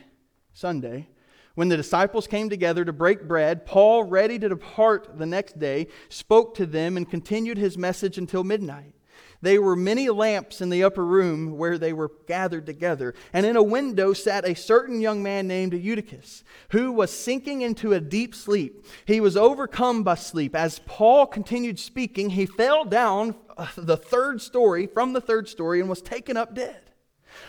Sunday, 0.53 1.09
when 1.55 1.69
the 1.69 1.77
disciples 1.77 2.27
came 2.27 2.51
together 2.51 2.85
to 2.85 2.93
break 2.93 3.27
bread, 3.27 3.65
Paul, 3.65 4.05
ready 4.05 4.39
to 4.39 4.49
depart 4.49 5.19
the 5.19 5.27
next 5.27 5.59
day, 5.59 5.87
spoke 6.09 6.55
to 6.57 6.67
them 6.67 6.97
and 6.97 7.09
continued 7.09 7.59
his 7.59 7.79
message 7.79 8.19
until 8.19 8.45
midnight. 8.45 8.96
There 9.43 9.61
were 9.61 9.77
many 9.77 10.09
lamps 10.09 10.61
in 10.61 10.71
the 10.71 10.83
upper 10.83 11.05
room 11.05 11.57
where 11.57 11.79
they 11.79 11.93
were 11.93 12.11
gathered 12.27 12.67
together, 12.67 13.15
and 13.33 13.45
in 13.45 13.57
a 13.57 13.63
window 13.63 14.13
sat 14.13 14.49
a 14.49 14.55
certain 14.55 15.01
young 15.01 15.23
man 15.23 15.47
named 15.47 15.75
Eutychus, 15.75 16.43
who 16.71 16.93
was 16.93 17.11
sinking 17.11 17.63
into 17.63 17.93
a 17.93 18.01
deep 18.01 18.35
sleep. 18.35 18.87
He 19.05 19.21
was 19.21 19.37
overcome 19.37 20.03
by 20.03 20.15
sleep. 20.15 20.55
As 20.55 20.81
Paul 20.87 21.27
continued 21.27 21.79
speaking, 21.79 22.31
he 22.31 22.47
fell 22.47 22.85
down 22.85 23.37
uh, 23.57 23.69
the 23.77 23.97
third 23.97 24.41
story, 24.41 24.87
from 24.87 25.13
the 25.13 25.21
third 25.21 25.49
story, 25.49 25.81
and 25.81 25.89
was 25.89 26.03
taken 26.03 26.37
up 26.37 26.55
dead. 26.55 26.81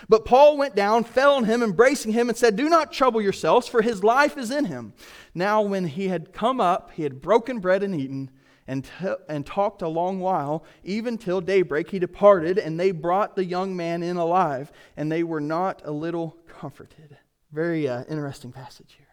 But 0.10 0.26
Paul 0.26 0.58
went 0.58 0.76
down, 0.76 1.04
fell 1.04 1.36
on 1.36 1.46
him, 1.46 1.64
embracing 1.64 2.12
him, 2.12 2.30
and 2.30 2.38
said, 2.38 2.56
Do 2.56 2.70
not 2.70 2.92
trouble 2.92 3.22
yourselves, 3.22 3.68
for 3.68 3.82
his 3.82 4.04
life 4.04 4.38
is 4.38 4.52
in 4.52 4.66
him. 4.66 4.94
Now, 5.34 5.62
when 5.62 5.88
he 5.88 6.10
had 6.10 6.34
come 6.34 6.60
up, 6.60 6.92
he 6.94 7.04
had 7.04 7.22
broken 7.22 7.60
bread 7.60 7.84
and 7.84 7.96
eaten 7.96 8.30
and, 8.68 8.84
t- 8.84 9.16
and 9.30 9.46
talked 9.46 9.82
a 9.82 9.88
long 9.88 10.20
while, 10.20 10.64
even 10.84 11.18
till 11.18 11.42
daybreak. 11.42 11.90
He 11.90 12.00
departed, 12.00 12.58
and 12.58 12.80
they 12.80 12.92
brought 12.92 13.36
the 13.36 13.46
young 13.46 13.76
man 13.76 14.04
in 14.04 14.18
alive, 14.18 14.72
and 14.96 15.12
they 15.12 15.24
were 15.24 15.42
not 15.42 15.82
a 15.86 15.92
little 15.92 16.38
comforted. 16.48 17.18
Very 17.52 17.88
uh, 17.88 18.04
interesting 18.10 18.52
passage 18.52 18.96
here. 18.98 19.08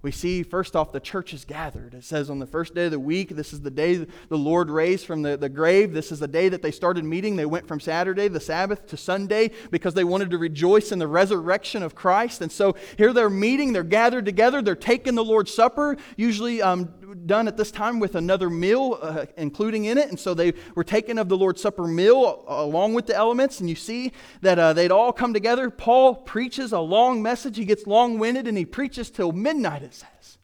We 0.00 0.12
see, 0.12 0.44
first 0.44 0.76
off, 0.76 0.92
the 0.92 1.00
church 1.00 1.34
is 1.34 1.44
gathered. 1.44 1.92
It 1.92 2.04
says 2.04 2.30
on 2.30 2.38
the 2.38 2.46
first 2.46 2.72
day 2.72 2.84
of 2.84 2.92
the 2.92 3.00
week, 3.00 3.30
this 3.30 3.52
is 3.52 3.62
the 3.62 3.70
day 3.70 3.96
the 3.96 4.38
Lord 4.38 4.70
raised 4.70 5.04
from 5.04 5.22
the, 5.22 5.36
the 5.36 5.48
grave. 5.48 5.92
This 5.92 6.12
is 6.12 6.20
the 6.20 6.28
day 6.28 6.48
that 6.50 6.62
they 6.62 6.70
started 6.70 7.04
meeting. 7.04 7.34
They 7.34 7.46
went 7.46 7.66
from 7.66 7.80
Saturday, 7.80 8.28
the 8.28 8.38
Sabbath, 8.38 8.86
to 8.86 8.96
Sunday 8.96 9.50
because 9.72 9.94
they 9.94 10.04
wanted 10.04 10.30
to 10.30 10.38
rejoice 10.38 10.92
in 10.92 11.00
the 11.00 11.08
resurrection 11.08 11.82
of 11.82 11.96
Christ. 11.96 12.42
And 12.42 12.52
so 12.52 12.76
here 12.96 13.12
they're 13.12 13.28
meeting, 13.28 13.72
they're 13.72 13.82
gathered 13.82 14.24
together, 14.24 14.62
they're 14.62 14.76
taking 14.76 15.16
the 15.16 15.24
Lord's 15.24 15.52
Supper, 15.52 15.96
usually 16.16 16.62
um, 16.62 16.94
done 17.14 17.48
at 17.48 17.56
this 17.56 17.70
time 17.70 18.00
with 18.00 18.14
another 18.14 18.50
meal, 18.50 18.98
uh, 19.00 19.26
including 19.36 19.84
in 19.84 19.98
it. 19.98 20.08
And 20.08 20.18
so 20.18 20.34
they 20.34 20.54
were 20.74 20.84
taken 20.84 21.18
of 21.18 21.28
the 21.28 21.36
Lord's 21.36 21.60
Supper 21.60 21.86
meal 21.86 22.44
uh, 22.48 22.54
along 22.54 22.94
with 22.94 23.06
the 23.06 23.14
elements. 23.14 23.60
And 23.60 23.68
you 23.68 23.76
see 23.76 24.12
that 24.40 24.58
uh, 24.58 24.72
they'd 24.72 24.90
all 24.90 25.12
come 25.12 25.32
together. 25.32 25.70
Paul 25.70 26.14
preaches 26.14 26.72
a 26.72 26.80
long 26.80 27.22
message. 27.22 27.56
He 27.56 27.64
gets 27.64 27.86
long 27.86 28.18
winded 28.18 28.46
and 28.46 28.56
he 28.56 28.64
preaches 28.64 29.10
till 29.10 29.32
midnight, 29.32 29.82
it 29.82 29.94
says. 29.94 30.38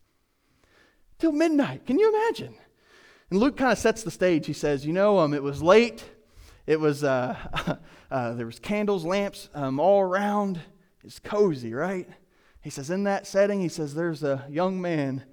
Till 1.19 1.33
midnight. 1.33 1.87
Can 1.87 1.99
you 1.99 2.09
imagine? 2.09 2.55
And 3.31 3.41
Luke 3.41 3.57
kind 3.57 3.73
of 3.73 3.79
sets 3.79 4.03
the 4.03 4.11
stage. 4.11 4.47
He 4.47 4.53
says, 4.53 4.87
You 4.87 4.93
know, 4.93 5.19
um, 5.19 5.35
it 5.35 5.43
was 5.43 5.63
late. 5.63 6.05
It 6.67 6.81
was, 6.81 7.05
uh, 7.05 7.79
uh, 8.11 8.33
there 8.35 8.47
was 8.47 8.59
candles, 8.59 9.05
lamps 9.05 9.49
um, 9.55 9.79
all 9.79 10.01
around. 10.01 10.61
It's 11.03 11.19
cozy, 11.19 11.75
right? 11.75 12.09
He 12.65 12.71
says, 12.71 12.89
in 12.89 13.05
that 13.05 13.27
setting, 13.27 13.61
he 13.61 13.69
says, 13.69 13.95
there's 13.95 14.23
a 14.23 14.47
young 14.49 14.81
man, 14.81 15.25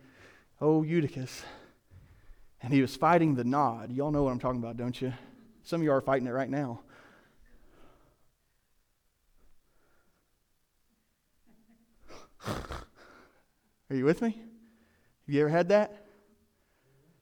oh, 0.61 0.83
Eutychus, 0.83 1.41
and 2.61 2.71
he 2.71 2.81
was 2.81 2.95
fighting 2.95 3.35
the 3.35 3.43
nod. 3.43 3.91
Y'all 3.91 4.11
know 4.11 4.23
what 4.23 4.31
I'm 4.31 4.39
talking 4.39 4.61
about, 4.61 4.77
don't 4.77 5.01
you? 5.01 5.11
Some 5.63 5.81
of 5.81 5.85
you 5.85 5.91
are 5.91 6.01
fighting 6.01 6.27
it 6.27 6.31
right 6.31 6.49
now. 6.49 6.81
Are 12.47 13.95
you 13.95 14.05
with 14.05 14.21
me? 14.21 14.29
Have 14.29 15.35
you 15.35 15.41
ever 15.41 15.49
had 15.49 15.69
that? 15.69 16.05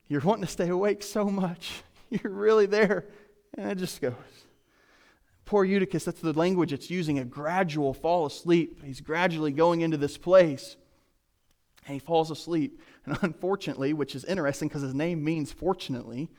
You're 0.08 0.22
wanting 0.22 0.46
to 0.46 0.52
stay 0.52 0.70
awake 0.70 1.02
so 1.04 1.26
much. 1.26 1.82
You're 2.10 2.32
really 2.32 2.66
there. 2.66 3.06
And 3.58 3.72
it 3.72 3.78
just 3.78 4.02
goes. 4.02 4.14
Poor 5.46 5.66
Eutychus, 5.66 6.06
that's 6.06 6.22
the 6.22 6.34
language 6.34 6.74
it's 6.74 6.92
using 6.92 7.18
a 7.18 7.26
gradual 7.26 7.94
fall 7.94 8.26
asleep. 8.28 8.84
He's 8.84 9.02
gradually 9.02 9.52
going 9.52 9.82
into 9.82 9.98
this 9.98 10.18
place. 10.18 10.76
And 11.86 11.94
he 11.96 12.00
falls 12.00 12.30
asleep. 12.30 12.80
And 13.06 13.18
unfortunately, 13.22 13.94
which 13.94 14.16
is 14.16 14.26
interesting 14.26 14.68
because 14.68 14.82
his 14.82 14.94
name 14.94 15.24
means 15.24 15.52
fortunately, 15.52 16.30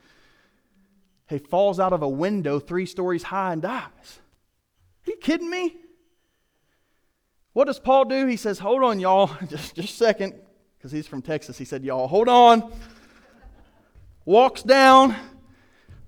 he 1.29 1.39
falls 1.39 1.79
out 1.79 1.93
of 1.93 2.03
a 2.03 2.09
window 2.09 2.59
three 2.59 2.87
stories 2.87 3.23
high 3.23 3.53
and 3.53 3.63
dies. 3.63 4.21
Are 5.07 5.11
you 5.11 5.17
kidding 5.17 5.49
me? 5.49 5.77
What 7.53 7.67
does 7.67 7.81
Paul 7.81 8.05
do? 8.05 8.27
He 8.27 8.37
says, 8.37 8.59
Hold 8.59 8.83
on, 8.83 9.01
y'all. 9.01 9.31
Just, 9.49 9.75
just 9.75 9.95
a 9.95 9.97
second, 9.97 10.35
because 10.79 10.93
he's 10.93 11.07
from 11.07 11.23
Texas. 11.23 11.59
He 11.59 11.65
said, 11.65 11.85
Y'all, 11.85 12.07
hold 12.07 12.29
on. 12.29 12.73
Walks 14.25 14.63
down, 14.63 15.17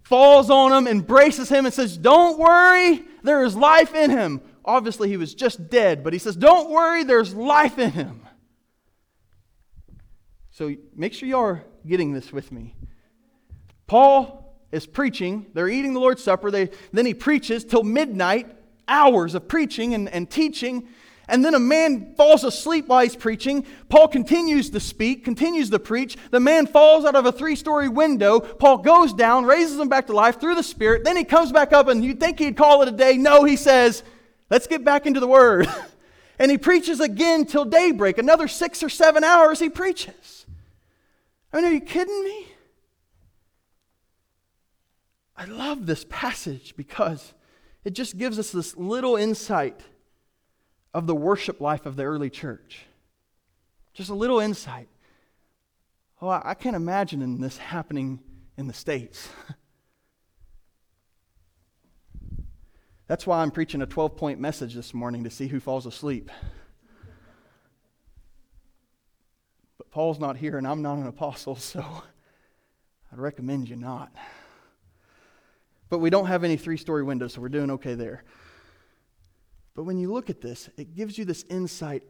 falls 0.02 0.50
on 0.50 0.72
him, 0.72 0.86
embraces 0.86 1.48
him, 1.48 1.64
and 1.64 1.74
says, 1.74 1.96
Don't 1.96 2.38
worry, 2.38 3.02
there 3.22 3.44
is 3.44 3.56
life 3.56 3.94
in 3.94 4.10
him. 4.10 4.40
Obviously, 4.64 5.08
he 5.08 5.16
was 5.16 5.34
just 5.34 5.70
dead, 5.70 6.04
but 6.04 6.12
he 6.12 6.18
says, 6.18 6.36
Don't 6.36 6.70
worry, 6.70 7.02
there's 7.02 7.34
life 7.34 7.78
in 7.78 7.90
him. 7.90 8.22
So 10.62 10.72
make 10.94 11.12
sure 11.12 11.28
you 11.28 11.38
are 11.38 11.64
getting 11.84 12.12
this 12.12 12.32
with 12.32 12.52
me. 12.52 12.76
Paul 13.88 14.56
is 14.70 14.86
preaching. 14.86 15.46
They're 15.54 15.68
eating 15.68 15.92
the 15.92 15.98
Lord's 15.98 16.22
Supper. 16.22 16.52
They, 16.52 16.70
then 16.92 17.04
he 17.04 17.14
preaches 17.14 17.64
till 17.64 17.82
midnight, 17.82 18.46
hours 18.86 19.34
of 19.34 19.48
preaching 19.48 19.92
and, 19.92 20.08
and 20.08 20.30
teaching. 20.30 20.86
And 21.26 21.44
then 21.44 21.56
a 21.56 21.58
man 21.58 22.14
falls 22.14 22.44
asleep 22.44 22.86
while 22.86 23.02
he's 23.02 23.16
preaching. 23.16 23.66
Paul 23.88 24.06
continues 24.06 24.70
to 24.70 24.78
speak, 24.78 25.24
continues 25.24 25.68
to 25.70 25.80
preach. 25.80 26.16
The 26.30 26.38
man 26.38 26.68
falls 26.68 27.04
out 27.04 27.16
of 27.16 27.26
a 27.26 27.32
three 27.32 27.56
story 27.56 27.88
window. 27.88 28.38
Paul 28.38 28.78
goes 28.78 29.12
down, 29.12 29.44
raises 29.44 29.80
him 29.80 29.88
back 29.88 30.06
to 30.06 30.12
life 30.12 30.38
through 30.38 30.54
the 30.54 30.62
Spirit. 30.62 31.02
Then 31.02 31.16
he 31.16 31.24
comes 31.24 31.50
back 31.50 31.72
up, 31.72 31.88
and 31.88 32.04
you'd 32.04 32.20
think 32.20 32.38
he'd 32.38 32.56
call 32.56 32.82
it 32.82 32.88
a 32.88 32.92
day. 32.92 33.16
No, 33.16 33.42
he 33.42 33.56
says, 33.56 34.04
Let's 34.48 34.68
get 34.68 34.84
back 34.84 35.06
into 35.06 35.18
the 35.18 35.26
Word. 35.26 35.66
and 36.42 36.50
he 36.50 36.58
preaches 36.58 36.98
again 36.98 37.46
till 37.46 37.64
daybreak. 37.64 38.18
Another 38.18 38.48
six 38.48 38.82
or 38.82 38.88
seven 38.88 39.22
hours 39.22 39.60
he 39.60 39.70
preaches. 39.70 40.44
I 41.52 41.58
mean, 41.58 41.66
are 41.66 41.70
you 41.70 41.80
kidding 41.80 42.24
me? 42.24 42.48
I 45.36 45.44
love 45.44 45.86
this 45.86 46.04
passage 46.10 46.74
because 46.76 47.32
it 47.84 47.92
just 47.92 48.18
gives 48.18 48.40
us 48.40 48.50
this 48.50 48.76
little 48.76 49.14
insight 49.14 49.82
of 50.92 51.06
the 51.06 51.14
worship 51.14 51.60
life 51.60 51.86
of 51.86 51.94
the 51.94 52.02
early 52.02 52.28
church. 52.28 52.86
Just 53.94 54.10
a 54.10 54.14
little 54.14 54.40
insight. 54.40 54.88
Oh, 56.20 56.28
I 56.28 56.54
can't 56.54 56.74
imagine 56.74 57.40
this 57.40 57.58
happening 57.58 58.18
in 58.56 58.66
the 58.66 58.74
States. 58.74 59.28
That's 63.12 63.26
why 63.26 63.42
I'm 63.42 63.50
preaching 63.50 63.82
a 63.82 63.86
12 63.86 64.16
point 64.16 64.40
message 64.40 64.72
this 64.72 64.94
morning 64.94 65.24
to 65.24 65.28
see 65.28 65.46
who 65.46 65.60
falls 65.60 65.84
asleep. 65.84 66.30
But 69.76 69.90
Paul's 69.90 70.18
not 70.18 70.38
here 70.38 70.56
and 70.56 70.66
I'm 70.66 70.80
not 70.80 70.96
an 70.96 71.06
apostle, 71.06 71.54
so 71.56 71.84
I'd 73.12 73.18
recommend 73.18 73.68
you 73.68 73.76
not. 73.76 74.16
But 75.90 75.98
we 75.98 76.08
don't 76.08 76.24
have 76.24 76.42
any 76.42 76.56
three 76.56 76.78
story 76.78 77.02
windows, 77.02 77.34
so 77.34 77.42
we're 77.42 77.50
doing 77.50 77.70
okay 77.72 77.96
there. 77.96 78.24
But 79.74 79.82
when 79.82 79.98
you 79.98 80.10
look 80.10 80.30
at 80.30 80.40
this, 80.40 80.70
it 80.78 80.94
gives 80.94 81.18
you 81.18 81.26
this 81.26 81.44
insight 81.50 82.04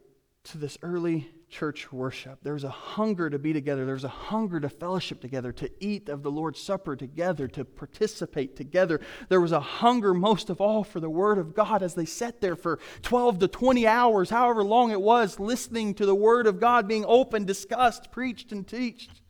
to 0.45 0.59
this 0.59 0.79
early 0.83 1.29
church 1.53 1.93
worship. 1.93 2.39
There's 2.43 2.65
a 2.65 2.71
hunger 2.71 3.29
to 3.29 3.39
be 3.39 3.53
together. 3.53 3.85
There's 3.85 4.05
a 4.05 4.09
hunger 4.09 4.59
to 4.59 4.71
fellowship 4.71 5.21
together, 5.21 5.53
to 5.53 5.71
eat 5.79 6.09
of 6.09 6.23
the 6.23 6.31
Lord's 6.31 6.61
Supper 6.61 6.97
together, 6.97 7.47
to 7.49 7.65
participate 7.65 8.57
together. 8.57 9.01
There 9.29 9.41
was 9.41 9.53
a 9.53 9.61
hunger, 9.61 10.15
most 10.15 10.49
of 10.49 10.61
all, 10.61 10.83
for 10.83 10.99
the 10.99 11.11
Word 11.11 11.37
of 11.37 11.55
God 11.55 11.83
as 11.83 11.95
they 11.95 12.07
sat 12.07 12.41
there 12.41 12.57
for 12.57 12.79
12 13.03 13.41
to 13.41 13.49
20 13.49 13.87
hours, 13.87 14.31
however 14.31 14.65
long 14.65 14.91
it 14.91 15.01
was, 15.01 15.39
listening 15.39 15.95
to 15.95 16.07
the 16.07 16.15
Word 16.15 16.47
of 16.47 16.59
God 16.59 16.89
being 16.89 17.05
opened, 17.07 17.47
discussed, 17.47 18.11
preached, 18.11 18.51
and 18.51 18.67
taught. 18.67 19.21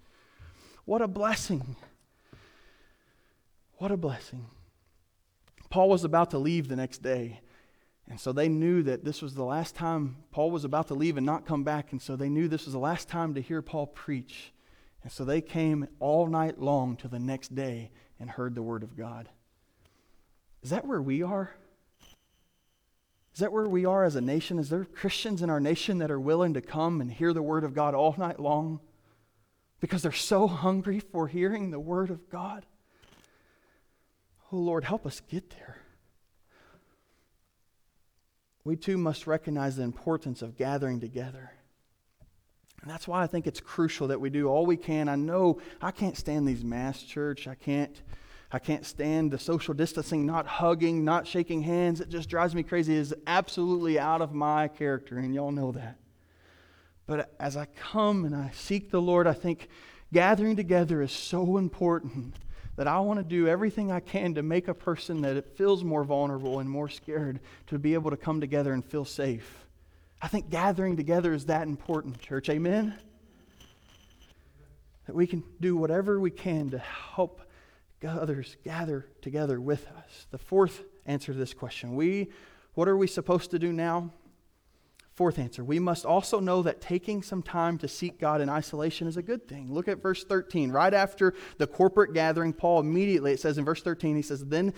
What 0.85 1.03
a 1.03 1.09
blessing! 1.09 1.77
What 3.79 3.91
a 3.91 3.97
blessing. 3.97 4.47
Paul 5.71 5.89
was 5.89 6.05
about 6.05 6.31
to 6.31 6.39
leave 6.39 6.69
the 6.69 6.77
next 6.77 7.03
day. 7.03 7.41
And 8.09 8.21
so 8.21 8.33
they 8.33 8.49
knew 8.49 8.83
that 8.83 9.05
this 9.05 9.23
was 9.23 9.35
the 9.35 9.45
last 9.45 9.75
time 9.75 10.17
Paul 10.33 10.51
was 10.51 10.65
about 10.65 10.89
to 10.89 10.95
leave 10.95 11.17
and 11.17 11.25
not 11.25 11.47
come 11.47 11.65
back. 11.65 11.93
And 11.93 12.03
so 12.03 12.17
they 12.17 12.29
knew 12.29 12.49
this 12.49 12.65
was 12.65 12.73
the 12.73 12.79
last 12.79 13.09
time 13.09 13.35
to 13.35 13.41
hear 13.41 13.63
Paul 13.63 13.87
preach. 13.87 14.53
And 15.03 15.11
so 15.11 15.25
they 15.25 15.41
came 15.41 15.89
all 16.01 16.27
night 16.27 16.61
long 16.61 16.97
to 16.99 17.09
the 17.09 17.19
next 17.19 17.55
day 17.55 17.91
and 18.21 18.31
heard 18.31 18.55
the 18.55 18.63
word 18.63 18.83
of 18.83 18.97
God. 18.97 19.29
Is 20.63 20.71
that 20.71 20.87
where 20.87 21.03
we 21.03 21.23
are? 21.23 21.55
Is 23.35 23.41
that 23.41 23.53
where 23.53 23.67
we 23.67 23.87
are 23.87 24.05
as 24.05 24.15
a 24.15 24.21
nation? 24.21 24.59
Is 24.59 24.69
there 24.69 24.85
Christians 24.85 25.43
in 25.43 25.49
our 25.49 25.61
nation 25.61 25.99
that 25.99 26.11
are 26.11 26.21
willing 26.21 26.55
to 26.55 26.61
come 26.61 27.01
and 27.01 27.11
hear 27.11 27.33
the 27.33 27.43
word 27.43 27.65
of 27.65 27.75
God 27.75 27.95
all 27.95 28.15
night 28.19 28.39
long 28.39 28.81
because 29.81 30.03
they're 30.03 30.13
so 30.13 30.47
hungry 30.47 31.01
for 31.01 31.29
hearing 31.29 31.71
the 31.71 31.81
word 31.81 32.11
of 32.11 32.29
God? 32.29 32.67
Oh, 34.53 34.59
Lord, 34.59 34.85
help 34.85 35.07
us 35.07 35.21
get 35.21 35.51
there 35.51 35.82
we 38.65 38.77
too 38.77 38.97
must 38.97 39.27
recognize 39.27 39.77
the 39.77 39.83
importance 39.83 40.43
of 40.43 40.57
gathering 40.57 41.01
together. 41.01 41.53
And 42.81 42.91
that's 42.91 43.07
why 43.07 43.23
I 43.23 43.27
think 43.27 43.47
it's 43.47 43.61
crucial 43.61 44.09
that 44.09 44.21
we 44.21 44.29
do 44.31 44.49
all 44.49 44.67
we 44.67 44.77
can. 44.77 45.09
I 45.09 45.17
know 45.17 45.61
I 45.81 45.93
can't 45.93 46.17
stand 46.17 46.47
these 46.47 46.65
mass 46.65 47.03
church. 47.03 47.47
I 47.47 47.55
can't 47.55 48.03
I 48.55 48.59
can't 48.59 48.85
stand 48.85 49.31
the 49.31 49.39
social 49.39 49.73
distancing, 49.73 50.27
not 50.27 50.47
hugging, 50.47 51.05
not 51.05 51.27
shaking 51.27 51.63
hands. 51.63 52.03
It 52.03 52.11
just 52.11 52.29
drives 52.29 52.55
me 52.55 52.63
crazy. 52.63 52.95
It 52.95 53.01
is 53.01 53.15
absolutely 53.27 53.99
out 53.99 54.21
of 54.21 54.35
my 54.35 54.69
character, 54.69 55.17
and 55.17 55.35
y'all 55.35 55.51
know 55.51 55.73
that. 55.73 55.97
But 57.07 57.35
as 57.41 57.57
I 57.57 57.65
come 57.65 58.27
and 58.27 58.37
I 58.37 58.51
seek 58.53 58.91
the 58.91 59.01
Lord, 59.01 59.27
I 59.27 59.33
think 59.33 59.69
gathering 60.13 60.55
together 60.55 61.01
is 61.01 61.13
so 61.13 61.57
important 61.57 62.35
that 62.77 62.89
I 62.89 63.01
want 63.01 63.19
to 63.21 63.25
do 63.25 63.49
everything 63.49 63.93
I 63.93 64.01
can 64.01 64.35
to 64.35 64.43
make 64.43 64.69
a 64.69 64.75
person 64.75 65.21
that 65.23 65.57
feels 65.57 65.85
more 65.85 66.05
vulnerable 66.05 66.59
and 66.59 66.69
more 66.69 66.89
scared 66.89 67.41
to 67.67 67.79
be 67.79 67.95
able 67.95 68.11
to 68.11 68.17
come 68.17 68.41
together 68.41 68.73
and 68.73 68.85
feel 68.85 69.05
safe. 69.05 69.67
I 70.21 70.29
think 70.29 70.51
gathering 70.51 70.97
together 70.97 71.33
is 71.33 71.47
that 71.47 71.67
important, 71.67 72.21
church. 72.21 72.49
Amen? 72.49 72.95
That 75.07 75.15
we 75.15 75.27
can 75.27 75.43
do 75.61 75.77
whatever 75.77 76.19
we 76.21 76.31
can 76.31 76.71
to 76.71 76.79
help 76.79 77.43
others 78.07 78.57
gather 78.65 79.07
together 79.21 79.61
with 79.61 79.87
us. 79.89 80.27
The 80.31 80.39
fourth 80.39 80.83
answer 81.07 81.33
to 81.33 81.39
this 81.39 81.55
question 81.55 81.95
we, 81.95 82.31
what 82.75 82.89
are 82.89 82.97
we 82.97 83.07
supposed 83.07 83.51
to 83.51 83.59
do 83.59 83.73
now? 83.73 84.11
Fourth 85.23 85.39
answer, 85.39 85.63
we 85.63 85.79
must 85.79 86.05
also 86.05 86.41
know 86.41 86.63
that 86.63 86.81
taking 86.81 87.23
some 87.23 87.45
time 87.45 87.79
to 87.79 87.87
seek 87.87 88.19
God 88.19 88.41
in 88.41 88.49
isolation 88.49 89.07
is 89.07 89.17
a 89.17 89.23
good 89.23 89.47
thing. 89.47 89.73
Look 89.73 89.87
at 89.87 90.03
verse 90.03 90.25
13. 90.25 90.73
Right 90.73 90.93
after 90.93 91.35
the 91.59 91.69
corporate 91.69 92.13
gathering, 92.13 92.53
Paul 92.53 92.81
immediately, 92.81 93.31
it 93.31 93.39
says 93.39 93.57
in 93.57 93.65
verse 93.65 93.83
13, 93.83 94.17
he 94.17 94.23
says, 94.23 94.45
Then 94.45 94.75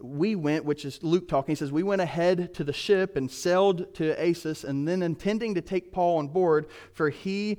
we 0.00 0.34
went, 0.34 0.64
which 0.64 0.84
is 0.84 1.00
Luke 1.04 1.28
talking, 1.28 1.52
he 1.52 1.56
says, 1.56 1.70
We 1.70 1.84
went 1.84 2.02
ahead 2.02 2.52
to 2.54 2.64
the 2.64 2.72
ship 2.72 3.14
and 3.14 3.30
sailed 3.30 3.94
to 3.94 4.20
Assos, 4.20 4.64
and 4.64 4.88
then 4.88 5.04
intending 5.04 5.54
to 5.54 5.60
take 5.60 5.92
Paul 5.92 6.18
on 6.18 6.26
board, 6.26 6.66
for 6.92 7.10
he 7.10 7.58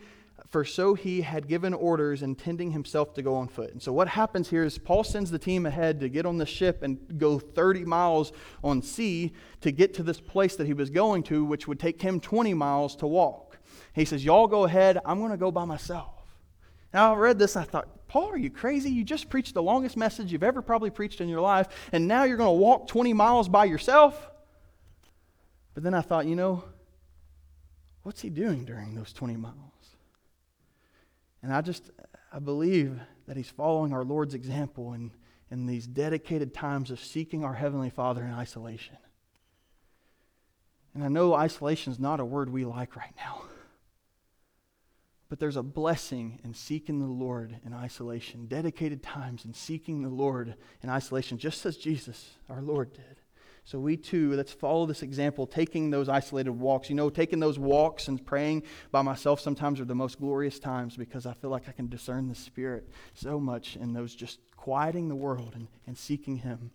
for 0.50 0.64
so 0.64 0.94
he 0.94 1.22
had 1.22 1.48
given 1.48 1.74
orders, 1.74 2.24
intending 2.24 2.72
himself 2.72 3.14
to 3.16 3.22
go 3.22 3.36
on 3.36 3.48
foot. 3.48 3.72
And 3.72 3.82
so, 3.82 3.92
what 3.92 4.08
happens 4.08 4.50
here 4.50 4.64
is 4.64 4.78
Paul 4.78 5.04
sends 5.04 5.30
the 5.30 5.40
team 5.40 5.66
ahead 5.66 6.00
to 6.00 6.10
get 6.10 6.26
on 6.26 6.38
the 6.38 6.46
ship 6.46 6.84
and 6.84 7.18
go 7.18 7.38
30 7.38 7.84
miles 7.84 8.32
on 8.64 8.82
sea 8.82 9.34
to 9.62 9.72
get 9.72 9.94
to 9.96 10.04
this 10.04 10.20
place 10.20 10.56
that 10.56 10.68
he 10.68 10.74
was 10.74 10.90
going 10.90 11.24
to, 11.24 11.44
which 11.44 11.68
would 11.68 11.80
take 11.80 12.02
him 12.02 12.20
20 12.20 12.54
miles 12.54 12.96
to 12.98 13.08
walk. 13.08 13.60
He 13.94 14.06
says, 14.06 14.24
Y'all 14.24 14.48
go 14.48 14.64
ahead, 14.64 15.00
I'm 15.06 15.20
going 15.20 15.32
to 15.32 15.38
go 15.38 15.52
by 15.52 15.66
myself. 15.66 16.14
Now, 16.94 17.14
I 17.14 17.18
read 17.18 17.38
this, 17.38 17.58
I 17.58 17.64
thought, 17.64 18.08
Paul, 18.08 18.30
are 18.30 18.38
you 18.38 18.50
crazy? 18.50 18.90
You 18.90 19.04
just 19.04 19.30
preached 19.30 19.54
the 19.54 19.62
longest 19.62 19.98
message 19.98 20.32
you've 20.32 20.44
ever 20.44 20.62
probably 20.62 20.90
preached 20.90 21.20
in 21.20 21.28
your 21.28 21.42
life, 21.42 21.68
and 21.92 22.08
now 22.08 22.24
you're 22.24 22.38
going 22.38 22.48
to 22.48 22.62
walk 22.62 22.88
20 22.88 23.12
miles 23.12 23.50
by 23.50 23.66
yourself? 23.66 24.30
But 25.74 25.84
then 25.84 25.94
I 25.94 26.02
thought, 26.02 26.26
you 26.26 26.36
know, 26.36 26.64
what's 28.04 28.22
he 28.22 28.30
doing 28.30 28.64
during 28.64 28.96
those 28.96 29.12
20 29.12 29.36
miles? 29.36 29.56
And 31.42 31.54
I 31.54 31.62
just, 31.62 31.92
I 32.32 32.40
believe 32.40 33.00
that 33.28 33.38
he's 33.38 33.50
following 33.50 33.94
our 33.94 34.04
Lord's 34.04 34.34
example 34.34 34.94
in, 34.94 35.12
in 35.52 35.66
these 35.66 35.88
dedicated 35.88 36.54
times 36.54 36.92
of 36.92 37.00
seeking 37.00 37.44
our 37.44 37.54
Heavenly 37.54 37.90
Father 37.90 38.24
in 38.24 38.34
isolation. 38.34 38.98
And 40.94 41.04
I 41.04 41.10
know 41.10 41.36
isolation 41.36 41.94
is 41.94 42.00
not 42.00 42.20
a 42.20 42.26
word 42.26 42.50
we 42.50 42.66
like 42.66 42.96
right 42.96 43.14
now. 43.18 43.44
But 45.30 45.40
there's 45.40 45.58
a 45.58 45.64
blessing 45.64 46.40
in 46.44 46.54
seeking 46.54 47.00
the 47.00 47.06
Lord 47.06 47.60
in 47.66 47.74
isolation, 47.74 48.48
dedicated 48.48 49.04
times 49.04 49.46
in 49.46 49.54
seeking 49.54 50.02
the 50.02 50.10
Lord 50.10 50.56
in 50.82 50.90
isolation, 50.90 51.38
just 51.38 51.66
as 51.66 51.78
Jesus, 51.78 52.32
our 52.50 52.62
Lord, 52.62 52.94
did. 52.94 53.17
So 53.68 53.82
we 53.82 53.98
too, 53.98 54.32
let's 54.32 54.54
follow 54.54 54.86
this 54.86 55.04
example, 55.04 55.46
taking 55.46 55.90
those 55.90 56.08
isolated 56.08 56.52
walks. 56.52 56.90
You 56.90 56.96
know, 56.96 57.10
taking 57.10 57.42
those 57.42 57.60
walks 57.60 58.08
and 58.08 58.26
praying 58.26 58.64
by 58.92 59.02
myself 59.02 59.42
sometimes 59.42 59.82
are 59.82 59.86
the 59.86 59.94
most 59.94 60.20
glorious 60.20 60.58
times 60.58 60.96
because 60.96 61.26
I 61.26 61.34
feel 61.34 61.50
like 61.50 61.68
I 61.68 61.74
can 61.74 61.90
discern 61.90 62.30
the 62.30 62.36
Spirit 62.36 62.88
so 63.14 63.42
much 63.42 63.76
in 63.76 63.92
those 63.92 64.16
just 64.16 64.40
quieting 64.56 65.10
the 65.10 65.18
world 65.18 65.52
and, 65.54 65.68
and 65.86 65.98
seeking 65.98 66.38
Him. 66.38 66.72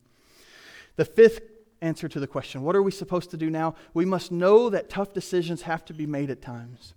The 0.97 1.07
fifth 1.07 1.41
answer 1.81 2.09
to 2.09 2.21
the 2.21 2.27
question 2.27 2.61
what 2.61 2.77
are 2.77 2.83
we 2.83 2.91
supposed 2.91 3.31
to 3.31 3.39
do 3.39 3.49
now? 3.49 3.75
We 3.95 4.05
must 4.05 4.31
know 4.31 4.69
that 4.69 4.91
tough 4.91 5.15
decisions 5.15 5.63
have 5.63 5.87
to 5.87 5.95
be 5.95 6.05
made 6.05 6.29
at 6.29 6.43
times. 6.43 6.93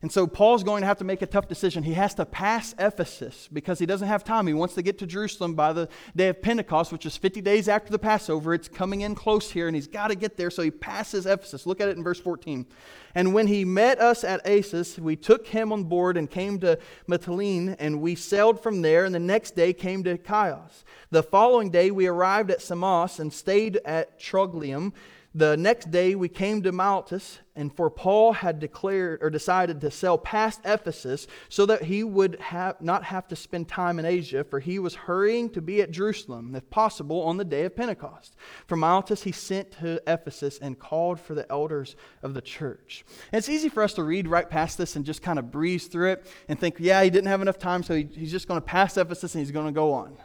And 0.00 0.12
so 0.12 0.28
Paul's 0.28 0.62
going 0.62 0.82
to 0.82 0.86
have 0.86 0.98
to 0.98 1.04
make 1.04 1.22
a 1.22 1.26
tough 1.26 1.48
decision. 1.48 1.82
He 1.82 1.94
has 1.94 2.14
to 2.14 2.24
pass 2.24 2.72
Ephesus 2.78 3.48
because 3.52 3.80
he 3.80 3.86
doesn't 3.86 4.06
have 4.06 4.22
time. 4.22 4.46
He 4.46 4.54
wants 4.54 4.74
to 4.74 4.82
get 4.82 4.96
to 4.98 5.08
Jerusalem 5.08 5.54
by 5.54 5.72
the 5.72 5.88
day 6.14 6.28
of 6.28 6.40
Pentecost, 6.40 6.92
which 6.92 7.04
is 7.04 7.16
50 7.16 7.40
days 7.40 7.68
after 7.68 7.90
the 7.90 7.98
Passover. 7.98 8.54
It's 8.54 8.68
coming 8.68 9.00
in 9.00 9.16
close 9.16 9.50
here, 9.50 9.66
and 9.66 9.74
he's 9.74 9.88
got 9.88 10.08
to 10.08 10.14
get 10.14 10.36
there, 10.36 10.50
so 10.50 10.62
he 10.62 10.70
passes 10.70 11.26
Ephesus. 11.26 11.66
Look 11.66 11.80
at 11.80 11.88
it 11.88 11.96
in 11.96 12.04
verse 12.04 12.20
14. 12.20 12.64
And 13.16 13.34
when 13.34 13.48
he 13.48 13.64
met 13.64 13.98
us 13.98 14.22
at 14.22 14.46
Assos, 14.46 15.00
we 15.00 15.16
took 15.16 15.48
him 15.48 15.72
on 15.72 15.82
board 15.82 16.16
and 16.16 16.30
came 16.30 16.60
to 16.60 16.78
Mytilene, 17.08 17.74
and 17.80 18.00
we 18.00 18.14
sailed 18.14 18.62
from 18.62 18.82
there, 18.82 19.04
and 19.04 19.12
the 19.12 19.18
next 19.18 19.56
day 19.56 19.72
came 19.72 20.04
to 20.04 20.16
Chios. 20.16 20.84
The 21.10 21.24
following 21.24 21.70
day 21.70 21.90
we 21.90 22.06
arrived 22.06 22.52
at 22.52 22.62
Samos 22.62 23.18
and 23.18 23.32
stayed 23.32 23.80
at 23.84 24.20
Trogyllium. 24.20 24.92
The 25.34 25.58
next 25.58 25.90
day 25.90 26.14
we 26.14 26.30
came 26.30 26.62
to 26.62 26.72
Miletus, 26.72 27.40
and 27.54 27.74
for 27.74 27.90
Paul 27.90 28.32
had 28.32 28.58
declared 28.58 29.18
or 29.22 29.28
decided 29.28 29.78
to 29.80 29.90
sail 29.90 30.16
past 30.16 30.60
Ephesus 30.64 31.26
so 31.50 31.66
that 31.66 31.82
he 31.82 32.02
would 32.02 32.40
have, 32.40 32.80
not 32.80 33.04
have 33.04 33.28
to 33.28 33.36
spend 33.36 33.68
time 33.68 33.98
in 33.98 34.06
Asia, 34.06 34.42
for 34.42 34.58
he 34.58 34.78
was 34.78 34.94
hurrying 34.94 35.50
to 35.50 35.60
be 35.60 35.82
at 35.82 35.90
Jerusalem, 35.90 36.54
if 36.56 36.68
possible, 36.70 37.22
on 37.24 37.36
the 37.36 37.44
day 37.44 37.64
of 37.64 37.76
Pentecost. 37.76 38.36
From 38.66 38.80
Miletus 38.80 39.22
he 39.22 39.32
sent 39.32 39.72
to 39.72 40.00
Ephesus 40.06 40.58
and 40.60 40.78
called 40.78 41.20
for 41.20 41.34
the 41.34 41.50
elders 41.52 41.94
of 42.22 42.32
the 42.32 42.40
church. 42.40 43.04
And 43.30 43.38
it's 43.38 43.50
easy 43.50 43.68
for 43.68 43.82
us 43.82 43.92
to 43.94 44.04
read 44.04 44.28
right 44.28 44.48
past 44.48 44.78
this 44.78 44.96
and 44.96 45.04
just 45.04 45.20
kind 45.20 45.38
of 45.38 45.50
breeze 45.50 45.88
through 45.88 46.12
it 46.12 46.26
and 46.48 46.58
think, 46.58 46.76
yeah, 46.78 47.02
he 47.04 47.10
didn't 47.10 47.28
have 47.28 47.42
enough 47.42 47.58
time, 47.58 47.82
so 47.82 47.94
he, 47.94 48.08
he's 48.14 48.32
just 48.32 48.48
going 48.48 48.60
to 48.60 48.66
pass 48.66 48.96
Ephesus 48.96 49.34
and 49.34 49.44
he's 49.44 49.52
going 49.52 49.66
to 49.66 49.72
go 49.72 49.92
on. 49.92 50.16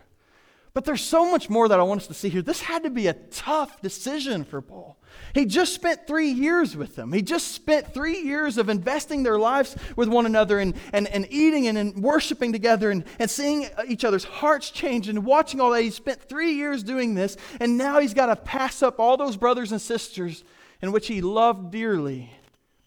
But 0.73 0.85
there's 0.85 1.03
so 1.03 1.29
much 1.29 1.51
more 1.51 1.67
that 1.67 1.79
I 1.79 1.83
want 1.83 2.01
us 2.01 2.07
to 2.07 2.15
see 2.15 2.29
here. 2.29 2.41
This 2.41 2.61
had 2.61 2.81
to 2.81 2.89
be 2.89 3.05
a 3.05 3.13
tough 3.13 3.79
decision 3.81 4.43
for 4.43 4.59
Paul. 4.59 4.97
He 5.35 5.45
just 5.45 5.75
spent 5.75 6.07
three 6.07 6.31
years 6.31 6.75
with 6.75 6.95
them. 6.95 7.13
He 7.13 7.21
just 7.21 7.51
spent 7.51 7.93
three 7.93 8.21
years 8.21 8.57
of 8.57 8.69
investing 8.69 9.21
their 9.21 9.37
lives 9.37 9.75
with 9.95 10.09
one 10.09 10.25
another 10.25 10.57
and, 10.57 10.73
and, 10.91 11.07
and 11.09 11.27
eating 11.29 11.67
and, 11.67 11.77
and 11.77 12.01
worshiping 12.01 12.51
together 12.51 12.89
and, 12.89 13.03
and 13.19 13.29
seeing 13.29 13.67
each 13.87 14.03
other's 14.03 14.23
hearts 14.23 14.71
change 14.71 15.09
and 15.09 15.23
watching 15.23 15.61
all 15.61 15.69
that. 15.69 15.83
He 15.83 15.91
spent 15.91 16.23
three 16.23 16.53
years 16.53 16.81
doing 16.81 17.13
this, 17.13 17.37
and 17.59 17.77
now 17.77 17.99
he's 17.99 18.15
got 18.15 18.25
to 18.27 18.35
pass 18.35 18.81
up 18.81 18.99
all 18.99 19.15
those 19.15 19.37
brothers 19.37 19.71
and 19.71 19.79
sisters 19.79 20.43
in 20.81 20.91
which 20.91 21.05
he 21.05 21.21
loved 21.21 21.71
dearly 21.71 22.31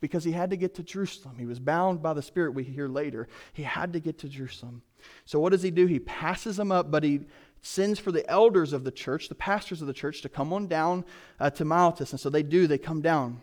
because 0.01 0.25
he 0.25 0.33
had 0.33 0.51
to 0.51 0.57
get 0.57 0.75
to 0.75 0.83
Jerusalem. 0.83 1.37
He 1.39 1.47
was 1.47 1.61
bound 1.61 2.03
by 2.03 2.15
the 2.15 2.23
Spirit, 2.23 2.53
we 2.53 2.65
hear 2.65 2.89
later. 2.89 3.29
He 3.53 3.63
had 3.63 3.93
to 3.93 4.01
get 4.01 4.19
to 4.19 4.29
Jerusalem. 4.29 4.83
So 5.25 5.39
what 5.39 5.53
does 5.53 5.63
he 5.63 5.71
do? 5.71 5.87
He 5.87 6.01
passes 6.01 6.57
them 6.57 6.73
up, 6.73 6.91
but 6.91 7.05
he 7.05 7.21
sends 7.67 7.99
for 7.99 8.13
the 8.13 8.29
elders 8.31 8.73
of 8.73 8.85
the 8.85 8.91
church, 8.91 9.29
the 9.29 9.35
pastors 9.35 9.81
of 9.81 9.87
the 9.87 9.93
church, 9.93 10.23
to 10.23 10.29
come 10.29 10.53
on 10.53 10.69
down 10.69 11.05
uh, 11.41 11.51
to 11.51 11.65
Miletus. 11.65 12.13
And 12.13 12.21
so 12.21 12.31
they 12.31 12.43
do, 12.43 12.67
they 12.67 12.79
come 12.79 13.03
down. 13.03 13.43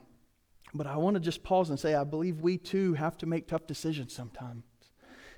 But 0.73 0.87
I 0.87 0.97
want 0.97 1.15
to 1.15 1.19
just 1.19 1.43
pause 1.43 1.69
and 1.69 1.79
say, 1.79 1.93
I 1.93 2.03
believe 2.03 2.41
we 2.41 2.57
too 2.57 2.93
have 2.93 3.17
to 3.19 3.25
make 3.25 3.47
tough 3.47 3.67
decisions 3.67 4.13
sometimes. 4.13 4.63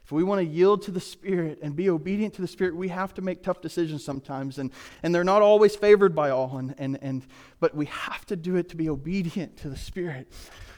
If 0.03 0.11
we 0.11 0.23
want 0.23 0.39
to 0.39 0.45
yield 0.45 0.83
to 0.83 0.91
the 0.91 0.99
Spirit 0.99 1.57
and 1.63 1.75
be 1.75 1.89
obedient 1.89 2.35
to 2.35 2.41
the 2.43 2.47
Spirit, 2.47 2.75
we 2.75 2.89
have 2.89 3.11
to 3.15 3.23
make 3.23 3.41
tough 3.41 3.59
decisions 3.59 4.05
sometimes. 4.05 4.59
And, 4.59 4.71
and 5.01 5.15
they're 5.15 5.23
not 5.23 5.41
always 5.41 5.75
favored 5.75 6.13
by 6.13 6.29
all, 6.29 6.57
and, 6.57 6.75
and, 6.77 6.99
and, 7.01 7.25
but 7.59 7.75
we 7.75 7.87
have 7.87 8.23
to 8.27 8.35
do 8.35 8.55
it 8.55 8.69
to 8.69 8.75
be 8.75 8.87
obedient 8.87 9.57
to 9.57 9.69
the 9.69 9.75
Spirit. 9.75 10.31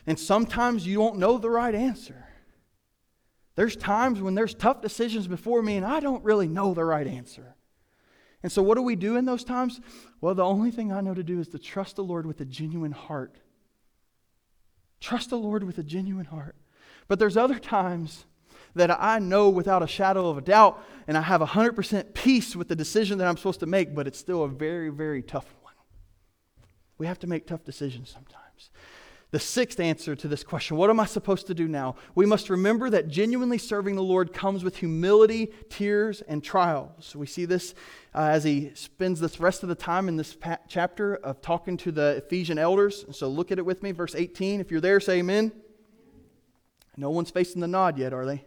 And 0.07 0.17
sometimes 0.17 0.87
you 0.87 1.01
won't 1.01 1.19
know 1.19 1.37
the 1.37 1.49
right 1.49 1.75
answer. 1.75 2.25
There's 3.55 3.75
times 3.75 4.21
when 4.21 4.33
there's 4.33 4.53
tough 4.53 4.81
decisions 4.81 5.27
before 5.27 5.61
me, 5.61 5.75
and 5.75 5.85
I 5.85 5.99
don't 5.99 6.23
really 6.23 6.47
know 6.47 6.73
the 6.73 6.85
right 6.85 7.05
answer. 7.05 7.56
And 8.47 8.51
so, 8.53 8.63
what 8.63 8.75
do 8.75 8.81
we 8.81 8.95
do 8.95 9.17
in 9.17 9.25
those 9.25 9.43
times? 9.43 9.81
Well, 10.21 10.33
the 10.33 10.45
only 10.45 10.71
thing 10.71 10.93
I 10.93 11.01
know 11.01 11.13
to 11.13 11.21
do 11.21 11.41
is 11.41 11.49
to 11.49 11.59
trust 11.59 11.97
the 11.97 12.03
Lord 12.05 12.25
with 12.25 12.39
a 12.39 12.45
genuine 12.45 12.93
heart. 12.93 13.39
Trust 15.01 15.31
the 15.31 15.37
Lord 15.37 15.65
with 15.65 15.79
a 15.79 15.83
genuine 15.83 16.27
heart. 16.27 16.55
But 17.09 17.19
there's 17.19 17.35
other 17.35 17.59
times 17.59 18.25
that 18.73 18.89
I 18.89 19.19
know 19.19 19.49
without 19.49 19.83
a 19.83 19.87
shadow 19.87 20.29
of 20.29 20.37
a 20.37 20.41
doubt, 20.41 20.81
and 21.09 21.17
I 21.17 21.23
have 21.23 21.41
100% 21.41 22.13
peace 22.13 22.55
with 22.55 22.69
the 22.69 22.75
decision 22.77 23.17
that 23.17 23.27
I'm 23.27 23.35
supposed 23.35 23.59
to 23.59 23.65
make, 23.65 23.93
but 23.93 24.07
it's 24.07 24.17
still 24.17 24.43
a 24.43 24.47
very, 24.47 24.87
very 24.91 25.21
tough 25.21 25.53
one. 25.61 25.73
We 26.97 27.05
have 27.05 27.19
to 27.19 27.27
make 27.27 27.47
tough 27.47 27.65
decisions 27.65 28.09
sometimes. 28.09 28.69
The 29.31 29.39
sixth 29.39 29.79
answer 29.79 30.15
to 30.15 30.27
this 30.27 30.43
question 30.43 30.77
what 30.77 30.89
am 30.89 30.99
I 30.99 31.05
supposed 31.05 31.47
to 31.47 31.53
do 31.53 31.67
now? 31.67 31.95
We 32.15 32.25
must 32.25 32.49
remember 32.49 32.89
that 32.89 33.09
genuinely 33.09 33.57
serving 33.57 33.95
the 33.95 34.03
Lord 34.03 34.31
comes 34.31 34.63
with 34.63 34.77
humility, 34.77 35.51
tears, 35.69 36.21
and 36.21 36.41
trials. 36.43 37.15
We 37.15 37.27
see 37.27 37.45
this 37.45 37.73
uh, 38.15 38.29
as 38.31 38.45
he 38.45 38.71
spends 38.73 39.19
this 39.19 39.39
rest 39.39 39.63
of 39.63 39.69
the 39.69 39.75
time 39.75 40.07
in 40.07 40.15
this 40.15 40.33
pa- 40.33 40.59
chapter 40.69 41.15
of 41.15 41.41
talking 41.41 41.75
to 41.77 41.91
the 41.91 42.23
Ephesian 42.25 42.57
elders. 42.57 43.03
So 43.11 43.27
look 43.27 43.51
at 43.51 43.59
it 43.59 43.65
with 43.65 43.83
me, 43.83 43.91
verse 43.91 44.15
18. 44.15 44.61
If 44.61 44.71
you're 44.71 44.81
there, 44.81 44.99
say 45.01 45.19
amen. 45.19 45.51
No 46.95 47.09
one's 47.09 47.29
facing 47.29 47.61
the 47.61 47.67
nod 47.67 47.97
yet, 47.97 48.13
are 48.13 48.25
they? 48.25 48.45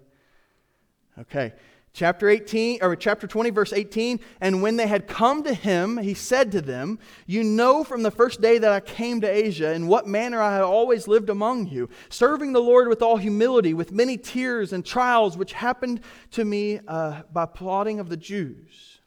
Okay 1.19 1.53
chapter 1.93 2.29
18 2.29 2.79
or 2.83 2.95
chapter 2.95 3.27
20 3.27 3.51
verse 3.51 3.73
18 3.73 4.21
and 4.41 4.63
when 4.63 4.77
they 4.77 4.87
had 4.87 5.09
come 5.09 5.43
to 5.43 5.53
him 5.53 5.97
he 5.97 6.15
said 6.15 6.53
to 6.53 6.61
them 6.61 6.99
you 7.27 7.43
know 7.43 7.83
from 7.83 8.03
the 8.03 8.11
first 8.11 8.41
day 8.41 8.59
that 8.59 8.73
i 8.73 8.79
came 8.79 9.21
to 9.21 9.29
asia 9.29 9.73
in 9.73 9.89
what 9.89 10.07
manner 10.07 10.41
i 10.41 10.55
have 10.55 10.65
always 10.65 11.09
lived 11.09 11.31
among 11.31 11.67
you 11.67 11.89
serving 12.09 12.53
the 12.53 12.63
lord 12.63 12.87
with 12.87 13.03
all 13.03 13.17
humility 13.17 13.75
with 13.75 13.91
many 13.91 14.17
tears 14.17 14.73
and 14.73 14.87
trials 14.87 15.37
which 15.37 15.53
happened 15.53 16.01
to 16.31 16.45
me 16.45 16.79
uh, 16.87 17.23
by 17.33 17.45
plotting 17.45 17.99
of 17.99 18.09
the 18.09 18.17
jews 18.17 19.01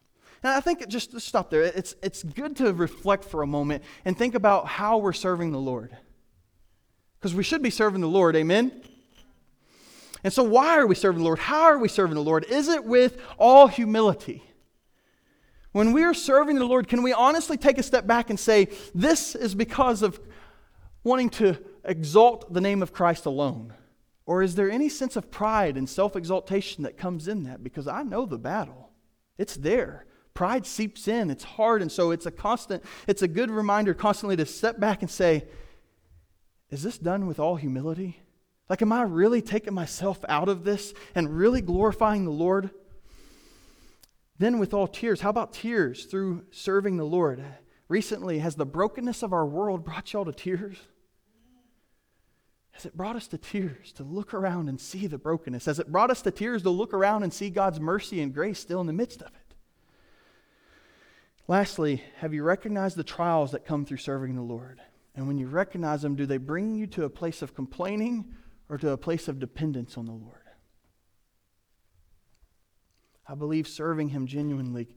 and 0.44 0.52
i 0.52 0.60
think 0.60 0.86
just 0.90 1.12
to 1.12 1.20
stop 1.20 1.50
there. 1.50 1.64
It's, 1.64 1.96
it's 2.04 2.22
good 2.22 2.58
to 2.58 2.74
reflect 2.74 3.24
for 3.24 3.42
a 3.42 3.48
moment 3.48 3.84
and 4.04 4.18
think 4.18 4.36
about 4.36 4.68
how 4.68 4.98
we're 4.98 5.14
serving 5.14 5.52
the 5.52 5.60
lord. 5.60 5.96
Because 7.18 7.34
we 7.34 7.44
should 7.44 7.62
be 7.62 7.70
serving 7.70 8.02
the 8.02 8.08
lord 8.08 8.36
amen 8.36 8.84
and 10.24 10.32
so, 10.32 10.44
why 10.44 10.78
are 10.78 10.88
we 10.88 10.96
serving 10.96 11.20
the 11.20 11.26
Lord? 11.26 11.40
How 11.40 11.64
are 11.64 11.78
we 11.78 11.90
serving 11.90 12.16
the 12.16 12.24
Lord? 12.24 12.46
Is 12.46 12.70
it 12.70 12.86
with 12.86 13.20
all 13.38 13.68
humility? 13.68 14.44
When 15.74 15.92
we 15.92 16.04
are 16.04 16.14
serving 16.14 16.58
the 16.58 16.66
Lord, 16.66 16.88
can 16.88 17.04
we 17.04 17.12
honestly 17.12 17.58
take 17.58 17.78
a 17.78 17.84
step 17.84 18.08
back 18.08 18.30
and 18.30 18.40
say, 18.40 18.70
this 18.94 19.36
is 19.36 19.56
because 19.56 20.02
of 20.02 20.20
wanting 21.04 21.30
to 21.32 21.58
exalt 21.84 22.54
the 22.54 22.62
name 22.62 22.82
of 22.82 22.94
Christ 22.94 23.26
alone? 23.26 23.74
Or 24.26 24.42
is 24.42 24.56
there 24.56 24.72
any 24.72 24.88
sense 24.88 25.16
of 25.18 25.30
pride 25.30 25.76
and 25.76 25.90
self 25.90 26.16
exaltation 26.16 26.84
that 26.84 26.98
comes 26.98 27.28
in 27.28 27.44
that? 27.44 27.64
Because 27.64 27.88
I 27.88 28.04
know 28.04 28.26
the 28.26 28.38
battle, 28.38 28.92
it's 29.38 29.56
there. 29.56 30.06
Pride 30.34 30.66
seeps 30.66 31.08
in, 31.08 31.30
it's 31.30 31.44
hard, 31.44 31.82
and 31.82 31.92
so 31.92 32.12
it's 32.12 32.26
a 32.26 32.32
constant, 32.32 32.84
it's 33.08 33.22
a 33.22 33.28
good 33.28 33.52
reminder 33.52 33.94
constantly 33.94 34.36
to 34.38 34.46
step 34.46 34.80
back 34.80 35.02
and 35.02 35.12
say, 35.12 35.46
is 36.72 36.82
this 36.82 36.98
done 36.98 37.28
with 37.28 37.40
all 37.40 37.56
humility? 37.56 38.23
Like, 38.70 38.82
am 38.82 38.92
I 38.92 39.04
really 39.04 39.42
taking 39.42 39.74
myself 39.74 40.24
out 40.30 40.50
of 40.50 40.64
this 40.64 40.94
and 41.16 41.38
really 41.38 41.62
glorifying 41.62 42.26
the 42.26 42.32
Lord? 42.32 42.70
Then, 44.40 44.58
with 44.58 44.74
all 44.74 44.88
tears, 44.88 45.22
how 45.22 45.30
about 45.30 45.54
tears 45.54 46.06
through 46.06 46.46
serving 46.52 46.98
the 46.98 47.04
Lord? 47.04 47.44
Recently, 47.88 48.40
has 48.40 48.56
the 48.56 48.66
brokenness 48.66 49.22
of 49.22 49.34
our 49.34 49.46
world 49.46 49.84
brought 49.84 50.14
y'all 50.14 50.26
to 50.26 50.32
tears? 50.32 50.78
Has 52.72 52.86
it 52.86 52.98
brought 52.98 53.16
us 53.16 53.28
to 53.28 53.38
tears 53.38 53.92
to 53.94 54.04
look 54.04 54.34
around 54.34 54.68
and 54.68 54.82
see 54.82 55.06
the 55.06 55.20
brokenness? 55.20 55.66
Has 55.66 55.80
it 55.80 55.92
brought 55.92 56.10
us 56.10 56.24
to 56.24 56.32
tears 56.32 56.64
to 56.64 56.72
look 56.72 56.94
around 56.94 57.24
and 57.24 57.32
see 57.32 57.50
God's 57.52 57.80
mercy 57.80 58.20
and 58.20 58.34
grace 58.34 58.60
still 58.60 58.82
in 58.82 58.88
the 58.88 58.94
midst 58.94 59.22
of 59.22 59.28
it? 59.28 59.56
Lastly, 61.48 62.04
have 62.18 62.34
you 62.34 62.44
recognized 62.44 62.96
the 62.96 63.04
trials 63.04 63.52
that 63.52 63.66
come 63.66 63.86
through 63.86 63.98
serving 63.98 64.36
the 64.36 64.42
Lord? 64.42 64.82
And 65.14 65.28
when 65.28 65.38
you 65.38 65.48
recognize 65.48 66.02
them, 66.02 66.16
do 66.16 66.26
they 66.26 66.38
bring 66.38 66.74
you 66.74 66.88
to 66.88 67.04
a 67.04 67.10
place 67.10 67.44
of 67.44 67.54
complaining 67.54 68.34
or 68.74 68.78
to 68.80 68.90
a 68.90 68.98
place 68.98 69.28
of 69.28 69.38
dependence 69.38 70.00
on 70.00 70.06
the 70.08 70.12
Lord. 70.12 70.42
I 73.28 73.36
believe 73.36 73.68
serving 73.68 74.10
Him 74.10 74.26
genuinely 74.26 74.88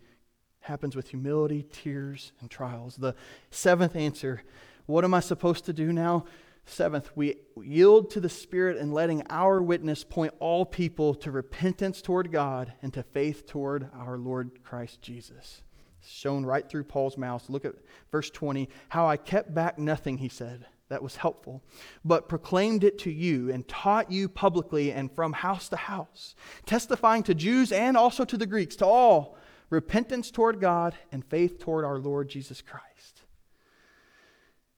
happens 0.60 0.96
with 0.96 1.10
humility, 1.10 1.66
tears, 1.70 2.32
and 2.40 2.50
trials. 2.50 2.96
The 2.96 3.14
seventh 3.50 3.94
answer 3.94 4.42
what 4.86 5.04
am 5.04 5.12
I 5.12 5.20
supposed 5.20 5.66
to 5.66 5.74
do 5.74 5.92
now? 5.92 6.24
Seventh, 6.64 7.10
we 7.14 7.34
yield 7.60 8.08
to 8.12 8.20
the 8.20 8.30
Spirit 8.30 8.78
and 8.78 8.94
letting 8.94 9.22
our 9.28 9.60
witness 9.60 10.04
point 10.04 10.32
all 10.38 10.64
people 10.64 11.14
to 11.16 11.30
repentance 11.30 12.00
toward 12.00 12.32
God 12.32 12.72
and 12.80 12.94
to 12.94 13.02
faith 13.02 13.46
toward 13.46 13.90
our 13.92 14.16
Lord 14.16 14.62
Christ 14.64 15.02
Jesus. 15.02 15.62
shown 16.02 16.46
right 16.46 16.66
through 16.66 16.84
Paul's 16.84 17.18
mouth. 17.18 17.50
Look 17.50 17.66
at 17.66 17.74
verse 18.10 18.30
20. 18.30 18.70
How 18.88 19.06
I 19.06 19.18
kept 19.18 19.52
back 19.52 19.78
nothing, 19.78 20.18
he 20.18 20.28
said, 20.28 20.66
that 20.88 21.02
was 21.02 21.16
helpful, 21.16 21.62
but 22.04 22.28
proclaimed 22.28 22.84
it 22.84 22.98
to 23.00 23.10
you 23.10 23.50
and 23.50 23.66
taught 23.66 24.10
you 24.10 24.28
publicly 24.28 24.92
and 24.92 25.10
from 25.12 25.32
house 25.32 25.68
to 25.70 25.76
house, 25.76 26.34
testifying 26.64 27.22
to 27.24 27.34
Jews 27.34 27.72
and 27.72 27.96
also 27.96 28.24
to 28.24 28.36
the 28.36 28.46
Greeks, 28.46 28.76
to 28.76 28.86
all 28.86 29.36
repentance 29.70 30.30
toward 30.30 30.60
God 30.60 30.94
and 31.10 31.24
faith 31.24 31.58
toward 31.58 31.84
our 31.84 31.98
Lord 31.98 32.28
Jesus 32.28 32.62
Christ. 32.62 32.86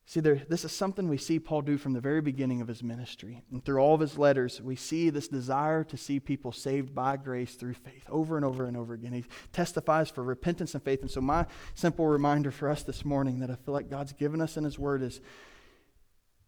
See, 0.09 0.21
there, 0.21 0.41
this 0.49 0.65
is 0.65 0.73
something 0.73 1.07
we 1.07 1.19
see 1.19 1.39
Paul 1.39 1.61
do 1.61 1.77
from 1.77 1.93
the 1.93 2.01
very 2.01 2.23
beginning 2.23 2.63
of 2.63 2.69
his 2.69 2.83
ministry. 2.83 3.43
And 3.53 3.63
through 3.63 3.81
all 3.81 3.93
of 3.93 4.01
his 4.01 4.17
letters, 4.17 4.59
we 4.59 4.75
see 4.75 5.11
this 5.11 5.29
desire 5.29 5.85
to 5.85 5.99
see 5.99 6.19
people 6.19 6.51
saved 6.51 6.95
by 6.95 7.19
grace 7.19 7.57
through 7.57 7.75
faith 7.75 8.07
over 8.09 8.37
and 8.37 8.45
over 8.47 8.65
and 8.65 8.75
over 8.75 8.95
again. 8.95 9.13
He 9.13 9.27
testifies 9.53 10.09
for 10.09 10.23
repentance 10.23 10.73
and 10.73 10.83
faith. 10.83 11.03
And 11.03 11.11
so, 11.11 11.21
my 11.21 11.45
simple 11.75 12.07
reminder 12.07 12.51
for 12.51 12.71
us 12.71 12.83
this 12.85 13.05
morning 13.05 13.41
that 13.41 13.51
I 13.51 13.57
feel 13.57 13.75
like 13.75 13.91
God's 13.91 14.15
given 14.15 14.41
us 14.41 14.57
in 14.57 14.65
his 14.65 14.79
word 14.79 15.03
is 15.03 15.21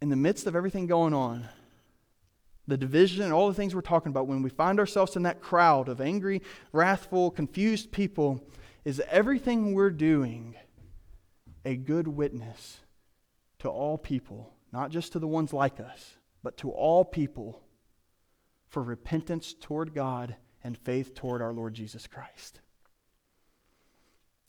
in 0.01 0.09
the 0.09 0.16
midst 0.16 0.46
of 0.46 0.57
everything 0.57 0.86
going 0.86 1.14
on, 1.14 1.48
the 2.66 2.76
division 2.76 3.22
and 3.22 3.32
all 3.32 3.48
the 3.48 3.55
things 3.55 3.74
we're 3.74 3.80
talking 3.80 4.11
about, 4.11 4.26
when 4.26 4.42
we 4.42 4.51
find 4.51 4.78
ourselves 4.78 5.16
in 5.16 5.22
that 5.24 5.40
crowd 5.40 5.88
of 5.88 6.01
angry, 6.01 6.42
wrathful, 6.72 7.30
confused 7.30 7.92
people, 7.92 8.42
is 8.84 9.03
everything 9.11 9.74
we're 9.74 9.90
doing 9.90 10.55
a 11.64 11.76
good 11.76 12.09
witness 12.09 12.80
to 13.59 13.68
all 13.68 13.98
people, 13.98 14.55
not 14.72 14.90
just 14.90 15.12
to 15.12 15.18
the 15.18 15.26
ones 15.26 15.53
like 15.53 15.80
us, 15.80 16.14
but 16.42 16.57
to 16.57 16.70
all 16.70 17.05
people 17.05 17.61
for 18.68 18.82
repentance 18.82 19.53
toward 19.53 19.94
God 19.94 20.36
and 20.62 20.78
faith 20.78 21.14
toward 21.14 21.42
our 21.42 21.53
Lord 21.53 21.74
Jesus 21.74 22.07
Christ? 22.07 22.61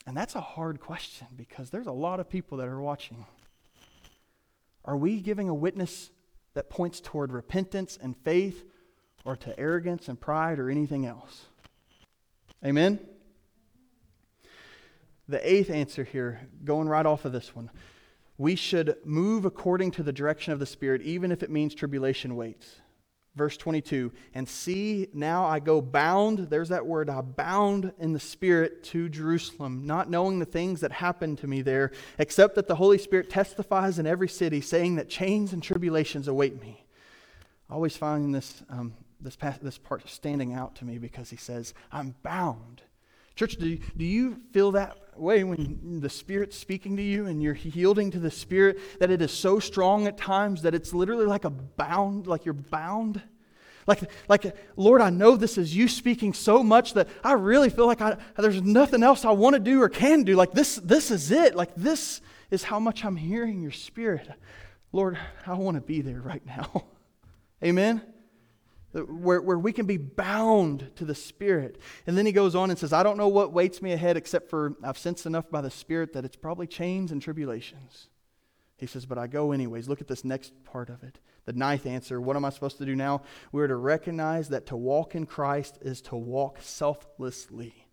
And 0.08 0.16
that's 0.16 0.36
a 0.36 0.41
hard 0.41 0.80
question 0.80 1.28
because 1.36 1.70
there's 1.70 1.88
a 1.88 1.91
lot 1.91 2.20
of 2.20 2.30
people 2.30 2.58
that 2.60 2.68
are 2.68 2.82
watching. 2.82 3.26
Are 4.86 4.97
we 4.97 5.21
giving 5.21 5.49
a 5.49 5.53
witness 5.53 6.11
that 6.53 6.69
points 6.69 6.99
toward 6.99 7.32
repentance 7.32 7.97
and 8.01 8.15
faith 8.17 8.65
or 9.23 9.36
to 9.38 9.57
arrogance 9.59 10.07
and 10.07 10.19
pride 10.19 10.59
or 10.59 10.69
anything 10.69 11.05
else? 11.05 11.45
Amen? 12.65 12.99
The 15.27 15.49
eighth 15.49 15.69
answer 15.69 16.03
here, 16.03 16.41
going 16.63 16.89
right 16.89 17.05
off 17.05 17.25
of 17.25 17.32
this 17.32 17.55
one 17.55 17.69
we 18.41 18.55
should 18.55 18.97
move 19.05 19.45
according 19.45 19.91
to 19.91 20.01
the 20.01 20.11
direction 20.11 20.51
of 20.51 20.57
the 20.57 20.65
Spirit, 20.65 21.03
even 21.03 21.32
if 21.32 21.43
it 21.43 21.51
means 21.51 21.75
tribulation 21.75 22.36
waits. 22.36 22.77
Verse 23.36 23.55
22 23.55 24.11
And 24.34 24.47
see, 24.47 25.07
now 25.13 25.45
I 25.45 25.59
go 25.59 25.82
bound, 25.82 26.49
there's 26.49 26.69
that 26.69 26.86
word, 26.86 27.09
I 27.09 27.21
bound 27.21 27.93
in 27.97 28.13
the 28.13 28.19
Spirit 28.19 28.84
to 28.86 29.07
Jerusalem, 29.07 29.86
not 29.86 30.09
knowing 30.09 30.39
the 30.39 30.45
things 30.45 30.82
that 30.82 30.91
happened 30.91 31.38
to 31.39 31.47
me 31.47 31.61
there, 31.61 31.91
except 32.17 32.55
that 32.55 32.67
the 32.67 32.75
Holy 32.75 32.97
Spirit 32.97 33.29
testifies 33.29 33.99
in 33.99 34.05
every 34.05 34.27
city, 34.27 34.59
saying 34.59 34.95
that 34.95 35.09
chains 35.09 35.53
and 35.53 35.63
tribulations 35.63 36.27
await 36.27 36.61
me. 36.61 36.86
Always 37.69 37.95
finding 37.95 38.34
this, 38.34 38.63
um, 38.69 38.93
this, 39.21 39.38
this 39.61 39.77
part 39.77 40.07
standing 40.09 40.53
out 40.53 40.75
to 40.75 40.86
me 40.86 40.97
because 40.97 41.29
he 41.29 41.38
says, 41.38 41.73
I'm 41.89 42.15
bound. 42.23 42.82
Church, 43.36 43.55
do 43.57 43.77
do 43.97 44.05
you 44.05 44.38
feel 44.51 44.71
that 44.73 44.97
way 45.15 45.43
when 45.43 45.99
the 46.01 46.09
Spirit's 46.09 46.57
speaking 46.57 46.97
to 46.97 47.03
you 47.03 47.27
and 47.27 47.41
you're 47.41 47.55
yielding 47.55 48.11
to 48.11 48.19
the 48.19 48.32
Spirit 48.32 48.79
that 48.99 49.11
it 49.11 49.21
is 49.21 49.32
so 49.32 49.59
strong 49.59 50.07
at 50.07 50.17
times 50.17 50.63
that 50.63 50.73
it's 50.73 50.93
literally 50.93 51.25
like 51.25 51.45
a 51.45 51.49
bound, 51.49 52.27
like 52.27 52.45
you're 52.45 52.53
bound? 52.53 53.21
Like, 53.88 54.11
like, 54.29 54.55
Lord, 54.75 55.01
I 55.01 55.09
know 55.09 55.36
this 55.36 55.57
is 55.57 55.75
you 55.75 55.88
speaking 55.88 56.34
so 56.34 56.63
much 56.63 56.93
that 56.93 57.07
I 57.23 57.34
really 57.34 57.69
feel 57.69 57.88
like 57.88 58.01
I, 58.01 58.17
there's 58.38 58.61
nothing 58.61 59.03
else 59.03 59.25
I 59.25 59.32
want 59.32 59.55
to 59.55 59.59
do 59.59 59.82
or 59.82 59.89
can 59.89 60.23
do. 60.23 60.36
Like, 60.36 60.51
this, 60.51 60.75
this 60.75 61.09
is 61.09 61.32
it. 61.32 61.55
Like, 61.55 61.73
this 61.75 62.21
is 62.51 62.63
how 62.63 62.79
much 62.79 63.03
I'm 63.03 63.15
hearing 63.15 63.61
your 63.61 63.71
Spirit. 63.71 64.27
Lord, 64.91 65.17
I 65.47 65.55
want 65.55 65.75
to 65.75 65.82
be 65.82 66.01
there 66.01 66.21
right 66.21 66.45
now. 66.45 66.86
Amen? 67.63 68.01
Where, 68.94 69.42
where 69.42 69.58
we 69.58 69.72
can 69.72 69.86
be 69.86 69.98
bound 69.98 70.92
to 70.96 71.06
the 71.06 71.16
Spirit. 71.16 71.80
And 72.06 72.18
then 72.18 72.26
he 72.26 72.32
goes 72.32 72.56
on 72.56 72.70
and 72.70 72.78
says, 72.78 72.94
I 72.94 73.04
don't 73.04 73.18
know 73.18 73.28
what 73.28 73.54
waits 73.54 73.82
me 73.82 73.94
ahead 73.94 74.18
except 74.18 74.50
for 74.50 74.76
I've 74.84 74.98
sensed 74.98 75.26
enough 75.26 75.50
by 75.50 75.62
the 75.62 75.72
Spirit 75.72 76.14
that 76.14 76.26
it's 76.26 76.36
probably 76.36 76.68
chains 76.68 77.12
and 77.12 77.22
tribulations. 77.22 78.10
He 78.78 78.88
says, 78.88 79.06
but 79.06 79.18
I 79.18 79.28
go 79.28 79.52
anyways. 79.52 79.88
Look 79.88 80.02
at 80.02 80.08
this 80.08 80.26
next 80.26 80.52
part 80.66 80.89
of 80.89 81.04
it. 81.04 81.20
The 81.46 81.54
ninth 81.54 81.86
answer 81.86 82.20
what 82.22 82.36
am 82.36 82.46
I 82.46 82.50
supposed 82.50 82.78
to 82.80 82.86
do 82.86 82.96
now? 82.96 83.22
We're 83.52 83.68
to 83.68 83.76
recognize 83.76 84.50
that 84.50 84.66
to 84.68 84.76
walk 84.76 85.16
in 85.16 85.26
Christ 85.26 85.78
is 85.82 86.02
to 86.04 86.16
walk 86.16 86.60
selflessly. 86.62 87.88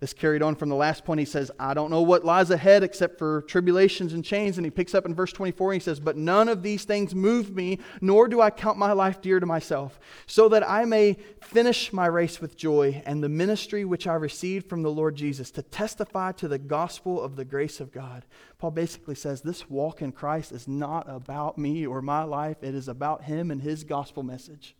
This 0.00 0.12
carried 0.12 0.42
on 0.42 0.54
from 0.54 0.68
the 0.68 0.76
last 0.76 1.04
point. 1.04 1.18
He 1.18 1.26
says, 1.26 1.50
I 1.58 1.74
don't 1.74 1.90
know 1.90 2.02
what 2.02 2.24
lies 2.24 2.52
ahead 2.52 2.84
except 2.84 3.18
for 3.18 3.42
tribulations 3.42 4.12
and 4.12 4.24
chains. 4.24 4.56
And 4.56 4.64
he 4.64 4.70
picks 4.70 4.94
up 4.94 5.04
in 5.04 5.12
verse 5.12 5.32
24 5.32 5.72
and 5.72 5.82
he 5.82 5.84
says, 5.84 5.98
But 5.98 6.16
none 6.16 6.48
of 6.48 6.62
these 6.62 6.84
things 6.84 7.16
move 7.16 7.50
me, 7.50 7.80
nor 8.00 8.28
do 8.28 8.40
I 8.40 8.50
count 8.50 8.78
my 8.78 8.92
life 8.92 9.20
dear 9.20 9.40
to 9.40 9.46
myself, 9.46 9.98
so 10.26 10.48
that 10.50 10.68
I 10.68 10.84
may 10.84 11.16
finish 11.42 11.92
my 11.92 12.06
race 12.06 12.40
with 12.40 12.56
joy 12.56 13.02
and 13.06 13.24
the 13.24 13.28
ministry 13.28 13.84
which 13.84 14.06
I 14.06 14.14
received 14.14 14.68
from 14.68 14.84
the 14.84 14.90
Lord 14.90 15.16
Jesus 15.16 15.50
to 15.52 15.62
testify 15.62 16.30
to 16.32 16.46
the 16.46 16.58
gospel 16.58 17.20
of 17.20 17.34
the 17.34 17.44
grace 17.44 17.80
of 17.80 17.90
God. 17.90 18.24
Paul 18.58 18.70
basically 18.70 19.16
says, 19.16 19.42
This 19.42 19.68
walk 19.68 20.00
in 20.00 20.12
Christ 20.12 20.52
is 20.52 20.68
not 20.68 21.06
about 21.08 21.58
me 21.58 21.84
or 21.84 22.02
my 22.02 22.22
life, 22.22 22.58
it 22.62 22.76
is 22.76 22.86
about 22.86 23.24
him 23.24 23.50
and 23.50 23.60
his 23.60 23.82
gospel 23.82 24.22
message. 24.22 24.76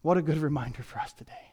What 0.00 0.16
a 0.16 0.22
good 0.22 0.38
reminder 0.38 0.82
for 0.82 0.98
us 0.98 1.12
today 1.12 1.49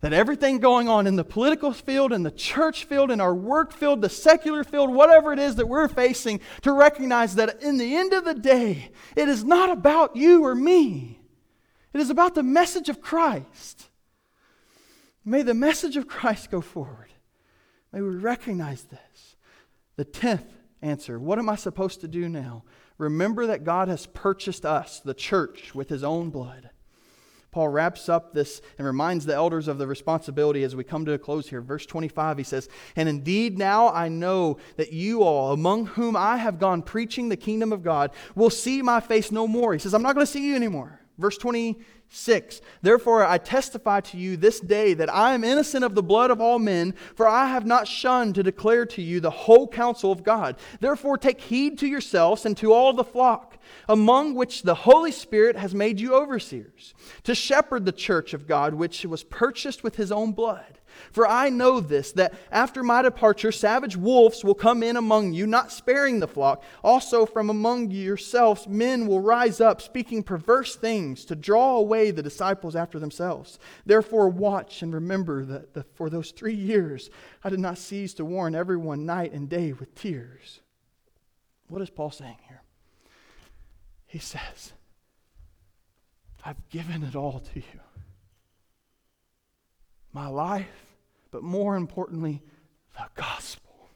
that 0.00 0.12
everything 0.12 0.58
going 0.58 0.88
on 0.88 1.06
in 1.06 1.16
the 1.16 1.24
political 1.24 1.72
field, 1.72 2.12
in 2.12 2.22
the 2.22 2.30
church 2.30 2.84
field, 2.84 3.10
in 3.10 3.20
our 3.20 3.34
work 3.34 3.72
field, 3.72 4.02
the 4.02 4.08
secular 4.08 4.62
field, 4.62 4.92
whatever 4.92 5.32
it 5.32 5.38
is 5.38 5.56
that 5.56 5.68
we're 5.68 5.88
facing, 5.88 6.40
to 6.62 6.72
recognize 6.72 7.34
that 7.36 7.62
in 7.62 7.78
the 7.78 7.96
end 7.96 8.12
of 8.12 8.24
the 8.24 8.34
day, 8.34 8.90
it 9.16 9.28
is 9.28 9.42
not 9.42 9.70
about 9.70 10.14
you 10.14 10.44
or 10.44 10.54
me. 10.54 11.20
It 11.94 12.00
is 12.00 12.10
about 12.10 12.34
the 12.34 12.42
message 12.42 12.88
of 12.88 13.00
Christ. 13.00 13.88
May 15.24 15.42
the 15.42 15.54
message 15.54 15.96
of 15.96 16.06
Christ 16.06 16.50
go 16.50 16.60
forward. 16.60 17.10
May 17.90 18.02
we 18.02 18.10
recognize 18.10 18.82
this. 18.84 19.36
The 19.96 20.04
tenth 20.04 20.52
answer 20.82 21.18
what 21.18 21.38
am 21.38 21.48
I 21.48 21.56
supposed 21.56 22.02
to 22.02 22.08
do 22.08 22.28
now? 22.28 22.64
Remember 22.98 23.46
that 23.46 23.64
God 23.64 23.88
has 23.88 24.06
purchased 24.06 24.64
us, 24.64 25.00
the 25.00 25.14
church, 25.14 25.74
with 25.74 25.88
his 25.88 26.04
own 26.04 26.30
blood. 26.30 26.70
Paul 27.56 27.68
wraps 27.68 28.10
up 28.10 28.34
this 28.34 28.60
and 28.76 28.86
reminds 28.86 29.24
the 29.24 29.32
elders 29.32 29.66
of 29.66 29.78
the 29.78 29.86
responsibility 29.86 30.62
as 30.62 30.76
we 30.76 30.84
come 30.84 31.06
to 31.06 31.14
a 31.14 31.18
close 31.18 31.48
here. 31.48 31.62
Verse 31.62 31.86
25, 31.86 32.36
he 32.36 32.44
says, 32.44 32.68
And 32.96 33.08
indeed 33.08 33.56
now 33.56 33.88
I 33.88 34.10
know 34.10 34.58
that 34.76 34.92
you 34.92 35.22
all, 35.22 35.54
among 35.54 35.86
whom 35.86 36.16
I 36.16 36.36
have 36.36 36.58
gone 36.58 36.82
preaching 36.82 37.30
the 37.30 37.36
kingdom 37.38 37.72
of 37.72 37.82
God, 37.82 38.10
will 38.34 38.50
see 38.50 38.82
my 38.82 39.00
face 39.00 39.32
no 39.32 39.48
more. 39.48 39.72
He 39.72 39.78
says, 39.78 39.94
I'm 39.94 40.02
not 40.02 40.14
going 40.14 40.26
to 40.26 40.30
see 40.30 40.46
you 40.46 40.54
anymore. 40.54 41.00
Verse 41.16 41.38
26 42.08 42.60
Therefore 42.82 43.24
I 43.24 43.38
testify 43.38 44.00
to 44.00 44.16
you 44.16 44.36
this 44.36 44.60
day 44.60 44.94
that 44.94 45.12
I 45.12 45.34
am 45.34 45.44
innocent 45.44 45.84
of 45.84 45.94
the 45.94 46.02
blood 46.02 46.30
of 46.30 46.40
all 46.40 46.58
men, 46.58 46.94
for 47.14 47.28
I 47.28 47.46
have 47.46 47.66
not 47.66 47.88
shunned 47.88 48.36
to 48.36 48.42
declare 48.42 48.86
to 48.86 49.02
you 49.02 49.20
the 49.20 49.30
whole 49.30 49.66
counsel 49.66 50.12
of 50.12 50.22
God. 50.22 50.56
Therefore 50.80 51.18
take 51.18 51.40
heed 51.40 51.78
to 51.78 51.86
yourselves 51.86 52.46
and 52.46 52.56
to 52.58 52.72
all 52.72 52.92
the 52.92 53.04
flock, 53.04 53.58
among 53.88 54.34
which 54.34 54.62
the 54.62 54.74
Holy 54.74 55.12
Spirit 55.12 55.56
has 55.56 55.74
made 55.74 56.00
you 56.00 56.14
overseers, 56.14 56.94
to 57.24 57.34
shepherd 57.34 57.84
the 57.84 57.92
church 57.92 58.32
of 58.34 58.46
God, 58.46 58.74
which 58.74 59.04
was 59.04 59.24
purchased 59.24 59.82
with 59.82 59.96
his 59.96 60.12
own 60.12 60.32
blood. 60.32 60.80
For 61.12 61.26
I 61.26 61.48
know 61.48 61.80
this, 61.80 62.12
that 62.12 62.34
after 62.50 62.82
my 62.82 63.02
departure, 63.02 63.52
savage 63.52 63.96
wolves 63.96 64.44
will 64.44 64.54
come 64.54 64.82
in 64.82 64.96
among 64.96 65.32
you, 65.32 65.46
not 65.46 65.72
sparing 65.72 66.20
the 66.20 66.28
flock. 66.28 66.62
Also, 66.82 67.26
from 67.26 67.50
among 67.50 67.90
yourselves, 67.90 68.66
men 68.66 69.06
will 69.06 69.20
rise 69.20 69.60
up, 69.60 69.80
speaking 69.80 70.22
perverse 70.22 70.76
things 70.76 71.24
to 71.26 71.34
draw 71.36 71.76
away 71.76 72.10
the 72.10 72.22
disciples 72.22 72.76
after 72.76 72.98
themselves. 72.98 73.58
Therefore, 73.84 74.28
watch 74.28 74.82
and 74.82 74.94
remember 74.94 75.44
that 75.44 75.74
the, 75.74 75.84
for 75.94 76.10
those 76.10 76.30
three 76.30 76.54
years 76.54 77.10
I 77.42 77.50
did 77.50 77.60
not 77.60 77.78
cease 77.78 78.14
to 78.14 78.24
warn 78.24 78.54
everyone 78.54 79.06
night 79.06 79.32
and 79.32 79.48
day 79.48 79.72
with 79.72 79.94
tears. 79.94 80.60
What 81.68 81.82
is 81.82 81.90
Paul 81.90 82.10
saying 82.10 82.38
here? 82.48 82.62
He 84.06 84.18
says, 84.18 84.72
I've 86.44 86.68
given 86.70 87.02
it 87.02 87.16
all 87.16 87.40
to 87.40 87.58
you. 87.58 87.80
My 90.12 90.28
life, 90.28 90.85
but 91.36 91.42
more 91.42 91.76
importantly, 91.76 92.42
the 92.96 93.04
gospel, 93.14 93.90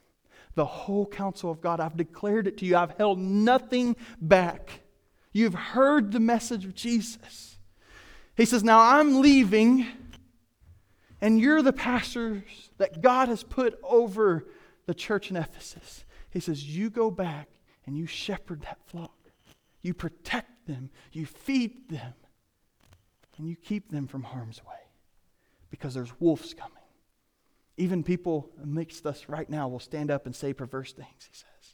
the 0.53 0.63
whole 0.63 1.07
counsel 1.07 1.49
of 1.49 1.59
God. 1.59 1.79
I've 1.79 1.97
declared 1.97 2.45
it 2.45 2.55
to 2.59 2.67
you, 2.67 2.77
I've 2.77 2.95
held 2.97 3.17
nothing 3.17 3.95
back. 4.21 4.81
You've 5.31 5.55
heard 5.55 6.11
the 6.11 6.19
message 6.19 6.65
of 6.65 6.75
Jesus. 6.75 7.57
He 8.37 8.45
says, 8.45 8.63
Now 8.63 8.79
I'm 8.79 9.21
leaving, 9.21 9.87
and 11.19 11.41
you're 11.41 11.63
the 11.63 11.73
pastors 11.73 12.43
that 12.77 13.01
God 13.01 13.27
has 13.27 13.41
put 13.41 13.79
over 13.81 14.45
the 14.85 14.93
church 14.93 15.31
in 15.31 15.35
Ephesus. 15.35 16.05
He 16.29 16.39
says, 16.39 16.63
You 16.63 16.91
go 16.91 17.09
back 17.09 17.49
and 17.87 17.97
you 17.97 18.05
shepherd 18.05 18.61
that 18.61 18.77
flock. 18.85 19.17
You 19.81 19.95
protect 19.95 20.67
them, 20.67 20.91
you 21.11 21.25
feed 21.25 21.89
them, 21.89 22.13
and 23.39 23.47
you 23.47 23.55
keep 23.55 23.89
them 23.89 24.05
from 24.05 24.21
harm's 24.21 24.63
way 24.63 24.75
because 25.71 25.95
there's 25.95 26.13
wolves 26.19 26.53
coming 26.53 26.77
Even 27.81 28.03
people 28.03 28.51
amidst 28.61 29.07
us 29.07 29.25
right 29.27 29.49
now 29.49 29.67
will 29.67 29.79
stand 29.79 30.11
up 30.11 30.27
and 30.27 30.35
say 30.35 30.53
perverse 30.53 30.93
things, 30.93 31.27
he 31.27 31.33
says. 31.33 31.73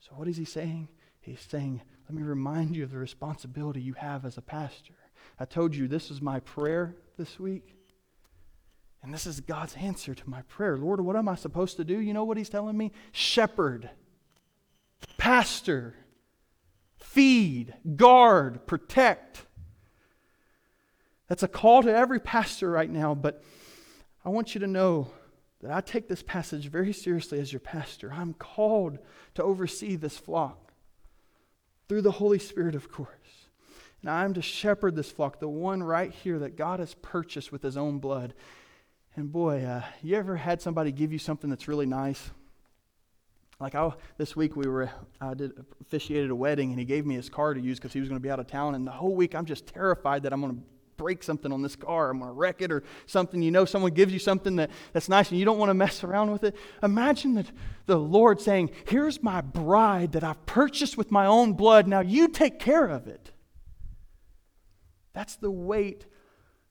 So, 0.00 0.12
what 0.16 0.28
is 0.28 0.38
he 0.38 0.46
saying? 0.46 0.88
He's 1.20 1.42
saying, 1.42 1.82
let 2.08 2.16
me 2.16 2.22
remind 2.22 2.74
you 2.74 2.84
of 2.84 2.90
the 2.90 2.96
responsibility 2.96 3.82
you 3.82 3.92
have 3.92 4.24
as 4.24 4.38
a 4.38 4.42
pastor. 4.42 4.94
I 5.38 5.44
told 5.44 5.76
you 5.76 5.88
this 5.88 6.10
is 6.10 6.22
my 6.22 6.40
prayer 6.40 6.96
this 7.18 7.38
week. 7.38 7.76
And 9.02 9.12
this 9.12 9.26
is 9.26 9.40
God's 9.40 9.74
answer 9.76 10.14
to 10.14 10.30
my 10.30 10.40
prayer. 10.42 10.78
Lord, 10.78 11.02
what 11.02 11.16
am 11.16 11.28
I 11.28 11.34
supposed 11.34 11.76
to 11.76 11.84
do? 11.84 12.00
You 12.00 12.14
know 12.14 12.24
what 12.24 12.38
he's 12.38 12.48
telling 12.48 12.78
me? 12.78 12.92
Shepherd, 13.12 13.90
pastor, 15.18 15.96
feed, 16.96 17.74
guard, 17.94 18.66
protect. 18.66 19.44
That's 21.28 21.42
a 21.42 21.48
call 21.48 21.82
to 21.82 21.94
every 21.94 22.20
pastor 22.20 22.70
right 22.70 22.90
now, 22.90 23.14
but 23.14 23.44
I 24.28 24.30
want 24.30 24.52
you 24.54 24.60
to 24.60 24.66
know 24.66 25.08
that 25.62 25.70
I 25.70 25.80
take 25.80 26.06
this 26.06 26.22
passage 26.22 26.68
very 26.68 26.92
seriously 26.92 27.40
as 27.40 27.50
your 27.50 27.60
pastor. 27.60 28.12
I'm 28.12 28.34
called 28.34 28.98
to 29.36 29.42
oversee 29.42 29.96
this 29.96 30.18
flock 30.18 30.70
through 31.88 32.02
the 32.02 32.10
Holy 32.10 32.38
Spirit, 32.38 32.74
of 32.74 32.92
course. 32.92 33.08
And 34.02 34.10
I'm 34.10 34.34
to 34.34 34.42
shepherd 34.42 34.96
this 34.96 35.10
flock, 35.10 35.40
the 35.40 35.48
one 35.48 35.82
right 35.82 36.12
here 36.12 36.38
that 36.40 36.58
God 36.58 36.78
has 36.78 36.92
purchased 36.92 37.50
with 37.50 37.62
his 37.62 37.78
own 37.78 38.00
blood. 38.00 38.34
And 39.16 39.32
boy, 39.32 39.64
uh, 39.64 39.82
you 40.02 40.14
ever 40.16 40.36
had 40.36 40.60
somebody 40.60 40.92
give 40.92 41.10
you 41.10 41.18
something 41.18 41.48
that's 41.48 41.66
really 41.66 41.86
nice? 41.86 42.30
Like 43.58 43.74
I, 43.74 43.90
this 44.18 44.36
week 44.36 44.56
we 44.56 44.68
were, 44.68 44.90
I 45.22 45.32
did 45.32 45.52
officiated 45.80 46.28
a 46.28 46.36
wedding, 46.36 46.68
and 46.68 46.78
he 46.78 46.84
gave 46.84 47.06
me 47.06 47.14
his 47.14 47.30
car 47.30 47.54
to 47.54 47.60
use 47.62 47.78
because 47.78 47.94
he 47.94 48.00
was 48.00 48.10
going 48.10 48.20
to 48.20 48.22
be 48.22 48.30
out 48.30 48.40
of 48.40 48.46
town. 48.46 48.74
And 48.74 48.86
the 48.86 48.90
whole 48.90 49.14
week 49.14 49.34
I'm 49.34 49.46
just 49.46 49.66
terrified 49.66 50.24
that 50.24 50.34
I'm 50.34 50.42
going 50.42 50.54
to 50.54 50.62
break 50.98 51.22
something 51.22 51.50
on 51.50 51.62
this 51.62 51.76
car. 51.76 52.10
I'm 52.10 52.18
going 52.18 52.28
to 52.28 52.34
wreck 52.34 52.60
it 52.60 52.70
or 52.70 52.82
something. 53.06 53.40
You 53.40 53.50
know, 53.50 53.64
someone 53.64 53.92
gives 53.92 54.12
you 54.12 54.18
something 54.18 54.56
that, 54.56 54.70
that's 54.92 55.08
nice 55.08 55.30
and 55.30 55.38
you 55.38 55.46
don't 55.46 55.56
want 55.56 55.70
to 55.70 55.74
mess 55.74 56.04
around 56.04 56.30
with 56.30 56.44
it. 56.44 56.54
Imagine 56.82 57.34
that 57.34 57.50
the 57.86 57.96
Lord 57.96 58.40
saying, 58.40 58.70
Here's 58.86 59.22
my 59.22 59.40
bride 59.40 60.12
that 60.12 60.24
I've 60.24 60.44
purchased 60.44 60.98
with 60.98 61.10
my 61.10 61.24
own 61.24 61.54
blood. 61.54 61.86
Now 61.86 62.00
you 62.00 62.28
take 62.28 62.58
care 62.58 62.84
of 62.86 63.06
it. 63.06 63.32
That's 65.14 65.36
the 65.36 65.50
weight 65.50 66.04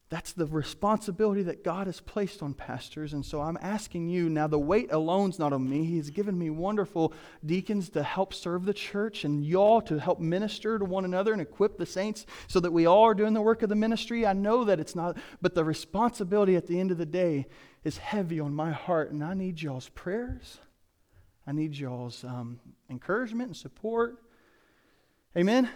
that's 0.10 0.32
the 0.32 0.46
responsibility 0.46 1.44
that 1.44 1.66
God 1.66 1.88
has 1.88 2.00
placed 2.00 2.42
on 2.42 2.54
pastors. 2.54 3.12
And 3.12 3.26
so 3.26 3.42
I'm 3.42 3.58
asking 3.62 4.08
you 4.08 4.30
now, 4.30 4.48
the 4.48 4.58
weight 4.58 4.92
alone's 4.94 5.38
not 5.38 5.52
on 5.52 5.70
me. 5.70 5.84
He's 5.84 6.10
given 6.10 6.40
me 6.40 6.50
wonderful 6.50 7.14
deacons 7.46 7.90
to 7.90 8.04
help 8.04 8.34
serve 8.34 8.64
the 8.64 8.74
church 8.74 9.26
and 9.26 9.46
y'all 9.46 9.82
to 9.82 10.00
help 10.00 10.22
minister 10.22 10.80
to 10.80 10.86
one 10.86 11.04
another 11.04 11.34
and 11.34 11.42
equip 11.42 11.78
the 11.78 11.86
saints 11.86 12.26
so 12.48 12.62
that 12.62 12.72
we 12.72 12.86
all 12.86 13.04
are 13.04 13.14
doing 13.14 13.34
the 13.34 13.42
work 13.42 13.64
of 13.64 13.70
the 13.70 13.76
ministry. 13.76 14.26
I 14.26 14.32
know 14.32 14.64
that 14.64 14.80
it's 14.80 14.96
not, 14.96 15.18
but 15.42 15.56
the 15.56 15.66
responsibility 15.66 16.56
at 16.56 16.68
the 16.68 16.80
end 16.80 16.92
of 16.92 16.98
the 16.98 17.06
day 17.06 17.48
is 17.84 17.98
heavy 17.98 18.40
on 18.40 18.54
my 18.54 18.72
heart. 18.72 19.12
And 19.12 19.22
I 19.22 19.34
need 19.34 19.62
y'all's 19.62 19.90
prayers, 19.90 20.60
I 21.46 21.52
need 21.52 21.76
y'all's 21.76 22.24
um, 22.24 22.62
encouragement 22.90 23.50
and 23.50 23.58
support. 23.58 24.24
Amen. 25.36 25.70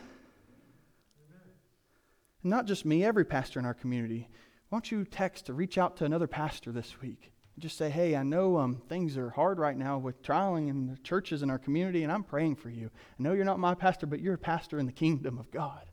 And 2.44 2.50
not 2.50 2.66
just 2.66 2.86
me, 2.86 3.04
every 3.04 3.26
pastor 3.26 3.60
in 3.60 3.66
our 3.66 3.74
community. 3.74 4.30
Why 4.70 4.78
don't 4.78 4.92
you 4.92 5.06
text 5.06 5.48
to 5.48 5.54
reach 5.54 5.78
out 5.78 5.98
to 5.98 6.06
another 6.06 6.28
pastor 6.28 6.72
this 6.72 7.02
week? 7.02 7.32
Just 7.60 7.78
say, 7.78 7.90
hey, 7.90 8.16
I 8.16 8.24
know 8.24 8.58
um, 8.58 8.82
things 8.88 9.18
are 9.18 9.30
hard 9.30 9.60
right 9.60 9.78
now 9.78 9.98
with 9.98 10.24
trialing 10.24 10.70
in 10.70 10.88
the 10.88 10.98
churches 10.98 11.44
in 11.44 11.50
our 11.50 11.60
community, 11.60 12.04
and 12.04 12.12
I'm 12.12 12.24
praying 12.24 12.56
for 12.56 12.70
you. 12.70 12.90
I 13.20 13.24
know 13.24 13.34
you're 13.34 13.46
not 13.46 13.60
my 13.60 13.76
pastor, 13.76 14.08
but 14.08 14.22
you're 14.22 14.36
a 14.36 14.40
pastor 14.40 14.80
in 14.80 14.86
the 14.86 14.92
kingdom 14.92 15.38
of 15.38 15.52
God. 15.52 15.84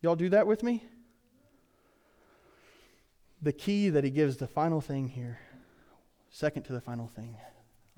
Y'all 0.00 0.16
do 0.16 0.30
that 0.30 0.46
with 0.46 0.62
me? 0.62 0.82
The 3.42 3.52
key 3.52 3.90
that 3.90 4.04
he 4.04 4.10
gives, 4.10 4.38
the 4.38 4.48
final 4.48 4.80
thing 4.80 5.08
here, 5.08 5.38
second 6.30 6.62
to 6.64 6.72
the 6.72 6.80
final 6.80 7.06
thing, 7.06 7.36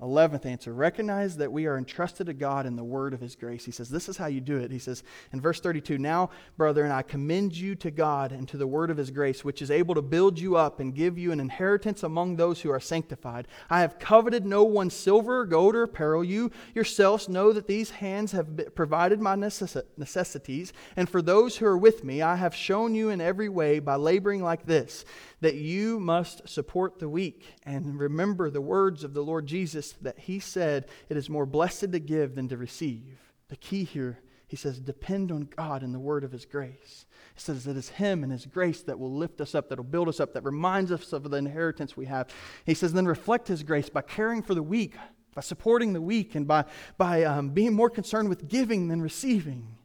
Eleventh 0.01 0.45
answer 0.45 0.73
recognize 0.73 1.37
that 1.37 1.51
we 1.51 1.65
are 1.65 1.77
entrusted 1.77 2.27
to 2.27 2.33
God 2.33 2.65
in 2.65 2.75
the 2.75 2.83
word 2.83 3.13
of 3.13 3.21
his 3.21 3.35
grace. 3.35 3.63
He 3.63 3.71
says, 3.71 3.89
This 3.89 4.09
is 4.09 4.17
how 4.17 4.25
you 4.25 4.41
do 4.41 4.57
it. 4.57 4.71
He 4.71 4.79
says 4.79 5.03
in 5.31 5.39
verse 5.39 5.61
32 5.61 5.97
Now, 5.97 6.29
brethren, 6.57 6.91
I 6.91 7.03
commend 7.03 7.55
you 7.55 7.75
to 7.75 7.91
God 7.91 8.31
and 8.31 8.47
to 8.49 8.57
the 8.57 8.67
word 8.67 8.89
of 8.89 8.97
his 8.97 9.11
grace, 9.11 9.45
which 9.45 9.61
is 9.61 9.71
able 9.71 9.95
to 9.95 10.01
build 10.01 10.39
you 10.39 10.57
up 10.57 10.79
and 10.79 10.95
give 10.95 11.17
you 11.17 11.31
an 11.31 11.39
inheritance 11.39 12.03
among 12.03 12.35
those 12.35 12.61
who 12.61 12.71
are 12.71 12.79
sanctified. 12.79 13.47
I 13.69 13.79
have 13.81 13.99
coveted 13.99 14.45
no 14.45 14.63
one's 14.63 14.95
silver 14.95 15.45
gold 15.45 15.75
or 15.75 15.83
apparel. 15.83 16.23
You 16.23 16.51
yourselves 16.73 17.29
know 17.29 17.53
that 17.53 17.67
these 17.67 17.91
hands 17.91 18.33
have 18.33 18.75
provided 18.75 19.21
my 19.21 19.35
necessities. 19.35 20.73
And 20.97 21.07
for 21.07 21.21
those 21.21 21.57
who 21.57 21.65
are 21.65 21.77
with 21.77 22.03
me, 22.03 22.21
I 22.21 22.35
have 22.35 22.55
shown 22.55 22.95
you 22.95 23.09
in 23.09 23.21
every 23.21 23.47
way 23.47 23.79
by 23.79 23.95
laboring 23.95 24.43
like 24.43 24.65
this 24.65 25.05
that 25.43 25.55
you 25.55 25.99
must 25.99 26.47
support 26.47 26.99
the 26.99 27.09
weak 27.09 27.55
and 27.63 27.99
remember 27.99 28.49
the 28.49 28.61
words 28.61 29.03
of 29.03 29.13
the 29.13 29.21
Lord 29.21 29.45
Jesus 29.45 29.91
that 30.01 30.19
he 30.19 30.39
said, 30.39 30.87
It 31.09 31.17
is 31.17 31.29
more 31.29 31.45
blessed 31.45 31.91
to 31.91 31.99
give 31.99 32.35
than 32.35 32.47
to 32.47 32.55
receive. 32.55 33.19
The 33.49 33.57
key 33.57 33.83
here, 33.83 34.19
he 34.47 34.55
says, 34.55 34.79
depend 34.79 35.33
on 35.33 35.49
God 35.53 35.81
and 35.81 35.93
the 35.93 35.99
word 35.99 36.23
of 36.23 36.31
his 36.31 36.45
grace. 36.45 37.05
He 37.35 37.41
says 37.41 37.65
that 37.65 37.75
it's 37.75 37.89
him 37.89 38.23
and 38.23 38.31
his 38.31 38.45
grace 38.45 38.83
that 38.83 38.97
will 38.97 39.13
lift 39.13 39.41
us 39.41 39.53
up, 39.53 39.67
that 39.67 39.77
will 39.77 39.83
build 39.83 40.07
us 40.07 40.21
up, 40.21 40.33
that 40.33 40.45
reminds 40.45 40.93
us 40.93 41.11
of 41.11 41.29
the 41.29 41.37
inheritance 41.37 41.97
we 41.97 42.05
have. 42.05 42.29
He 42.65 42.73
says, 42.73 42.93
then 42.93 43.05
reflect 43.05 43.49
his 43.49 43.63
grace 43.63 43.89
by 43.89 44.01
caring 44.01 44.43
for 44.43 44.55
the 44.55 44.63
weak, 44.63 44.95
by 45.35 45.41
supporting 45.41 45.91
the 45.91 46.01
weak, 46.01 46.35
and 46.35 46.47
by, 46.47 46.63
by 46.97 47.25
um, 47.25 47.49
being 47.49 47.73
more 47.73 47.89
concerned 47.89 48.29
with 48.29 48.47
giving 48.47 48.87
than 48.87 49.01
receiving. 49.01 49.75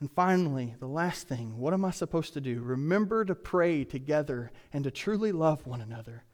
And 0.00 0.10
finally, 0.10 0.74
the 0.80 0.88
last 0.88 1.28
thing 1.28 1.58
what 1.58 1.74
am 1.74 1.84
I 1.84 1.90
supposed 1.90 2.32
to 2.32 2.40
do? 2.40 2.60
Remember 2.60 3.24
to 3.24 3.34
pray 3.34 3.84
together 3.84 4.50
and 4.72 4.82
to 4.84 4.90
truly 4.90 5.30
love 5.30 5.66
one 5.66 5.82
another. 5.82 6.24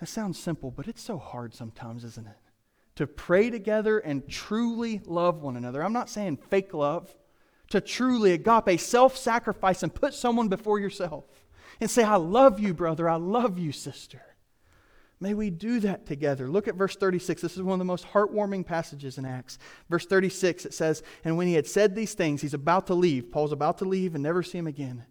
That 0.00 0.06
sounds 0.06 0.38
simple, 0.38 0.70
but 0.70 0.88
it's 0.88 1.02
so 1.02 1.18
hard 1.18 1.54
sometimes, 1.54 2.04
isn't 2.04 2.26
it? 2.26 2.36
To 2.96 3.06
pray 3.06 3.50
together 3.50 3.98
and 3.98 4.28
truly 4.28 5.00
love 5.04 5.42
one 5.42 5.56
another. 5.56 5.82
I'm 5.82 5.92
not 5.92 6.08
saying 6.08 6.38
fake 6.48 6.72
love, 6.72 7.14
to 7.70 7.80
truly 7.80 8.32
agape, 8.32 8.78
self 8.78 9.16
sacrifice, 9.16 9.82
and 9.82 9.92
put 9.92 10.14
someone 10.14 10.48
before 10.48 10.78
yourself 10.78 11.24
and 11.80 11.90
say, 11.90 12.04
I 12.04 12.16
love 12.16 12.60
you, 12.60 12.72
brother. 12.72 13.08
I 13.08 13.16
love 13.16 13.58
you, 13.58 13.72
sister. 13.72 14.22
May 15.18 15.32
we 15.32 15.48
do 15.48 15.80
that 15.80 16.04
together. 16.04 16.48
Look 16.48 16.68
at 16.68 16.74
verse 16.74 16.94
36. 16.94 17.40
This 17.40 17.56
is 17.56 17.62
one 17.62 17.74
of 17.74 17.78
the 17.78 17.84
most 17.84 18.06
heartwarming 18.06 18.66
passages 18.66 19.16
in 19.16 19.24
Acts. 19.24 19.58
Verse 19.88 20.04
36, 20.04 20.66
it 20.66 20.74
says, 20.74 21.02
And 21.24 21.38
when 21.38 21.46
he 21.46 21.54
had 21.54 21.66
said 21.66 21.94
these 21.94 22.12
things, 22.12 22.42
he's 22.42 22.54
about 22.54 22.86
to 22.88 22.94
leave. 22.94 23.30
Paul's 23.30 23.52
about 23.52 23.78
to 23.78 23.86
leave 23.86 24.14
and 24.14 24.22
never 24.22 24.42
see 24.42 24.58
him 24.58 24.66
again. 24.66 25.04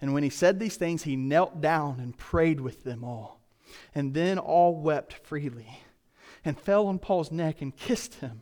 And 0.00 0.14
when 0.14 0.22
he 0.22 0.30
said 0.30 0.58
these 0.58 0.76
things, 0.76 1.02
he 1.02 1.14
knelt 1.14 1.60
down 1.60 2.00
and 2.00 2.16
prayed 2.16 2.60
with 2.60 2.84
them 2.84 3.04
all. 3.04 3.42
And 3.94 4.14
then 4.14 4.38
all 4.38 4.80
wept 4.80 5.12
freely 5.12 5.80
and 6.42 6.58
fell 6.58 6.86
on 6.86 6.98
Paul's 6.98 7.30
neck 7.30 7.60
and 7.60 7.76
kissed 7.76 8.14
him, 8.14 8.40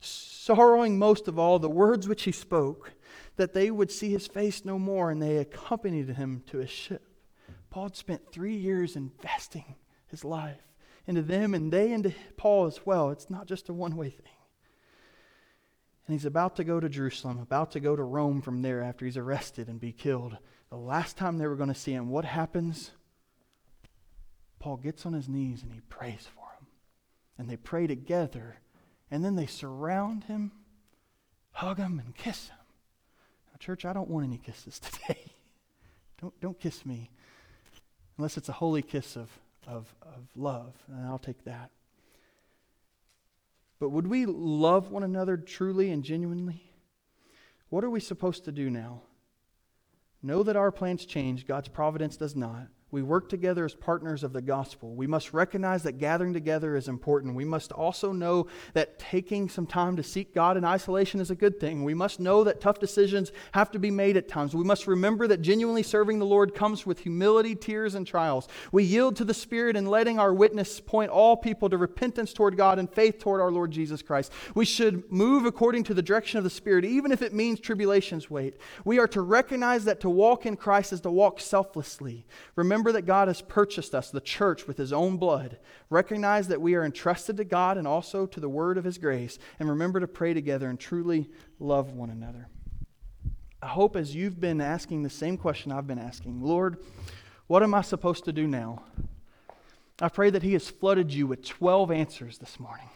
sorrowing 0.00 0.98
most 0.98 1.28
of 1.28 1.38
all 1.38 1.58
the 1.58 1.70
words 1.70 2.06
which 2.06 2.24
he 2.24 2.32
spoke, 2.32 2.92
that 3.36 3.54
they 3.54 3.70
would 3.70 3.90
see 3.90 4.10
his 4.10 4.26
face 4.26 4.66
no 4.66 4.78
more, 4.78 5.10
and 5.10 5.22
they 5.22 5.38
accompanied 5.38 6.10
him 6.10 6.42
to 6.48 6.58
his 6.58 6.68
ship. 6.68 7.02
Paul 7.70 7.84
had 7.84 7.96
spent 7.96 8.30
three 8.30 8.56
years 8.56 8.96
investing 8.96 9.76
his 10.10 10.24
life 10.24 10.60
into 11.06 11.22
them 11.22 11.54
and 11.54 11.72
they 11.72 11.92
into 11.92 12.14
Paul 12.36 12.66
as 12.66 12.84
well. 12.84 13.10
It's 13.10 13.30
not 13.30 13.46
just 13.46 13.68
a 13.68 13.72
one 13.72 13.96
way 13.96 14.10
thing. 14.10 14.32
And 16.06 16.14
he's 16.14 16.24
about 16.24 16.56
to 16.56 16.64
go 16.64 16.80
to 16.80 16.88
Jerusalem, 16.88 17.38
about 17.38 17.70
to 17.72 17.80
go 17.80 17.94
to 17.94 18.02
Rome 18.02 18.42
from 18.42 18.62
there 18.62 18.82
after 18.82 19.04
he's 19.04 19.16
arrested 19.16 19.68
and 19.68 19.80
be 19.80 19.92
killed. 19.92 20.36
The 20.68 20.76
last 20.76 21.16
time 21.16 21.38
they 21.38 21.46
were 21.46 21.56
going 21.56 21.72
to 21.72 21.74
see 21.74 21.92
him, 21.92 22.10
what 22.10 22.24
happens? 22.24 22.90
Paul 24.58 24.76
gets 24.76 25.06
on 25.06 25.12
his 25.12 25.28
knees 25.28 25.62
and 25.62 25.72
he 25.72 25.80
prays 25.80 26.26
for 26.34 26.44
him. 26.58 26.66
And 27.38 27.48
they 27.48 27.56
pray 27.56 27.86
together. 27.86 28.56
And 29.10 29.24
then 29.24 29.34
they 29.34 29.46
surround 29.46 30.24
him, 30.24 30.52
hug 31.52 31.78
him, 31.78 32.00
and 32.04 32.14
kiss 32.14 32.48
him. 32.48 32.56
Now, 33.48 33.56
church, 33.58 33.84
I 33.84 33.92
don't 33.92 34.10
want 34.10 34.26
any 34.26 34.38
kisses 34.38 34.78
today. 34.80 35.32
don't, 36.20 36.40
don't 36.40 36.60
kiss 36.60 36.86
me. 36.86 37.10
Unless 38.18 38.36
it's 38.36 38.48
a 38.48 38.54
holy 38.54 38.82
kiss 38.82 39.16
of 39.16 39.28
of, 39.66 39.94
of 40.02 40.28
love, 40.36 40.74
and 40.88 41.06
I'll 41.06 41.18
take 41.18 41.44
that. 41.44 41.70
But 43.78 43.90
would 43.90 44.06
we 44.06 44.26
love 44.26 44.90
one 44.90 45.02
another 45.02 45.36
truly 45.36 45.90
and 45.90 46.04
genuinely? 46.04 46.70
What 47.70 47.84
are 47.84 47.90
we 47.90 48.00
supposed 48.00 48.44
to 48.44 48.52
do 48.52 48.68
now? 48.68 49.02
Know 50.22 50.42
that 50.42 50.56
our 50.56 50.70
plans 50.70 51.06
change, 51.06 51.46
God's 51.46 51.68
providence 51.68 52.16
does 52.16 52.36
not. 52.36 52.68
We 52.92 53.02
work 53.02 53.28
together 53.28 53.64
as 53.64 53.74
partners 53.74 54.24
of 54.24 54.32
the 54.32 54.42
gospel. 54.42 54.94
We 54.94 55.06
must 55.06 55.32
recognize 55.32 55.84
that 55.84 55.98
gathering 55.98 56.32
together 56.32 56.74
is 56.74 56.88
important. 56.88 57.36
We 57.36 57.44
must 57.44 57.70
also 57.70 58.12
know 58.12 58.48
that 58.74 58.98
taking 58.98 59.48
some 59.48 59.66
time 59.66 59.96
to 59.96 60.02
seek 60.02 60.34
God 60.34 60.56
in 60.56 60.64
isolation 60.64 61.20
is 61.20 61.30
a 61.30 61.36
good 61.36 61.60
thing. 61.60 61.84
We 61.84 61.94
must 61.94 62.18
know 62.18 62.42
that 62.44 62.60
tough 62.60 62.80
decisions 62.80 63.30
have 63.52 63.70
to 63.72 63.78
be 63.78 63.92
made 63.92 64.16
at 64.16 64.28
times. 64.28 64.54
We 64.54 64.64
must 64.64 64.88
remember 64.88 65.28
that 65.28 65.42
genuinely 65.42 65.84
serving 65.84 66.18
the 66.18 66.26
Lord 66.26 66.54
comes 66.54 66.84
with 66.84 66.98
humility, 66.98 67.54
tears, 67.54 67.94
and 67.94 68.06
trials. 68.06 68.48
We 68.72 68.82
yield 68.82 69.14
to 69.16 69.24
the 69.24 69.34
Spirit 69.34 69.76
in 69.76 69.86
letting 69.86 70.18
our 70.18 70.34
witness 70.34 70.80
point 70.80 71.10
all 71.10 71.36
people 71.36 71.70
to 71.70 71.78
repentance 71.78 72.32
toward 72.32 72.56
God 72.56 72.78
and 72.78 72.92
faith 72.92 73.18
toward 73.18 73.40
our 73.40 73.52
Lord 73.52 73.70
Jesus 73.70 74.02
Christ. 74.02 74.32
We 74.54 74.64
should 74.64 75.10
move 75.12 75.46
according 75.46 75.84
to 75.84 75.94
the 75.94 76.02
direction 76.02 76.38
of 76.38 76.44
the 76.44 76.50
Spirit, 76.50 76.84
even 76.84 77.12
if 77.12 77.22
it 77.22 77.32
means 77.32 77.60
tribulations 77.60 78.30
wait. 78.30 78.56
We 78.84 78.98
are 78.98 79.08
to 79.08 79.20
recognize 79.20 79.84
that 79.84 80.00
to 80.00 80.10
walk 80.10 80.46
in 80.46 80.56
Christ 80.56 80.92
is 80.92 81.00
to 81.02 81.10
walk 81.10 81.40
selflessly. 81.40 82.26
Remember 82.56 82.79
remember 82.80 82.98
that 82.98 83.06
God 83.06 83.28
has 83.28 83.42
purchased 83.42 83.94
us, 83.94 84.10
the 84.10 84.22
church, 84.22 84.66
with 84.66 84.78
his 84.78 84.90
own 84.90 85.18
blood. 85.18 85.58
Recognize 85.90 86.48
that 86.48 86.62
we 86.62 86.74
are 86.74 86.84
entrusted 86.84 87.36
to 87.36 87.44
God 87.44 87.76
and 87.76 87.86
also 87.86 88.24
to 88.24 88.40
the 88.40 88.48
word 88.48 88.78
of 88.78 88.84
his 88.84 88.96
grace. 88.96 89.38
And 89.58 89.68
remember 89.68 90.00
to 90.00 90.08
pray 90.08 90.32
together 90.32 90.70
and 90.70 90.80
truly 90.80 91.28
love 91.58 91.92
one 91.92 92.08
another. 92.08 92.48
I 93.60 93.66
hope 93.66 93.96
as 93.96 94.14
you've 94.14 94.40
been 94.40 94.62
asking 94.62 95.02
the 95.02 95.10
same 95.10 95.36
question 95.36 95.70
I've 95.70 95.86
been 95.86 95.98
asking 95.98 96.40
Lord, 96.40 96.78
what 97.48 97.62
am 97.62 97.74
I 97.74 97.82
supposed 97.82 98.24
to 98.24 98.32
do 98.32 98.46
now? 98.46 98.82
I 100.00 100.08
pray 100.08 100.30
that 100.30 100.42
he 100.42 100.54
has 100.54 100.70
flooded 100.70 101.12
you 101.12 101.26
with 101.26 101.44
12 101.44 101.90
answers 101.90 102.38
this 102.38 102.58
morning. 102.58 102.88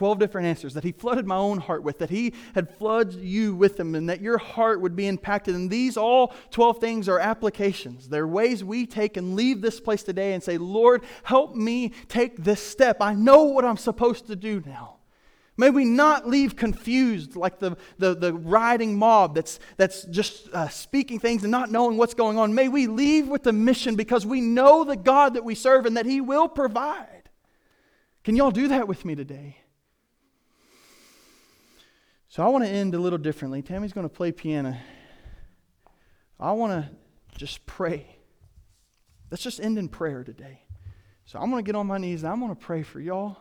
12 0.00 0.18
different 0.18 0.46
answers 0.46 0.72
that 0.72 0.82
he 0.82 0.92
flooded 0.92 1.26
my 1.26 1.36
own 1.36 1.58
heart 1.58 1.82
with, 1.82 1.98
that 1.98 2.08
he 2.08 2.32
had 2.54 2.74
flooded 2.78 3.20
you 3.20 3.54
with 3.54 3.76
them, 3.76 3.94
and 3.94 4.08
that 4.08 4.22
your 4.22 4.38
heart 4.38 4.80
would 4.80 4.96
be 4.96 5.06
impacted. 5.06 5.54
And 5.54 5.68
these 5.68 5.98
all 5.98 6.32
12 6.52 6.78
things 6.80 7.06
are 7.06 7.18
applications. 7.18 8.08
They're 8.08 8.26
ways 8.26 8.64
we 8.64 8.86
take 8.86 9.18
and 9.18 9.36
leave 9.36 9.60
this 9.60 9.78
place 9.78 10.02
today 10.02 10.32
and 10.32 10.42
say, 10.42 10.56
Lord, 10.56 11.02
help 11.22 11.54
me 11.54 11.92
take 12.08 12.42
this 12.42 12.62
step. 12.66 13.02
I 13.02 13.12
know 13.12 13.42
what 13.42 13.62
I'm 13.66 13.76
supposed 13.76 14.28
to 14.28 14.36
do 14.36 14.62
now. 14.64 15.00
May 15.58 15.68
we 15.68 15.84
not 15.84 16.26
leave 16.26 16.56
confused 16.56 17.36
like 17.36 17.58
the, 17.58 17.76
the, 17.98 18.14
the 18.14 18.32
riding 18.32 18.96
mob 18.96 19.34
that's, 19.34 19.60
that's 19.76 20.04
just 20.04 20.48
uh, 20.54 20.70
speaking 20.70 21.18
things 21.18 21.42
and 21.42 21.50
not 21.50 21.70
knowing 21.70 21.98
what's 21.98 22.14
going 22.14 22.38
on. 22.38 22.54
May 22.54 22.68
we 22.68 22.86
leave 22.86 23.28
with 23.28 23.42
the 23.42 23.52
mission 23.52 23.96
because 23.96 24.24
we 24.24 24.40
know 24.40 24.82
the 24.82 24.96
God 24.96 25.34
that 25.34 25.44
we 25.44 25.54
serve 25.54 25.84
and 25.84 25.98
that 25.98 26.06
He 26.06 26.22
will 26.22 26.48
provide. 26.48 27.28
Can 28.24 28.34
y'all 28.34 28.50
do 28.50 28.68
that 28.68 28.88
with 28.88 29.04
me 29.04 29.14
today? 29.14 29.59
So 32.30 32.44
I 32.44 32.48
want 32.48 32.62
to 32.62 32.70
end 32.70 32.94
a 32.94 32.98
little 32.98 33.18
differently. 33.18 33.60
Tammy's 33.60 33.92
going 33.92 34.08
to 34.08 34.14
play 34.14 34.30
piano. 34.30 34.76
I 36.38 36.52
want 36.52 36.72
to 36.72 37.36
just 37.36 37.66
pray. 37.66 38.18
Let's 39.32 39.42
just 39.42 39.58
end 39.58 39.78
in 39.78 39.88
prayer 39.88 40.22
today. 40.22 40.62
So 41.24 41.40
I'm 41.40 41.50
going 41.50 41.64
to 41.64 41.68
get 41.68 41.74
on 41.74 41.88
my 41.88 41.98
knees 41.98 42.22
and 42.22 42.32
I'm 42.32 42.38
going 42.38 42.54
to 42.54 42.60
pray 42.60 42.84
for 42.84 43.00
y'all. 43.00 43.36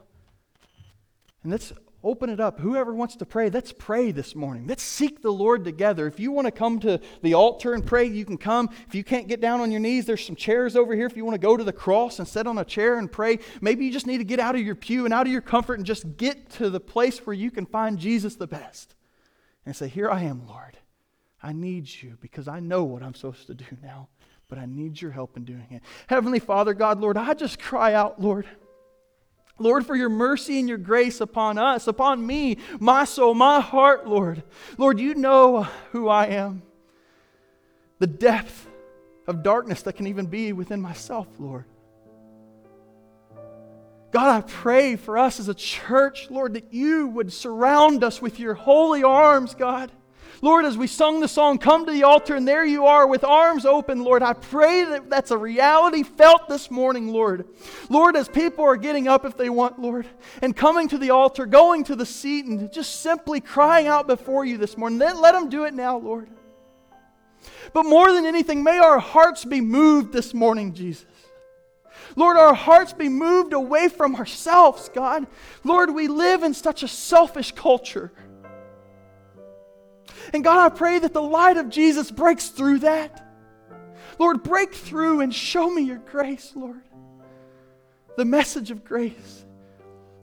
And 1.43 1.51
let's 1.51 1.71
open 2.03 2.29
it 2.29 2.39
up. 2.39 2.59
Whoever 2.59 2.93
wants 2.93 3.15
to 3.17 3.25
pray, 3.25 3.49
let's 3.49 3.71
pray 3.71 4.11
this 4.11 4.35
morning. 4.35 4.67
Let's 4.67 4.83
seek 4.83 5.21
the 5.21 5.31
Lord 5.31 5.63
together. 5.63 6.07
If 6.07 6.19
you 6.19 6.31
want 6.31 6.45
to 6.45 6.51
come 6.51 6.79
to 6.81 6.99
the 7.21 7.33
altar 7.33 7.73
and 7.73 7.85
pray, 7.85 8.05
you 8.05 8.25
can 8.25 8.37
come. 8.37 8.69
If 8.87 8.95
you 8.95 9.03
can't 9.03 9.27
get 9.27 9.41
down 9.41 9.59
on 9.59 9.71
your 9.71 9.81
knees, 9.81 10.05
there's 10.05 10.25
some 10.25 10.35
chairs 10.35 10.75
over 10.75 10.95
here. 10.95 11.05
If 11.05 11.17
you 11.17 11.25
want 11.25 11.35
to 11.35 11.45
go 11.45 11.57
to 11.57 11.63
the 11.63 11.73
cross 11.73 12.19
and 12.19 12.27
sit 12.27 12.47
on 12.47 12.57
a 12.57 12.65
chair 12.65 12.97
and 12.97 13.11
pray, 13.11 13.39
maybe 13.61 13.85
you 13.85 13.91
just 13.91 14.07
need 14.07 14.19
to 14.19 14.23
get 14.23 14.39
out 14.39 14.55
of 14.55 14.61
your 14.61 14.75
pew 14.75 15.05
and 15.05 15.13
out 15.13 15.25
of 15.25 15.31
your 15.31 15.41
comfort 15.41 15.75
and 15.75 15.85
just 15.85 16.17
get 16.17 16.49
to 16.51 16.69
the 16.69 16.79
place 16.79 17.25
where 17.25 17.33
you 17.33 17.51
can 17.51 17.65
find 17.65 17.99
Jesus 17.99 18.35
the 18.35 18.47
best 18.47 18.95
and 19.65 19.75
say, 19.75 19.87
Here 19.87 20.09
I 20.09 20.21
am, 20.23 20.47
Lord. 20.47 20.77
I 21.41 21.53
need 21.53 21.89
you 22.01 22.17
because 22.21 22.47
I 22.47 22.59
know 22.59 22.83
what 22.83 23.01
I'm 23.01 23.13
supposed 23.13 23.47
to 23.47 23.53
do 23.53 23.65
now, 23.81 24.09
but 24.47 24.57
I 24.57 24.65
need 24.65 25.01
your 25.01 25.11
help 25.11 25.37
in 25.37 25.45
doing 25.45 25.67
it. 25.71 25.81
Heavenly 26.07 26.39
Father, 26.39 26.73
God, 26.73 26.99
Lord, 26.99 27.17
I 27.17 27.33
just 27.33 27.59
cry 27.59 27.93
out, 27.93 28.21
Lord. 28.21 28.45
Lord, 29.59 29.85
for 29.85 29.95
your 29.95 30.09
mercy 30.09 30.59
and 30.59 30.67
your 30.67 30.77
grace 30.77 31.21
upon 31.21 31.57
us, 31.57 31.87
upon 31.87 32.25
me, 32.25 32.57
my 32.79 33.05
soul, 33.05 33.33
my 33.33 33.59
heart, 33.59 34.07
Lord. 34.07 34.43
Lord, 34.77 34.99
you 34.99 35.15
know 35.15 35.63
who 35.91 36.07
I 36.07 36.27
am. 36.27 36.61
The 37.99 38.07
depth 38.07 38.67
of 39.27 39.43
darkness 39.43 39.81
that 39.83 39.93
can 39.93 40.07
even 40.07 40.25
be 40.25 40.53
within 40.53 40.81
myself, 40.81 41.27
Lord. 41.37 41.65
God, 44.11 44.37
I 44.37 44.41
pray 44.41 44.95
for 44.95 45.17
us 45.17 45.39
as 45.39 45.49
a 45.49 45.53
church, 45.53 46.31
Lord, 46.31 46.53
that 46.53 46.73
you 46.73 47.07
would 47.07 47.31
surround 47.31 48.03
us 48.03 48.21
with 48.21 48.39
your 48.39 48.55
holy 48.55 49.03
arms, 49.03 49.53
God. 49.53 49.91
Lord, 50.41 50.63
as 50.65 50.77
we 50.77 50.87
sung 50.87 51.19
the 51.19 51.27
song, 51.27 51.57
Come 51.57 51.85
to 51.85 51.91
the 51.91 52.03
altar, 52.03 52.35
and 52.35 52.47
there 52.47 52.65
you 52.65 52.85
are 52.85 53.05
with 53.07 53.23
arms 53.23 53.65
open, 53.65 54.03
Lord. 54.03 54.23
I 54.23 54.33
pray 54.33 54.85
that 54.85 55.09
that's 55.09 55.31
a 55.31 55.37
reality 55.37 56.03
felt 56.03 56.47
this 56.47 56.71
morning, 56.71 57.09
Lord. 57.09 57.45
Lord, 57.89 58.15
as 58.15 58.29
people 58.29 58.63
are 58.63 58.77
getting 58.77 59.07
up 59.07 59.25
if 59.25 59.35
they 59.35 59.49
want, 59.49 59.79
Lord, 59.79 60.07
and 60.41 60.55
coming 60.55 60.87
to 60.89 60.97
the 60.97 61.09
altar, 61.09 61.45
going 61.45 61.83
to 61.85 61.95
the 61.95 62.05
seat, 62.05 62.45
and 62.45 62.71
just 62.71 63.01
simply 63.01 63.41
crying 63.41 63.87
out 63.87 64.07
before 64.07 64.45
you 64.45 64.57
this 64.57 64.77
morning, 64.77 64.99
let, 64.99 65.17
let 65.17 65.33
them 65.33 65.49
do 65.49 65.65
it 65.65 65.73
now, 65.73 65.97
Lord. 65.97 66.29
But 67.73 67.83
more 67.83 68.11
than 68.11 68.25
anything, 68.25 68.63
may 68.63 68.79
our 68.79 68.99
hearts 68.99 69.45
be 69.45 69.61
moved 69.61 70.13
this 70.13 70.33
morning, 70.33 70.73
Jesus. 70.73 71.05
Lord, 72.15 72.37
our 72.37 72.53
hearts 72.53 72.93
be 72.93 73.09
moved 73.09 73.53
away 73.53 73.87
from 73.87 74.15
ourselves, 74.15 74.89
God. 74.93 75.27
Lord, 75.63 75.93
we 75.93 76.07
live 76.07 76.43
in 76.43 76.53
such 76.53 76.83
a 76.83 76.87
selfish 76.87 77.51
culture. 77.51 78.11
And 80.33 80.43
God, 80.43 80.59
I 80.59 80.75
pray 80.75 80.99
that 80.99 81.13
the 81.13 81.21
light 81.21 81.57
of 81.57 81.69
Jesus 81.69 82.11
breaks 82.11 82.49
through 82.49 82.79
that. 82.79 83.25
Lord, 84.19 84.43
break 84.43 84.73
through 84.73 85.21
and 85.21 85.33
show 85.33 85.69
me 85.69 85.83
your 85.83 85.97
grace, 85.97 86.51
Lord. 86.55 86.81
The 88.17 88.25
message 88.25 88.69
of 88.69 88.83
grace. 88.83 89.45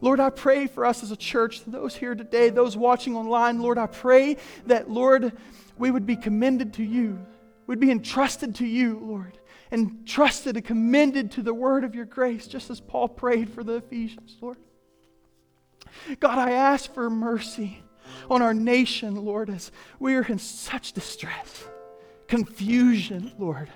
Lord, 0.00 0.20
I 0.20 0.30
pray 0.30 0.66
for 0.66 0.84
us 0.84 1.02
as 1.02 1.10
a 1.10 1.16
church, 1.16 1.64
those 1.64 1.96
here 1.96 2.14
today, 2.14 2.50
those 2.50 2.76
watching 2.76 3.16
online, 3.16 3.60
Lord, 3.60 3.78
I 3.78 3.86
pray 3.86 4.36
that, 4.66 4.90
Lord, 4.90 5.32
we 5.78 5.90
would 5.90 6.04
be 6.04 6.16
commended 6.16 6.74
to 6.74 6.84
you. 6.84 7.24
We'd 7.66 7.80
be 7.80 7.90
entrusted 7.90 8.54
to 8.56 8.66
you, 8.66 9.00
Lord, 9.02 9.38
and 9.70 10.06
trusted 10.06 10.56
and 10.56 10.64
commended 10.64 11.32
to 11.32 11.42
the 11.42 11.54
word 11.54 11.82
of 11.82 11.94
your 11.94 12.04
grace, 12.04 12.46
just 12.46 12.70
as 12.70 12.80
Paul 12.80 13.08
prayed 13.08 13.48
for 13.50 13.64
the 13.64 13.76
Ephesians, 13.76 14.36
Lord. 14.40 14.58
God, 16.20 16.38
I 16.38 16.52
ask 16.52 16.92
for 16.92 17.08
mercy 17.08 17.82
on 18.30 18.42
our 18.42 18.54
nation, 18.54 19.16
Lord, 19.16 19.50
as 19.50 19.70
we 19.98 20.14
are 20.14 20.24
in 20.24 20.38
such 20.38 20.92
distress, 20.92 21.64
confusion, 22.28 23.32
Lord. 23.38 23.70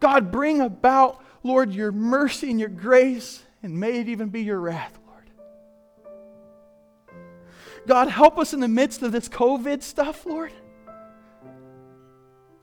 God, 0.00 0.30
bring 0.30 0.60
about, 0.60 1.22
Lord, 1.42 1.72
your 1.72 1.92
mercy 1.92 2.50
and 2.50 2.58
your 2.58 2.68
grace, 2.68 3.42
and 3.62 3.78
may 3.78 4.00
it 4.00 4.08
even 4.08 4.28
be 4.28 4.42
your 4.42 4.58
wrath, 4.58 4.98
Lord. 5.06 5.30
God, 7.86 8.08
help 8.08 8.38
us 8.38 8.52
in 8.54 8.60
the 8.60 8.68
midst 8.68 9.02
of 9.02 9.12
this 9.12 9.28
COVID 9.28 9.82
stuff, 9.82 10.26
Lord. 10.26 10.52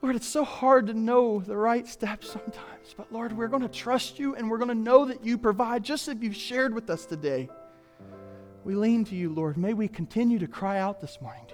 Lord, 0.02 0.16
it's 0.16 0.28
so 0.28 0.44
hard 0.44 0.88
to 0.88 0.94
know 0.94 1.40
the 1.40 1.58
right 1.58 1.88
steps 1.88 2.32
sometimes, 2.32 2.94
but 2.96 3.12
Lord, 3.12 3.36
we're 3.36 3.48
going 3.48 3.64
to 3.64 3.68
trust 3.68 4.20
you 4.20 4.36
and 4.36 4.50
we're 4.50 4.60
going 4.60 4.70
to 4.70 4.76
know 4.76 5.06
that 5.06 5.26
you 5.26 5.38
provide 5.38 5.84
just 5.84 6.08
as 6.08 6.18
you've 6.22 6.36
shared 6.36 6.74
with 6.74 6.90
us 6.90 7.06
today. 7.06 7.50
We 8.68 8.76
lean 8.76 9.06
to 9.06 9.16
you, 9.16 9.30
Lord. 9.30 9.56
May 9.56 9.74
we 9.74 9.88
continue 9.88 10.40
to 10.40 10.48
cry 10.48 10.78
out 10.78 11.00
this 11.00 11.22
morning 11.22 11.47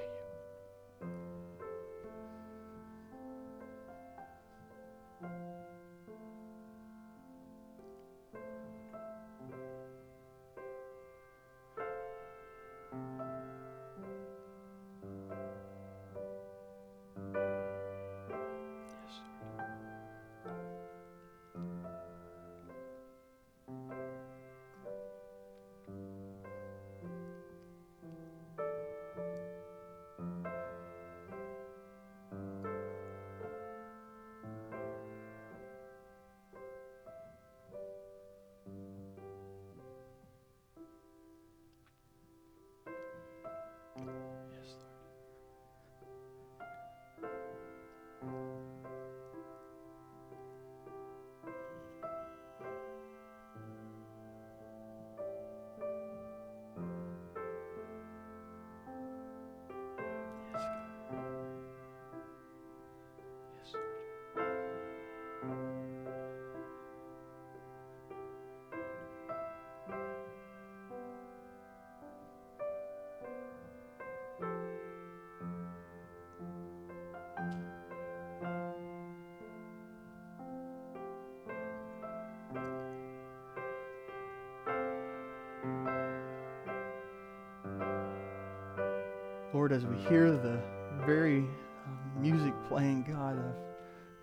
Lord, 89.53 89.71
as 89.71 89.85
we 89.85 89.95
hear 90.09 90.31
the 90.31 90.59
very 91.05 91.37
um, 91.37 91.99
music 92.17 92.53
playing, 92.67 93.03
God, 93.03 93.37
of 93.37 93.53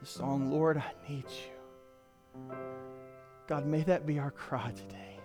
the 0.01 0.07
song, 0.07 0.51
Lord, 0.51 0.77
I 0.77 0.93
need 1.09 1.25
you. 1.29 2.57
God, 3.47 3.65
may 3.65 3.83
that 3.83 4.07
be 4.07 4.19
our 4.19 4.33
cry 4.33 4.73
today. 4.73 5.21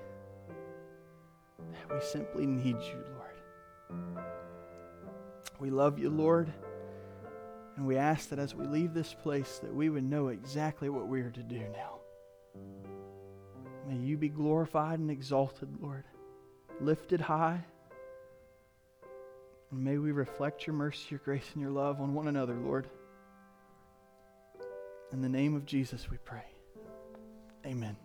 That 1.72 1.96
we 1.96 2.02
simply 2.02 2.46
need 2.46 2.78
you, 2.82 3.04
Lord. 3.18 4.26
We 5.60 5.72
love 5.72 5.98
you, 5.98 6.12
Lord. 6.12 6.54
And 7.76 7.88
we 7.88 7.98
ask 7.98 8.30
that 8.30 8.38
as 8.40 8.54
we 8.54 8.68
leave 8.68 8.94
this 8.94 9.14
place 9.14 9.60
that 9.64 9.74
we 9.74 9.90
would 9.90 10.04
know 10.04 10.28
exactly 10.28 10.90
what 10.90 11.08
we 11.08 11.22
are 11.22 11.32
to 11.32 11.44
do 11.44 11.64
now. 11.74 12.00
May 13.88 13.98
you 13.98 14.18
be 14.18 14.30
glorified 14.30 15.00
and 15.00 15.10
exalted, 15.10 15.70
Lord. 15.82 16.04
Lifted 16.80 17.22
high. 17.22 17.66
And 19.72 19.84
may 19.84 19.98
we 19.98 20.12
reflect 20.12 20.68
your 20.68 20.76
mercy, 20.76 21.08
your 21.10 21.20
grace, 21.24 21.50
and 21.54 21.62
your 21.62 21.72
love 21.72 22.00
on 22.00 22.14
one 22.14 22.28
another, 22.28 22.56
Lord. 22.56 22.88
In 25.12 25.22
the 25.22 25.30
name 25.30 25.56
of 25.56 25.66
Jesus 25.66 26.10
we 26.10 26.18
pray. 26.18 26.46
Amen. 27.66 27.96